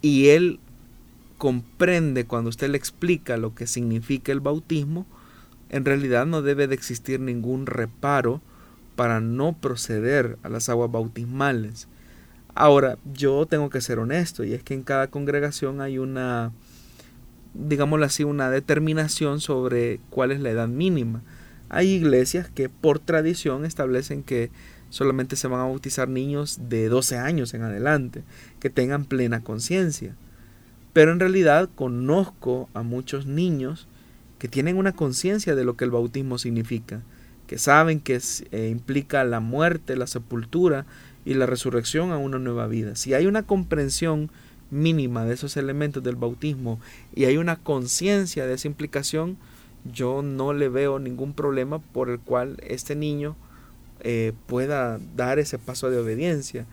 y 0.02 0.30
él 0.30 0.60
comprende 1.38 2.26
cuando 2.26 2.50
usted 2.50 2.70
le 2.70 2.78
explica 2.78 3.38
lo 3.38 3.54
que 3.54 3.68
significa 3.68 4.32
el 4.32 4.40
bautismo, 4.40 5.06
en 5.70 5.86
realidad 5.86 6.26
no 6.26 6.42
debe 6.42 6.68
de 6.68 6.76
existir 6.76 7.20
ningún 7.20 7.66
reparo 7.66 8.42
para 8.96 9.20
no 9.20 9.54
proceder 9.54 10.38
a 10.44 10.50
las 10.50 10.70
aguas 10.70 10.92
bautismales. 10.92 11.88
Ahora, 12.54 12.98
yo 13.14 13.46
tengo 13.46 13.70
que 13.70 13.82
ser 13.82 14.00
honesto, 14.00 14.44
y 14.44 14.54
es 14.54 14.64
que 14.64 14.74
en 14.74 14.84
cada 14.84 15.08
congregación 15.08 15.82
hay 15.82 15.98
una, 15.98 16.52
digámoslo 17.54 18.06
así, 18.06 18.24
una 18.24 18.50
determinación 18.50 19.40
sobre 19.40 20.00
cuál 20.10 20.32
es 20.32 20.42
la 20.42 20.50
edad 20.50 20.68
mínima. 20.68 21.22
Hay 21.70 21.90
iglesias 21.90 22.50
que 22.50 22.68
por 22.68 23.00
tradición 23.00 23.64
establecen 23.64 24.24
que 24.24 24.52
solamente 24.90 25.38
se 25.38 25.48
van 25.48 25.62
a 25.62 25.66
bautizar 25.66 26.10
niños 26.10 26.60
de 26.68 26.90
12 26.90 27.18
años 27.18 27.54
en 27.54 27.64
adelante, 27.64 28.24
que 28.60 28.70
tengan 28.70 29.06
plena 29.06 29.42
conciencia. 29.42 30.16
Pero 30.92 31.14
en 31.14 31.20
realidad 31.22 31.70
conozco 31.74 32.70
a 32.74 32.84
muchos 32.84 33.26
niños 33.26 33.88
que 34.38 34.50
tienen 34.50 34.78
una 34.78 34.92
conciencia 34.92 35.56
de 35.56 35.64
lo 35.64 35.78
que 35.78 35.86
el 35.86 35.92
bautismo 35.92 36.38
significa, 36.38 37.02
que 37.48 37.58
saben 37.58 38.02
que 38.02 38.20
eh, 38.52 38.68
implica 38.70 39.24
la 39.24 39.40
muerte, 39.40 39.96
la 39.96 40.08
sepultura 40.08 40.86
y 41.26 41.34
la 41.34 41.46
resurrección 41.46 42.12
a 42.12 42.18
una 42.18 42.40
nueva 42.40 42.68
vida. 42.68 42.96
Si 42.96 43.14
hay 43.14 43.28
una 43.28 43.44
comprensión 43.44 44.32
mínima 44.72 45.26
de 45.26 45.34
esos 45.34 45.58
elementos 45.58 46.02
del 46.02 46.16
bautismo 46.16 46.80
y 47.14 47.26
hay 47.26 47.38
una 47.38 47.58
conciencia 47.58 48.48
de 48.48 48.54
esa 48.54 48.68
implicación, 48.68 49.38
yo 49.92 50.22
no 50.22 50.54
le 50.54 50.70
veo 50.70 51.00
ningún 51.00 51.34
problema 51.34 51.80
por 51.80 52.10
el 52.10 52.20
cual 52.20 52.58
este 52.66 52.96
niño 52.96 53.36
eh, 54.00 54.34
pueda 54.48 55.00
dar 55.16 55.40
ese 55.40 55.60
paso 55.60 55.90
de 55.90 56.00
obediencia. 56.00 56.66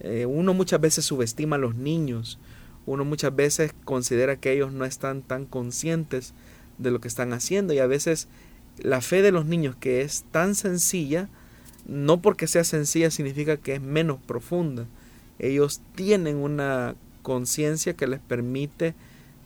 Eh, 0.00 0.26
uno 0.26 0.54
muchas 0.54 0.80
veces 0.80 1.04
subestima 1.04 1.56
a 1.56 1.58
los 1.58 1.76
niños, 1.76 2.38
uno 2.86 3.04
muchas 3.04 3.34
veces 3.34 3.72
considera 3.84 4.36
que 4.36 4.52
ellos 4.52 4.72
no 4.72 4.84
están 4.84 5.22
tan 5.22 5.46
conscientes 5.46 6.34
de 6.78 6.90
lo 6.90 7.00
que 7.00 7.08
están 7.08 7.32
haciendo 7.32 7.72
y 7.72 7.78
a 7.78 7.86
veces 7.86 8.28
la 8.78 9.00
fe 9.00 9.22
de 9.22 9.32
los 9.32 9.46
niños 9.46 9.76
que 9.76 10.02
es 10.02 10.24
tan 10.30 10.54
sencilla, 10.54 11.28
no 11.86 12.20
porque 12.20 12.46
sea 12.46 12.64
sencilla 12.64 13.10
significa 13.10 13.56
que 13.56 13.74
es 13.74 13.80
menos 13.80 14.18
profunda. 14.26 14.86
Ellos 15.38 15.80
tienen 15.94 16.36
una 16.36 16.94
conciencia 17.22 17.94
que 17.94 18.06
les 18.06 18.20
permite 18.20 18.94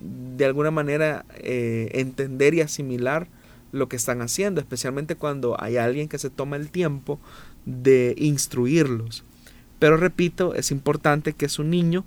de 0.00 0.44
alguna 0.44 0.70
manera 0.70 1.24
eh, 1.36 1.90
entender 1.94 2.54
y 2.54 2.60
asimilar 2.60 3.28
lo 3.72 3.88
que 3.88 3.96
están 3.96 4.22
haciendo, 4.22 4.60
especialmente 4.60 5.16
cuando 5.16 5.60
hay 5.60 5.76
alguien 5.76 6.08
que 6.08 6.18
se 6.18 6.30
toma 6.30 6.56
el 6.56 6.70
tiempo 6.70 7.18
de 7.66 8.14
instruirlos. 8.16 9.24
Pero 9.78 9.96
repito, 9.96 10.54
es 10.54 10.70
importante 10.70 11.32
que 11.32 11.48
su 11.48 11.64
niño 11.64 12.04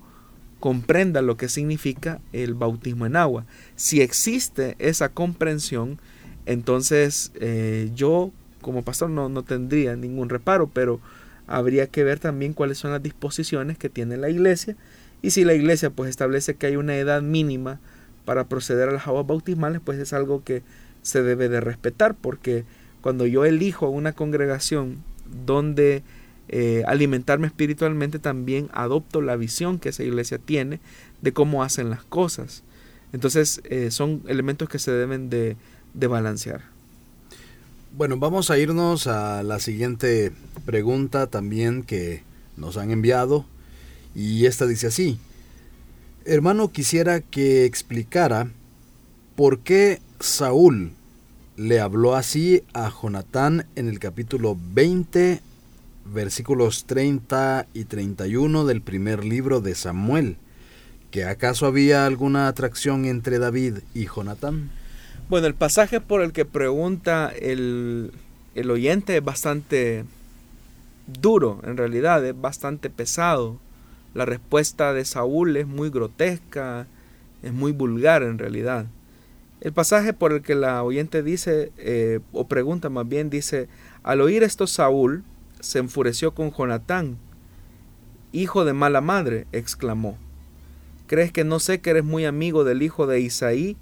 comprenda 0.59 1.21
lo 1.21 1.37
que 1.37 1.49
significa 1.49 2.21
el 2.33 2.53
bautismo 2.53 3.05
en 3.05 3.15
agua. 3.15 3.45
Si 3.75 4.01
existe 4.01 4.75
esa 4.79 5.09
comprensión, 5.09 5.99
entonces 6.45 7.31
eh, 7.35 7.91
yo 7.95 8.31
como 8.61 8.83
pastor 8.83 9.09
no, 9.09 9.29
no 9.29 9.43
tendría 9.43 9.95
ningún 9.95 10.29
reparo, 10.29 10.67
pero 10.67 10.99
habría 11.47 11.87
que 11.87 12.03
ver 12.03 12.19
también 12.19 12.53
cuáles 12.53 12.77
son 12.77 12.91
las 12.91 13.03
disposiciones 13.03 13.77
que 13.77 13.89
tiene 13.89 14.17
la 14.17 14.29
iglesia 14.29 14.75
y 15.21 15.31
si 15.31 15.43
la 15.43 15.53
iglesia 15.53 15.89
pues 15.89 16.09
establece 16.09 16.55
que 16.55 16.67
hay 16.67 16.75
una 16.75 16.95
edad 16.95 17.21
mínima 17.21 17.79
para 18.25 18.45
proceder 18.45 18.89
a 18.89 18.93
las 18.93 19.07
aguas 19.07 19.27
bautismales, 19.27 19.81
pues 19.83 19.99
es 19.99 20.13
algo 20.13 20.43
que 20.43 20.63
se 21.01 21.23
debe 21.23 21.49
de 21.49 21.61
respetar, 21.61 22.15
porque 22.15 22.65
cuando 23.01 23.25
yo 23.25 23.45
elijo 23.45 23.89
una 23.89 24.13
congregación 24.13 24.97
donde 25.45 26.03
eh, 26.49 26.83
alimentarme 26.87 27.47
espiritualmente, 27.47 28.19
también 28.19 28.69
adopto 28.73 29.21
la 29.21 29.35
visión 29.35 29.79
que 29.79 29.89
esa 29.89 30.03
iglesia 30.03 30.37
tiene 30.37 30.79
de 31.21 31.33
cómo 31.33 31.63
hacen 31.63 31.89
las 31.89 32.03
cosas. 32.03 32.63
Entonces 33.13 33.61
eh, 33.65 33.91
son 33.91 34.21
elementos 34.27 34.69
que 34.69 34.79
se 34.79 34.91
deben 34.91 35.29
de, 35.29 35.55
de 35.93 36.07
balancear. 36.07 36.61
Bueno, 37.93 38.15
vamos 38.15 38.49
a 38.49 38.57
irnos 38.57 39.05
a 39.07 39.43
la 39.43 39.59
siguiente 39.59 40.31
pregunta 40.65 41.27
también 41.27 41.83
que 41.83 42.23
nos 42.55 42.77
han 42.77 42.89
enviado 42.89 43.45
y 44.15 44.45
esta 44.45 44.65
dice 44.65 44.87
así, 44.87 45.19
hermano 46.23 46.71
quisiera 46.71 47.19
que 47.19 47.65
explicara 47.65 48.47
por 49.35 49.59
qué 49.59 49.99
Saúl 50.21 50.93
le 51.57 51.81
habló 51.81 52.15
así 52.15 52.63
a 52.73 52.89
Jonatán 52.89 53.65
en 53.75 53.89
el 53.89 53.99
capítulo 53.99 54.57
20, 54.73 55.41
versículos 56.05 56.85
30 56.85 57.67
y 57.73 57.83
31 57.83 58.65
del 58.65 58.81
primer 58.81 59.25
libro 59.25 59.59
de 59.59 59.75
Samuel. 59.75 60.37
¿Que 61.11 61.25
acaso 61.25 61.65
había 61.65 62.05
alguna 62.05 62.47
atracción 62.47 63.03
entre 63.03 63.37
David 63.37 63.79
y 63.93 64.07
Jonatán? 64.07 64.71
Bueno, 65.31 65.47
el 65.47 65.55
pasaje 65.55 66.01
por 66.01 66.21
el 66.21 66.33
que 66.33 66.43
pregunta 66.43 67.31
el, 67.39 68.11
el 68.53 68.69
oyente 68.69 69.15
es 69.15 69.23
bastante 69.23 70.03
duro, 71.07 71.61
en 71.63 71.77
realidad, 71.77 72.25
es 72.25 72.35
bastante 72.37 72.89
pesado. 72.89 73.57
La 74.13 74.25
respuesta 74.25 74.91
de 74.91 75.05
Saúl 75.05 75.55
es 75.55 75.65
muy 75.65 75.89
grotesca, 75.89 76.85
es 77.43 77.53
muy 77.53 77.71
vulgar 77.71 78.23
en 78.23 78.39
realidad. 78.39 78.87
El 79.61 79.71
pasaje 79.71 80.11
por 80.11 80.33
el 80.33 80.41
que 80.41 80.53
la 80.53 80.83
oyente 80.83 81.23
dice, 81.23 81.71
eh, 81.77 82.19
o 82.33 82.49
pregunta 82.49 82.89
más 82.89 83.07
bien, 83.07 83.29
dice, 83.29 83.69
al 84.03 84.19
oír 84.19 84.43
esto 84.43 84.67
Saúl 84.67 85.23
se 85.61 85.79
enfureció 85.79 86.33
con 86.33 86.51
Jonatán, 86.51 87.15
hijo 88.33 88.65
de 88.65 88.73
mala 88.73 88.99
madre, 88.99 89.47
exclamó. 89.53 90.17
¿Crees 91.07 91.31
que 91.31 91.45
no 91.45 91.61
sé 91.61 91.79
que 91.79 91.91
eres 91.91 92.03
muy 92.03 92.25
amigo 92.25 92.65
del 92.65 92.81
hijo 92.81 93.07
de 93.07 93.21
Isaí, 93.21 93.77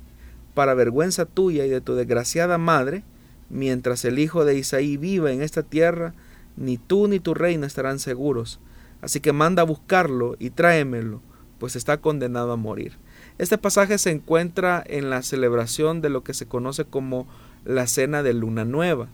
para 0.59 0.73
vergüenza 0.73 1.25
tuya 1.25 1.65
y 1.65 1.69
de 1.69 1.79
tu 1.79 1.95
desgraciada 1.95 2.57
madre? 2.57 3.05
Mientras 3.49 4.03
el 4.03 4.19
hijo 4.19 4.43
de 4.43 4.57
Isaí 4.57 4.97
viva 4.97 5.31
en 5.31 5.41
esta 5.41 5.63
tierra, 5.63 6.13
ni 6.57 6.77
tú 6.77 7.07
ni 7.07 7.21
tu 7.21 7.33
reino 7.33 7.65
estarán 7.65 7.97
seguros. 7.97 8.59
Así 8.99 9.21
que 9.21 9.31
manda 9.31 9.61
a 9.61 9.65
buscarlo 9.65 10.35
y 10.37 10.49
tráemelo, 10.49 11.21
pues 11.59 11.77
está 11.77 12.01
condenado 12.01 12.51
a 12.51 12.57
morir. 12.57 12.97
Este 13.37 13.57
pasaje 13.57 13.97
se 13.97 14.11
encuentra 14.11 14.83
en 14.85 15.09
la 15.09 15.21
celebración 15.21 16.01
de 16.01 16.09
lo 16.09 16.25
que 16.25 16.33
se 16.33 16.45
conoce 16.45 16.83
como 16.83 17.25
la 17.63 17.87
cena 17.87 18.21
de 18.21 18.33
luna 18.33 18.65
nueva. 18.65 19.07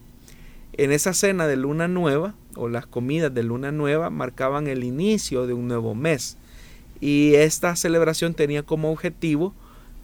En 0.74 0.92
esa 0.92 1.14
cena 1.14 1.46
de 1.46 1.58
luna 1.58 1.88
nueva, 1.88 2.34
o 2.56 2.70
las 2.70 2.88
comidas 2.88 3.32
de 3.36 3.44
luna 3.44 3.72
nueva, 3.72 4.10
marcaban 4.10 4.66
el 4.66 4.84
inicio 4.84 5.46
de 5.46 5.54
un 5.54 5.68
nuevo 5.68 5.94
mes. 5.94 6.40
Y 7.02 7.36
esta 7.36 7.76
celebración 7.76 8.34
tenía 8.34 8.64
como 8.64 8.92
objetivo 8.92 9.54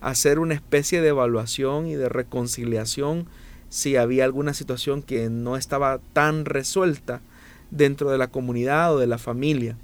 hacer 0.02 0.40
una 0.40 0.56
especie 0.56 1.02
de 1.02 1.10
evaluación 1.10 1.88
y 1.88 1.96
de 1.96 2.10
reconciliación 2.10 3.28
si 3.70 3.96
había 3.96 4.26
alguna 4.26 4.54
situación 4.54 5.02
que 5.02 5.30
no 5.30 5.56
estaba 5.56 6.00
tan 6.14 6.46
resuelta 6.46 7.22
dentro 7.70 8.12
de 8.12 8.18
la 8.18 8.28
comunidad 8.28 8.94
o 8.94 9.00
de 9.00 9.08
la 9.08 9.18
familia. 9.18 9.78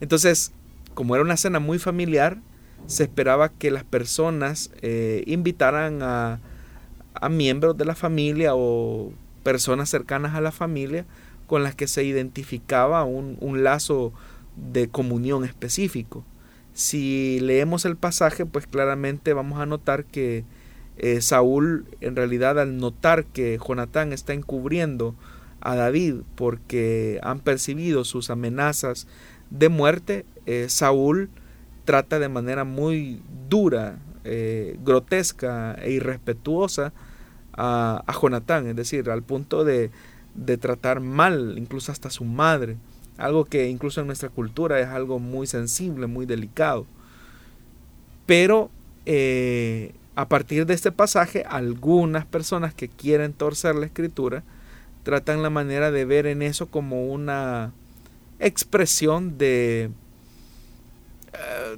Entonces, 0.00 0.52
como 0.94 1.14
era 1.14 1.24
una 1.24 1.36
cena 1.36 1.58
muy 1.58 1.78
familiar, 1.78 2.38
se 2.86 3.02
esperaba 3.02 3.48
que 3.48 3.70
las 3.70 3.84
personas 3.84 4.70
eh, 4.82 5.24
invitaran 5.26 6.02
a, 6.02 6.38
a 7.14 7.28
miembros 7.28 7.76
de 7.76 7.84
la 7.84 7.94
familia 7.94 8.54
o 8.54 9.12
personas 9.42 9.88
cercanas 9.88 10.34
a 10.34 10.40
la 10.40 10.52
familia 10.52 11.04
con 11.46 11.62
las 11.62 11.74
que 11.74 11.88
se 11.88 12.04
identificaba 12.04 13.04
un, 13.04 13.36
un, 13.40 13.64
lazo 13.64 14.12
de 14.56 14.88
comunión 14.88 15.44
específico. 15.44 16.24
Si 16.78 17.40
leemos 17.40 17.84
el 17.86 17.96
pasaje, 17.96 18.46
pues 18.46 18.68
claramente 18.68 19.32
vamos 19.32 19.58
a 19.58 19.66
notar 19.66 20.04
que 20.04 20.44
eh, 20.96 21.20
Saúl, 21.22 21.86
en 22.00 22.14
realidad, 22.14 22.56
al 22.60 22.76
notar 22.76 23.24
que 23.24 23.58
Jonatán 23.58 24.12
está 24.12 24.32
encubriendo 24.32 25.16
a 25.60 25.74
David 25.74 26.18
porque 26.36 27.18
han 27.24 27.40
percibido 27.40 28.04
sus 28.04 28.30
amenazas 28.30 29.08
de 29.50 29.68
muerte, 29.68 30.24
eh, 30.46 30.66
Saúl 30.68 31.30
trata 31.84 32.20
de 32.20 32.28
manera 32.28 32.62
muy 32.62 33.22
dura, 33.48 33.98
eh, 34.22 34.78
grotesca 34.84 35.74
e 35.82 35.90
irrespetuosa 35.90 36.92
a, 37.54 38.04
Jonatán, 38.22 38.68
es 38.68 38.76
decir, 38.76 39.10
al 39.10 39.24
punto 39.24 39.64
de, 39.64 39.90
de 40.36 40.56
tratar 40.58 41.00
mal 41.00 41.58
incluso 41.58 41.90
hasta 41.90 42.08
su 42.08 42.22
madre, 42.22 42.76
algo 43.18 43.44
que 43.44 43.68
incluso 43.68 44.00
en 44.00 44.06
nuestra 44.06 44.28
cultura 44.28 44.80
es 44.80 44.86
algo 44.86 45.18
muy 45.18 45.46
sensible, 45.46 46.06
muy 46.06 46.24
delicado. 46.24 46.86
Pero 48.26 48.70
eh, 49.06 49.92
a 50.14 50.28
partir 50.28 50.66
de 50.66 50.74
este 50.74 50.92
pasaje, 50.92 51.44
algunas 51.48 52.24
personas 52.24 52.74
que 52.74 52.88
quieren 52.88 53.32
torcer 53.32 53.74
la 53.74 53.86
escritura, 53.86 54.44
tratan 55.02 55.42
la 55.42 55.50
manera 55.50 55.90
de 55.90 56.04
ver 56.04 56.26
en 56.26 56.42
eso 56.42 56.66
como 56.66 57.06
una 57.06 57.72
expresión 58.38 59.38
de, 59.38 59.90
eh, 61.32 61.76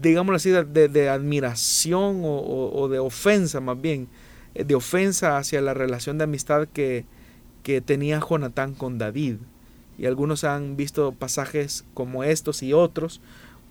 digámoslo 0.00 0.36
así, 0.36 0.50
de, 0.50 1.08
admiración 1.08 2.22
o, 2.24 2.88
de 2.88 2.98
ofensa 2.98 3.60
más 3.60 3.80
bien, 3.80 4.08
eh, 4.54 4.64
de 4.64 4.74
ofensa 4.74 5.38
hacia 5.38 5.60
la 5.60 5.74
relación 5.74 6.18
de 6.18 6.24
amistad 6.24 6.68
que, 6.72 7.04
que 7.62 7.80
tenía 7.80 8.20
Jonatán 8.20 8.74
con 8.74 8.98
David. 8.98 9.36
Y 10.02 10.06
algunos 10.06 10.42
han 10.42 10.76
visto 10.76 11.12
pasajes 11.12 11.84
como 11.94 12.24
estos 12.24 12.64
y 12.64 12.72
otros 12.72 13.20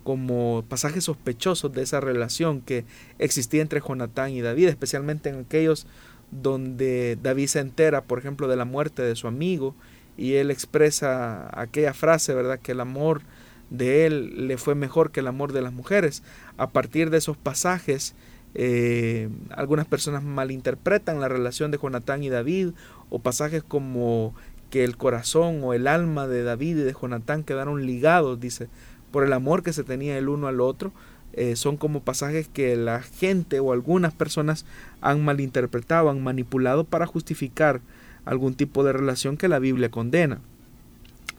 como 0.02 0.64
pasajes 0.66 1.04
sospechosos 1.04 1.72
de 1.74 1.82
esa 1.82 2.00
relación 2.00 2.62
que 2.62 2.86
existía 3.18 3.60
entre 3.60 3.82
Jonatán 3.86 4.30
y 4.30 4.40
David, 4.40 4.68
especialmente 4.68 5.28
en 5.28 5.40
aquellos 5.40 5.86
donde 6.30 7.18
David 7.22 7.48
se 7.48 7.60
entera, 7.60 8.04
por 8.04 8.18
ejemplo, 8.18 8.48
de 8.48 8.56
la 8.56 8.64
muerte 8.64 9.02
de 9.02 9.14
su 9.14 9.28
amigo 9.28 9.74
y 10.16 10.34
él 10.36 10.50
expresa 10.50 11.50
aquella 11.52 11.92
frase, 11.92 12.32
¿verdad? 12.32 12.58
Que 12.60 12.72
el 12.72 12.80
amor 12.80 13.20
de 13.68 14.06
él 14.06 14.48
le 14.48 14.56
fue 14.56 14.74
mejor 14.74 15.10
que 15.10 15.20
el 15.20 15.26
amor 15.26 15.52
de 15.52 15.60
las 15.60 15.74
mujeres. 15.74 16.22
A 16.56 16.70
partir 16.70 17.10
de 17.10 17.18
esos 17.18 17.36
pasajes, 17.36 18.14
eh, 18.54 19.28
algunas 19.50 19.86
personas 19.86 20.22
malinterpretan 20.22 21.20
la 21.20 21.28
relación 21.28 21.70
de 21.70 21.78
Jonatán 21.78 22.22
y 22.22 22.30
David 22.30 22.70
o 23.10 23.18
pasajes 23.18 23.62
como 23.62 24.34
que 24.72 24.84
el 24.84 24.96
corazón 24.96 25.60
o 25.62 25.74
el 25.74 25.86
alma 25.86 26.26
de 26.26 26.42
David 26.44 26.78
y 26.78 26.82
de 26.82 26.94
Jonatán 26.98 27.44
quedaron 27.44 27.84
ligados, 27.84 28.40
dice, 28.40 28.68
por 29.10 29.22
el 29.22 29.34
amor 29.34 29.62
que 29.62 29.74
se 29.74 29.84
tenía 29.84 30.16
el 30.16 30.30
uno 30.30 30.48
al 30.48 30.62
otro. 30.62 30.92
eh, 31.34 31.56
son 31.56 31.76
como 31.76 32.00
pasajes 32.00 32.48
que 32.48 32.74
la 32.76 33.02
gente 33.02 33.60
o 33.60 33.72
algunas 33.72 34.14
personas 34.14 34.64
han 35.02 35.22
malinterpretado, 35.24 36.08
han 36.08 36.22
manipulado 36.22 36.84
para 36.84 37.06
justificar 37.06 37.82
algún 38.24 38.54
tipo 38.54 38.82
de 38.82 38.94
relación 38.94 39.36
que 39.36 39.48
la 39.48 39.58
Biblia 39.58 39.90
condena. 39.90 40.40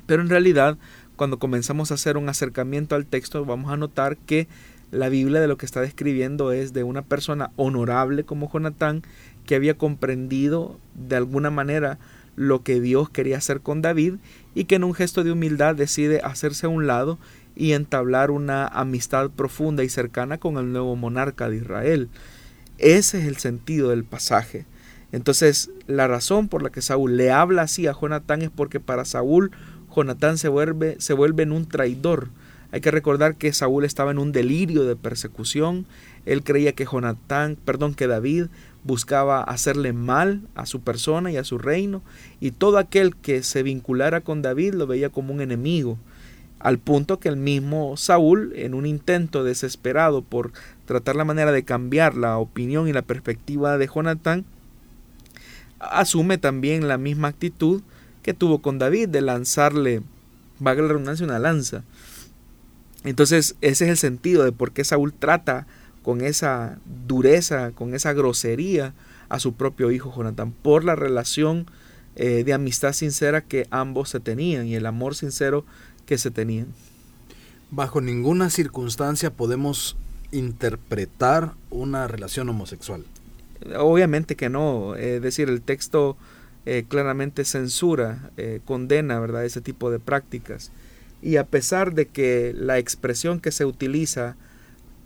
Pero 0.05 0.21
en 0.21 0.29
realidad, 0.29 0.77
cuando 1.15 1.39
comenzamos 1.39 1.89
a 1.89 1.95
hacer 1.95 2.17
un 2.17 2.29
acercamiento 2.29 2.95
al 2.95 3.07
texto, 3.07 3.45
vamos 3.45 3.71
a 3.71 3.77
notar 3.77 4.15
que 4.15 4.47
la 4.91 5.09
Biblia 5.09 5.41
de 5.41 5.47
lo 5.47 5.57
que 5.57 5.65
está 5.65 5.81
describiendo 5.81 6.51
es 6.51 6.71
de 6.71 6.83
una 6.83 7.01
persona 7.01 7.49
honorable 7.55 8.25
como 8.25 8.51
Jonatán, 8.51 9.01
que 9.47 9.55
había 9.55 9.75
comprendido 9.75 10.79
de 10.93 11.15
alguna 11.15 11.49
manera 11.49 11.97
lo 12.35 12.63
que 12.63 12.81
Dios 12.81 13.09
quería 13.09 13.37
hacer 13.37 13.61
con 13.61 13.81
David 13.81 14.15
y 14.55 14.65
que 14.65 14.75
en 14.75 14.83
un 14.83 14.93
gesto 14.93 15.23
de 15.23 15.31
humildad 15.31 15.75
decide 15.75 16.21
hacerse 16.23 16.65
a 16.65 16.69
un 16.69 16.87
lado 16.87 17.19
y 17.55 17.73
entablar 17.73 18.31
una 18.31 18.67
amistad 18.67 19.29
profunda 19.29 19.83
y 19.83 19.89
cercana 19.89 20.39
con 20.39 20.57
el 20.57 20.71
nuevo 20.71 20.95
monarca 20.95 21.49
de 21.49 21.57
Israel. 21.57 22.09
Ese 22.77 23.19
es 23.19 23.25
el 23.25 23.37
sentido 23.37 23.89
del 23.89 24.03
pasaje. 24.03 24.65
Entonces, 25.11 25.69
la 25.85 26.07
razón 26.07 26.47
por 26.47 26.63
la 26.63 26.71
que 26.71 26.81
Saúl 26.81 27.17
le 27.17 27.31
habla 27.31 27.63
así 27.63 27.85
a 27.85 27.93
Jonatán 27.93 28.41
es 28.41 28.49
porque 28.49 28.79
para 28.79 29.05
Saúl 29.05 29.51
Jonatán 29.95 30.39
se 30.39 30.47
vuelve, 30.47 30.95
se 30.99 31.13
vuelve 31.13 31.43
en 31.43 31.51
un 31.51 31.67
traidor. 31.67 32.29
Hay 32.71 32.81
que 32.81 32.89
recordar 32.89 33.35
que 33.35 33.53
Saúl 33.53 33.85
estaba 33.85 34.09
en 34.09 34.17
un 34.17 34.31
delirio 34.31 34.85
de 34.85 34.95
persecución. 34.95 35.85
Él 36.25 36.43
creía 36.43 36.73
que 36.73 36.85
Jonatán, 36.85 37.57
perdón, 37.63 37.93
que 37.93 38.07
David 38.07 38.47
buscaba 38.83 39.41
hacerle 39.43 39.93
mal 39.93 40.41
a 40.55 40.65
su 40.65 40.81
persona 40.81 41.31
y 41.31 41.37
a 41.37 41.43
su 41.43 41.57
reino, 41.57 42.01
y 42.39 42.51
todo 42.51 42.77
aquel 42.77 43.15
que 43.15 43.43
se 43.43 43.63
vinculara 43.63 44.21
con 44.21 44.41
David 44.41 44.73
lo 44.73 44.87
veía 44.87 45.09
como 45.09 45.33
un 45.33 45.41
enemigo, 45.41 45.97
al 46.59 46.79
punto 46.79 47.19
que 47.19 47.29
el 47.29 47.35
mismo 47.35 47.97
Saúl, 47.97 48.53
en 48.55 48.73
un 48.73 48.85
intento 48.85 49.43
desesperado 49.43 50.21
por 50.21 50.51
tratar 50.85 51.15
la 51.15 51.25
manera 51.25 51.51
de 51.51 51.63
cambiar 51.63 52.15
la 52.15 52.37
opinión 52.37 52.87
y 52.87 52.93
la 52.93 53.01
perspectiva 53.01 53.77
de 53.77 53.87
Jonatán, 53.87 54.45
asume 55.79 56.37
también 56.37 56.87
la 56.87 56.97
misma 56.97 57.27
actitud 57.27 57.81
que 58.21 58.33
tuvo 58.33 58.61
con 58.61 58.79
David 58.79 59.09
de 59.09 59.21
lanzarle, 59.21 60.01
valga 60.59 60.83
la 60.83 60.87
redundancia, 60.89 61.25
una 61.25 61.39
lanza. 61.39 61.83
Entonces 63.03 63.55
ese 63.59 63.83
es 63.85 63.89
el 63.89 63.97
sentido 63.97 64.45
de 64.45 64.53
por 64.53 64.71
qué 64.71 64.85
Saúl 64.85 65.13
trata 65.13 65.67
con 66.03 66.21
esa 66.21 66.77
dureza, 67.07 67.71
con 67.71 67.95
esa 67.95 68.13
grosería 68.13 68.93
a 69.29 69.39
su 69.39 69.53
propio 69.53 69.91
hijo 69.91 70.13
Jonatán, 70.15 70.51
por 70.51 70.83
la 70.83 70.95
relación 70.95 71.65
eh, 72.15 72.43
de 72.43 72.53
amistad 72.53 72.93
sincera 72.93 73.41
que 73.41 73.65
ambos 73.71 74.09
se 74.09 74.19
tenían 74.19 74.67
y 74.67 74.75
el 74.75 74.85
amor 74.85 75.15
sincero 75.15 75.65
que 76.05 76.19
se 76.19 76.29
tenían. 76.29 76.67
Bajo 77.71 78.01
ninguna 78.01 78.51
circunstancia 78.51 79.31
podemos 79.31 79.97
interpretar 80.31 81.53
una 81.71 82.07
relación 82.07 82.49
homosexual. 82.49 83.03
Obviamente 83.77 84.35
que 84.35 84.49
no, 84.49 84.95
es 84.95 85.21
decir, 85.21 85.49
el 85.49 85.61
texto 85.61 86.17
eh, 86.65 86.85
claramente 86.87 87.45
censura, 87.45 88.31
eh, 88.37 88.59
condena, 88.65 89.19
¿verdad?, 89.19 89.45
ese 89.45 89.61
tipo 89.61 89.89
de 89.89 89.99
prácticas. 89.99 90.71
Y 91.21 91.37
a 91.37 91.45
pesar 91.45 91.93
de 91.93 92.07
que 92.07 92.53
la 92.55 92.77
expresión 92.77 93.39
que 93.39 93.51
se 93.51 93.65
utiliza 93.65 94.35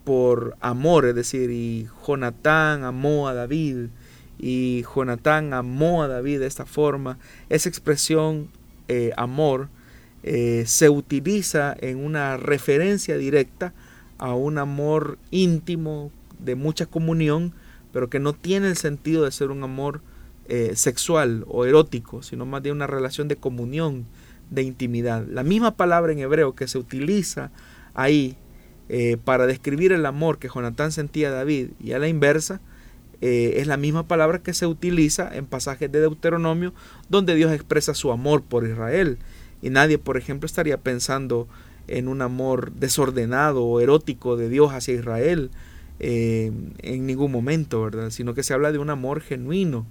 por 0.08 0.56
amor, 0.62 1.06
es 1.06 1.16
decir, 1.16 1.52
y 1.52 1.90
Jonatán 2.08 2.86
amó 2.86 3.28
a 3.28 3.34
David, 3.34 3.88
y 4.40 4.86
Jonatán 4.96 5.54
amó 5.54 6.02
a 6.02 6.08
David 6.08 6.40
de 6.40 6.48
esta 6.48 6.66
forma, 6.66 7.20
esa 7.50 7.68
expresión 7.68 8.48
eh, 8.88 9.12
amor 9.18 9.68
eh, 10.24 10.64
se 10.66 10.88
utiliza 10.88 11.76
en 11.82 11.98
una 11.98 12.38
referencia 12.38 13.18
directa 13.18 13.74
a 14.18 14.34
un 14.34 14.60
amor 14.60 15.18
íntimo 15.30 16.10
de 16.40 16.56
mucha 16.56 16.86
comunión, 16.86 17.52
pero 17.92 18.10
que 18.10 18.22
no 18.22 18.32
tiene 18.32 18.70
el 18.70 18.78
sentido 18.78 19.26
de 19.26 19.32
ser 19.34 19.52
un 19.52 19.62
amor 19.62 20.00
eh, 20.48 20.72
sexual 20.78 21.44
o 21.50 21.66
erótico, 21.66 22.24
sino 22.24 22.46
más 22.46 22.64
de 22.64 22.72
una 22.72 22.88
relación 22.88 23.28
de 23.28 23.36
comunión, 23.36 24.06
de 24.52 24.64
intimidad. 24.64 25.28
La 25.30 25.44
misma 25.44 25.76
palabra 25.76 26.14
en 26.14 26.20
hebreo 26.20 26.56
que 26.56 26.70
se 26.70 26.78
utiliza 26.78 27.52
ahí 27.94 28.38
eh, 28.90 29.18
para 29.24 29.48
describir 29.48 29.92
el 29.92 30.06
amor 30.06 30.40
que 30.40 30.50
Jonatán 30.50 30.92
sentía 30.92 31.30
a 31.30 31.32
David 31.32 31.70
y 31.80 31.92
a 31.92 32.00
la 32.00 32.08
inversa, 32.08 32.62
eh, 33.20 33.56
es 33.58 33.68
la 33.68 33.78
misma 33.78 34.08
palabra 34.08 34.40
que 34.40 34.54
se 34.54 34.68
utiliza 34.68 35.36
en 35.36 35.48
pasajes 35.48 35.92
de 35.92 36.00
Deuteronomio 36.00 36.74
donde 37.10 37.36
Dios 37.36 37.52
expresa 37.52 37.94
su 37.94 38.12
amor 38.12 38.44
por 38.44 38.66
Israel. 38.66 39.18
Y 39.62 39.72
nadie, 39.72 39.98
por 39.98 40.18
ejemplo, 40.18 40.46
estaría 40.46 40.78
pensando 40.78 41.48
en 41.88 42.08
un 42.08 42.22
amor 42.22 42.72
desordenado 42.74 43.64
o 43.64 43.80
erótico 43.80 44.38
de 44.38 44.50
Dios 44.50 44.72
hacia 44.72 44.94
Israel 44.94 45.50
eh, 46.00 46.52
en 46.80 47.08
ningún 47.08 47.32
momento, 47.32 47.82
¿verdad? 47.82 48.12
Sino 48.12 48.34
que 48.34 48.44
se 48.44 48.54
habla 48.54 48.72
de 48.72 48.78
un 48.78 48.90
amor 48.90 49.22
genuino. 49.22 49.88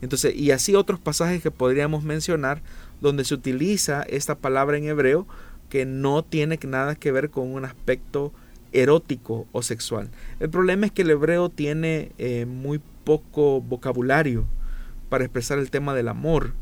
Entonces, 0.00 0.36
y 0.36 0.52
así 0.52 0.76
otros 0.76 1.00
pasajes 1.00 1.42
que 1.42 1.50
podríamos 1.50 2.04
mencionar 2.04 2.62
donde 3.00 3.24
se 3.24 3.34
utiliza 3.34 4.02
esta 4.02 4.36
palabra 4.36 4.78
en 4.78 4.84
hebreo 4.84 5.26
que 5.68 5.84
no 5.84 6.22
tiene 6.22 6.58
nada 6.66 6.94
que 6.94 7.12
ver 7.12 7.30
con 7.30 7.52
un 7.52 7.64
aspecto 7.64 8.32
erótico 8.72 9.46
o 9.52 9.62
sexual. 9.62 10.10
El 10.40 10.50
problema 10.50 10.86
es 10.86 10.92
que 10.92 11.02
el 11.02 11.10
hebreo 11.10 11.48
tiene 11.48 12.12
eh, 12.18 12.46
muy 12.46 12.80
poco 13.04 13.60
vocabulario 13.60 14.44
para 15.08 15.24
expresar 15.24 15.58
el 15.58 15.70
tema 15.70 15.94
del 15.94 16.08
amor, 16.08 16.52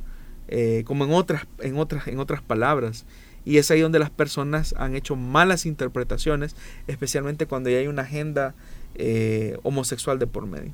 eh, 0.48 0.82
como 0.86 1.04
en 1.04 1.12
otras, 1.12 1.46
en, 1.60 1.78
otras, 1.78 2.06
en 2.06 2.18
otras 2.18 2.42
palabras. 2.42 3.04
Y 3.44 3.58
es 3.58 3.70
ahí 3.70 3.80
donde 3.80 3.98
las 3.98 4.10
personas 4.10 4.74
han 4.76 4.96
hecho 4.96 5.14
malas 5.14 5.66
interpretaciones, 5.66 6.56
especialmente 6.86 7.46
cuando 7.46 7.70
ya 7.70 7.78
hay 7.78 7.86
una 7.86 8.02
agenda 8.02 8.54
eh, 8.96 9.56
homosexual 9.62 10.18
de 10.18 10.26
por 10.26 10.46
medio. 10.46 10.72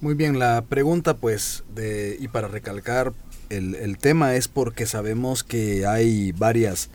Muy 0.00 0.14
bien, 0.14 0.38
la 0.38 0.62
pregunta 0.62 1.16
pues, 1.16 1.62
y 2.18 2.26
para 2.28 2.48
recalcar 2.48 3.12
el 3.50 3.98
tema 3.98 4.34
es 4.34 4.48
porque 4.48 4.86
sabemos 4.86 5.44
que 5.44 5.86
hay 5.86 6.32
varias 6.32 6.88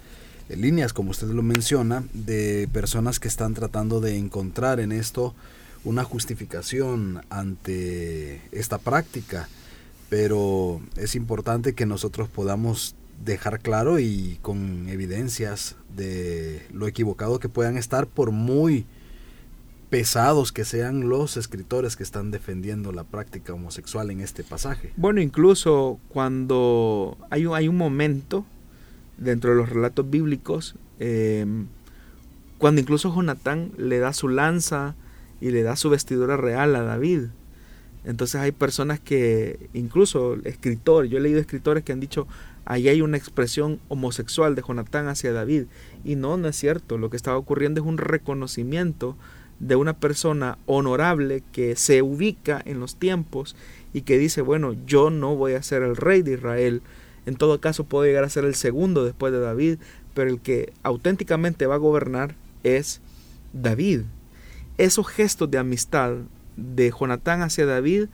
líneas, 0.56 0.94
como 0.94 1.12
usted 1.12 1.28
lo 1.28 1.44
menciona, 1.44 2.04
de 2.14 2.70
personas 2.72 3.20
que 3.20 3.28
están 3.28 3.54
tratando 3.54 4.00
de 4.00 4.18
encontrar 4.18 4.80
en 4.80 4.92
esto 4.92 5.36
una 5.84 6.04
justificación 6.04 7.22
ante 7.30 8.42
esta 8.52 8.78
práctica, 8.78 9.48
pero 10.10 10.82
es 10.96 11.16
importante 11.16 11.74
que 11.74 11.86
nosotros 11.86 12.30
podamos 12.30 12.96
dejar 13.24 13.60
claro 13.60 14.00
y 14.00 14.38
con 14.42 14.88
evidencias 14.90 15.76
de 15.96 16.66
lo 16.72 16.88
equivocado 16.88 17.40
que 17.40 17.50
puedan 17.50 17.78
estar 17.78 18.08
por 18.08 18.32
muy 18.32 18.86
pesados 19.90 20.52
que 20.52 20.66
sean 20.66 21.08
los 21.08 21.38
escritores 21.38 21.96
que 21.96 22.04
están 22.04 22.30
defendiendo 22.32 22.92
la 22.92 23.04
práctica 23.04 23.54
homosexual 23.54 24.12
en 24.12 24.20
este 24.20 24.44
pasaje. 24.44 24.92
Bueno, 24.98 25.22
incluso 25.22 26.00
cuando 26.10 27.18
hay 27.30 27.46
un, 27.46 27.56
hay 27.56 27.68
un 27.68 27.78
momento 27.78 28.46
dentro 29.18 29.52
de 29.52 29.58
los 29.58 29.70
relatos 29.70 30.10
bíblicos, 30.10 30.76
em, 31.00 31.68
cuando 32.58 32.82
incluso 32.82 33.14
Jonatán 33.14 33.72
le 33.78 34.00
da 34.00 34.14
su 34.14 34.30
lanza 34.30 34.96
y 35.42 35.52
le 35.52 35.64
da 35.64 35.76
su 35.76 35.90
vestidura 35.90 36.38
real 36.38 36.76
a 36.76 36.84
David. 36.84 37.26
Entonces 38.04 38.40
hay 38.40 38.52
personas 38.52 39.00
que, 39.00 39.70
incluso 39.74 40.38
escritores, 40.46 41.12
yo 41.12 41.18
he 41.18 41.22
leído 41.22 41.40
escritores 41.40 41.84
que 41.84 41.92
han 41.92 42.00
dicho, 42.00 42.28
ahí 42.66 42.88
hay 42.88 43.02
una 43.02 43.18
expresión 43.18 43.80
homosexual 43.90 44.56
de 44.56 44.64
Jonatán 44.66 45.08
hacia 45.08 45.34
David. 45.34 45.66
Y 46.04 46.16
no, 46.16 46.38
no 46.38 46.48
es 46.48 46.56
cierto. 46.56 46.98
Lo 46.98 47.10
que 47.10 47.18
estaba 47.18 47.38
ocurriendo 47.38 47.82
es 47.82 47.88
un 47.88 47.98
reconocimiento 47.98 49.18
de 49.60 49.76
una 49.76 49.94
persona 49.94 50.58
honorable 50.66 51.44
que 51.52 51.76
se 51.76 52.02
ubica 52.02 52.62
en 52.66 52.80
los 52.80 52.96
tiempos 52.96 53.56
y 53.94 54.02
que 54.02 54.18
dice, 54.18 54.42
bueno, 54.42 54.76
yo 54.86 55.10
no 55.10 55.36
voy 55.36 55.54
a 55.54 55.64
ser 55.64 55.82
el 55.84 55.96
rey 55.96 56.22
de 56.22 56.34
Israel, 56.34 56.82
en 57.28 57.36
todo 57.36 57.60
caso 57.60 57.84
puede 57.84 58.08
llegar 58.08 58.24
a 58.24 58.30
ser 58.30 58.46
el 58.46 58.56
segundo 58.56 59.04
después 59.04 59.34
de 59.34 59.42
David, 59.42 59.80
pero 60.14 60.30
el 60.30 60.40
que 60.40 60.72
auténticamente 60.82 61.68
va 61.68 61.76
a 61.76 61.78
gobernar 61.78 62.36
es 62.64 63.02
David. 63.52 64.04
Esos 64.78 65.08
gestos 65.08 65.52
de 65.52 65.58
amistad 65.58 66.14
de 66.56 66.90
Jonatán 66.90 67.42
hacia 67.42 67.66
David 67.66 68.06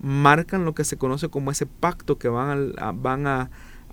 marcan 0.00 0.66
lo 0.66 0.74
que 0.74 0.84
se 0.84 0.98
conoce 0.98 1.30
como 1.30 1.50
ese 1.50 1.64
pacto 1.64 2.18
que 2.18 2.28
van 2.28 2.74
a, 2.76 2.92
van 2.92 3.26
a, 3.26 3.50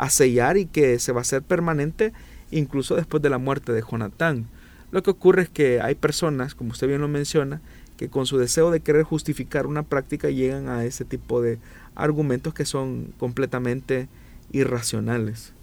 sellar 0.09 0.57
y 0.57 0.65
que 0.65 0.99
se 0.99 1.13
va 1.13 1.19
a 1.19 1.21
hacer 1.21 1.41
permanente 1.41 2.11
incluso 2.51 2.95
después 2.95 3.23
de 3.23 3.29
la 3.29 3.37
muerte 3.37 3.71
de 3.71 3.81
Jonatán. 3.81 4.45
Lo 4.91 5.03
que 5.03 5.11
ocurre 5.11 5.43
es 5.43 5.49
que 5.49 5.79
hay 5.79 5.95
personas, 5.95 6.53
como 6.53 6.71
usted 6.71 6.87
bien 6.89 6.99
lo 6.99 7.07
menciona, 7.07 7.61
que 7.95 8.09
con 8.09 8.25
su 8.25 8.37
deseo 8.37 8.71
de 8.71 8.81
querer 8.81 9.03
justificar 9.03 9.67
una 9.67 9.83
práctica 9.83 10.29
llegan 10.29 10.67
a 10.67 10.83
ese 10.83 11.05
tipo 11.05 11.41
de 11.41 11.59
argumentos 11.95 12.53
que 12.53 12.65
son 12.65 13.13
completamente 13.17 14.09
irracionales. 14.51 15.53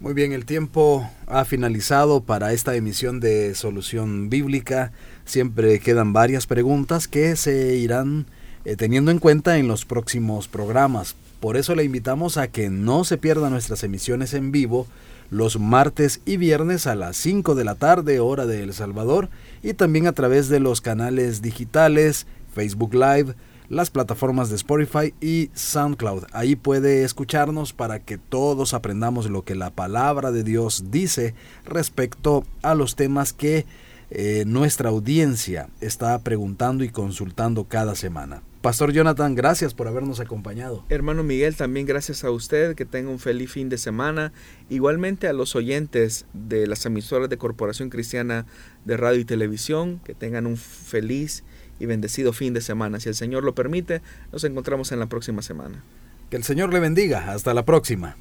Muy 0.00 0.14
bien, 0.14 0.32
el 0.32 0.46
tiempo 0.46 1.10
ha 1.26 1.44
finalizado 1.44 2.22
para 2.22 2.52
esta 2.52 2.74
emisión 2.74 3.20
de 3.20 3.54
Solución 3.54 4.30
Bíblica. 4.30 4.92
Siempre 5.26 5.78
quedan 5.78 6.14
varias 6.14 6.46
preguntas 6.46 7.06
que 7.06 7.36
se 7.36 7.76
irán 7.76 8.26
eh, 8.64 8.76
teniendo 8.76 9.10
en 9.10 9.18
cuenta 9.18 9.58
en 9.58 9.68
los 9.68 9.84
próximos 9.84 10.48
programas. 10.48 11.16
Por 11.40 11.56
eso 11.56 11.74
le 11.74 11.84
invitamos 11.84 12.38
a 12.38 12.48
que 12.48 12.70
no 12.70 13.04
se 13.04 13.18
pierda 13.18 13.50
nuestras 13.50 13.82
emisiones 13.84 14.32
en 14.32 14.52
vivo 14.52 14.86
los 15.30 15.60
martes 15.60 16.20
y 16.26 16.36
viernes 16.36 16.86
a 16.86 16.94
las 16.94 17.16
5 17.16 17.54
de 17.54 17.64
la 17.64 17.76
tarde, 17.76 18.20
hora 18.20 18.46
de 18.46 18.62
El 18.62 18.74
Salvador, 18.74 19.28
y 19.62 19.74
también 19.74 20.06
a 20.06 20.12
través 20.12 20.48
de 20.48 20.60
los 20.60 20.80
canales 20.80 21.40
digitales, 21.40 22.26
Facebook 22.52 22.94
Live, 22.94 23.34
las 23.70 23.88
plataformas 23.88 24.50
de 24.50 24.56
Spotify 24.56 25.14
y 25.20 25.50
SoundCloud. 25.54 26.24
Ahí 26.32 26.56
puede 26.56 27.04
escucharnos 27.04 27.72
para 27.72 28.00
que 28.00 28.18
todos 28.18 28.74
aprendamos 28.74 29.30
lo 29.30 29.44
que 29.44 29.54
la 29.54 29.70
palabra 29.70 30.32
de 30.32 30.42
Dios 30.42 30.90
dice 30.90 31.34
respecto 31.64 32.44
a 32.62 32.74
los 32.74 32.96
temas 32.96 33.32
que 33.32 33.64
eh, 34.10 34.42
nuestra 34.44 34.90
audiencia 34.90 35.68
está 35.80 36.18
preguntando 36.18 36.82
y 36.82 36.88
consultando 36.88 37.64
cada 37.64 37.94
semana. 37.94 38.42
Pastor 38.60 38.92
Jonathan, 38.92 39.36
gracias 39.36 39.72
por 39.72 39.86
habernos 39.86 40.20
acompañado. 40.20 40.84
Hermano 40.88 41.22
Miguel, 41.22 41.56
también 41.56 41.86
gracias 41.86 42.24
a 42.24 42.30
usted, 42.30 42.74
que 42.74 42.84
tenga 42.84 43.08
un 43.08 43.20
feliz 43.20 43.52
fin 43.52 43.68
de 43.68 43.78
semana. 43.78 44.32
Igualmente 44.68 45.28
a 45.28 45.32
los 45.32 45.56
oyentes 45.56 46.26
de 46.34 46.66
las 46.66 46.84
emisoras 46.84 47.30
de 47.30 47.38
Corporación 47.38 47.88
Cristiana 47.88 48.44
de 48.84 48.96
Radio 48.96 49.20
y 49.20 49.24
Televisión, 49.24 50.00
que 50.04 50.12
tengan 50.12 50.46
un 50.46 50.58
feliz 50.58 51.44
y 51.80 51.86
bendecido 51.86 52.32
fin 52.32 52.54
de 52.54 52.60
semana. 52.60 53.00
Si 53.00 53.08
el 53.08 53.16
Señor 53.16 53.42
lo 53.42 53.54
permite, 53.56 54.02
nos 54.30 54.44
encontramos 54.44 54.92
en 54.92 55.00
la 55.00 55.06
próxima 55.06 55.42
semana. 55.42 55.82
Que 56.30 56.36
el 56.36 56.44
Señor 56.44 56.72
le 56.72 56.78
bendiga. 56.78 57.32
Hasta 57.32 57.54
la 57.54 57.64
próxima. 57.64 58.16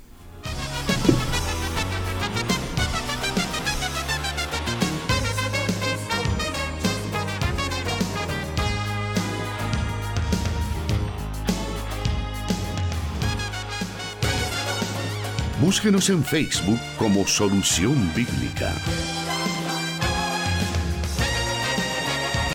Búsquenos 15.62 16.10
en 16.10 16.24
Facebook 16.24 16.80
como 16.98 17.28
Solución 17.28 17.94
Bíblica. 18.16 18.74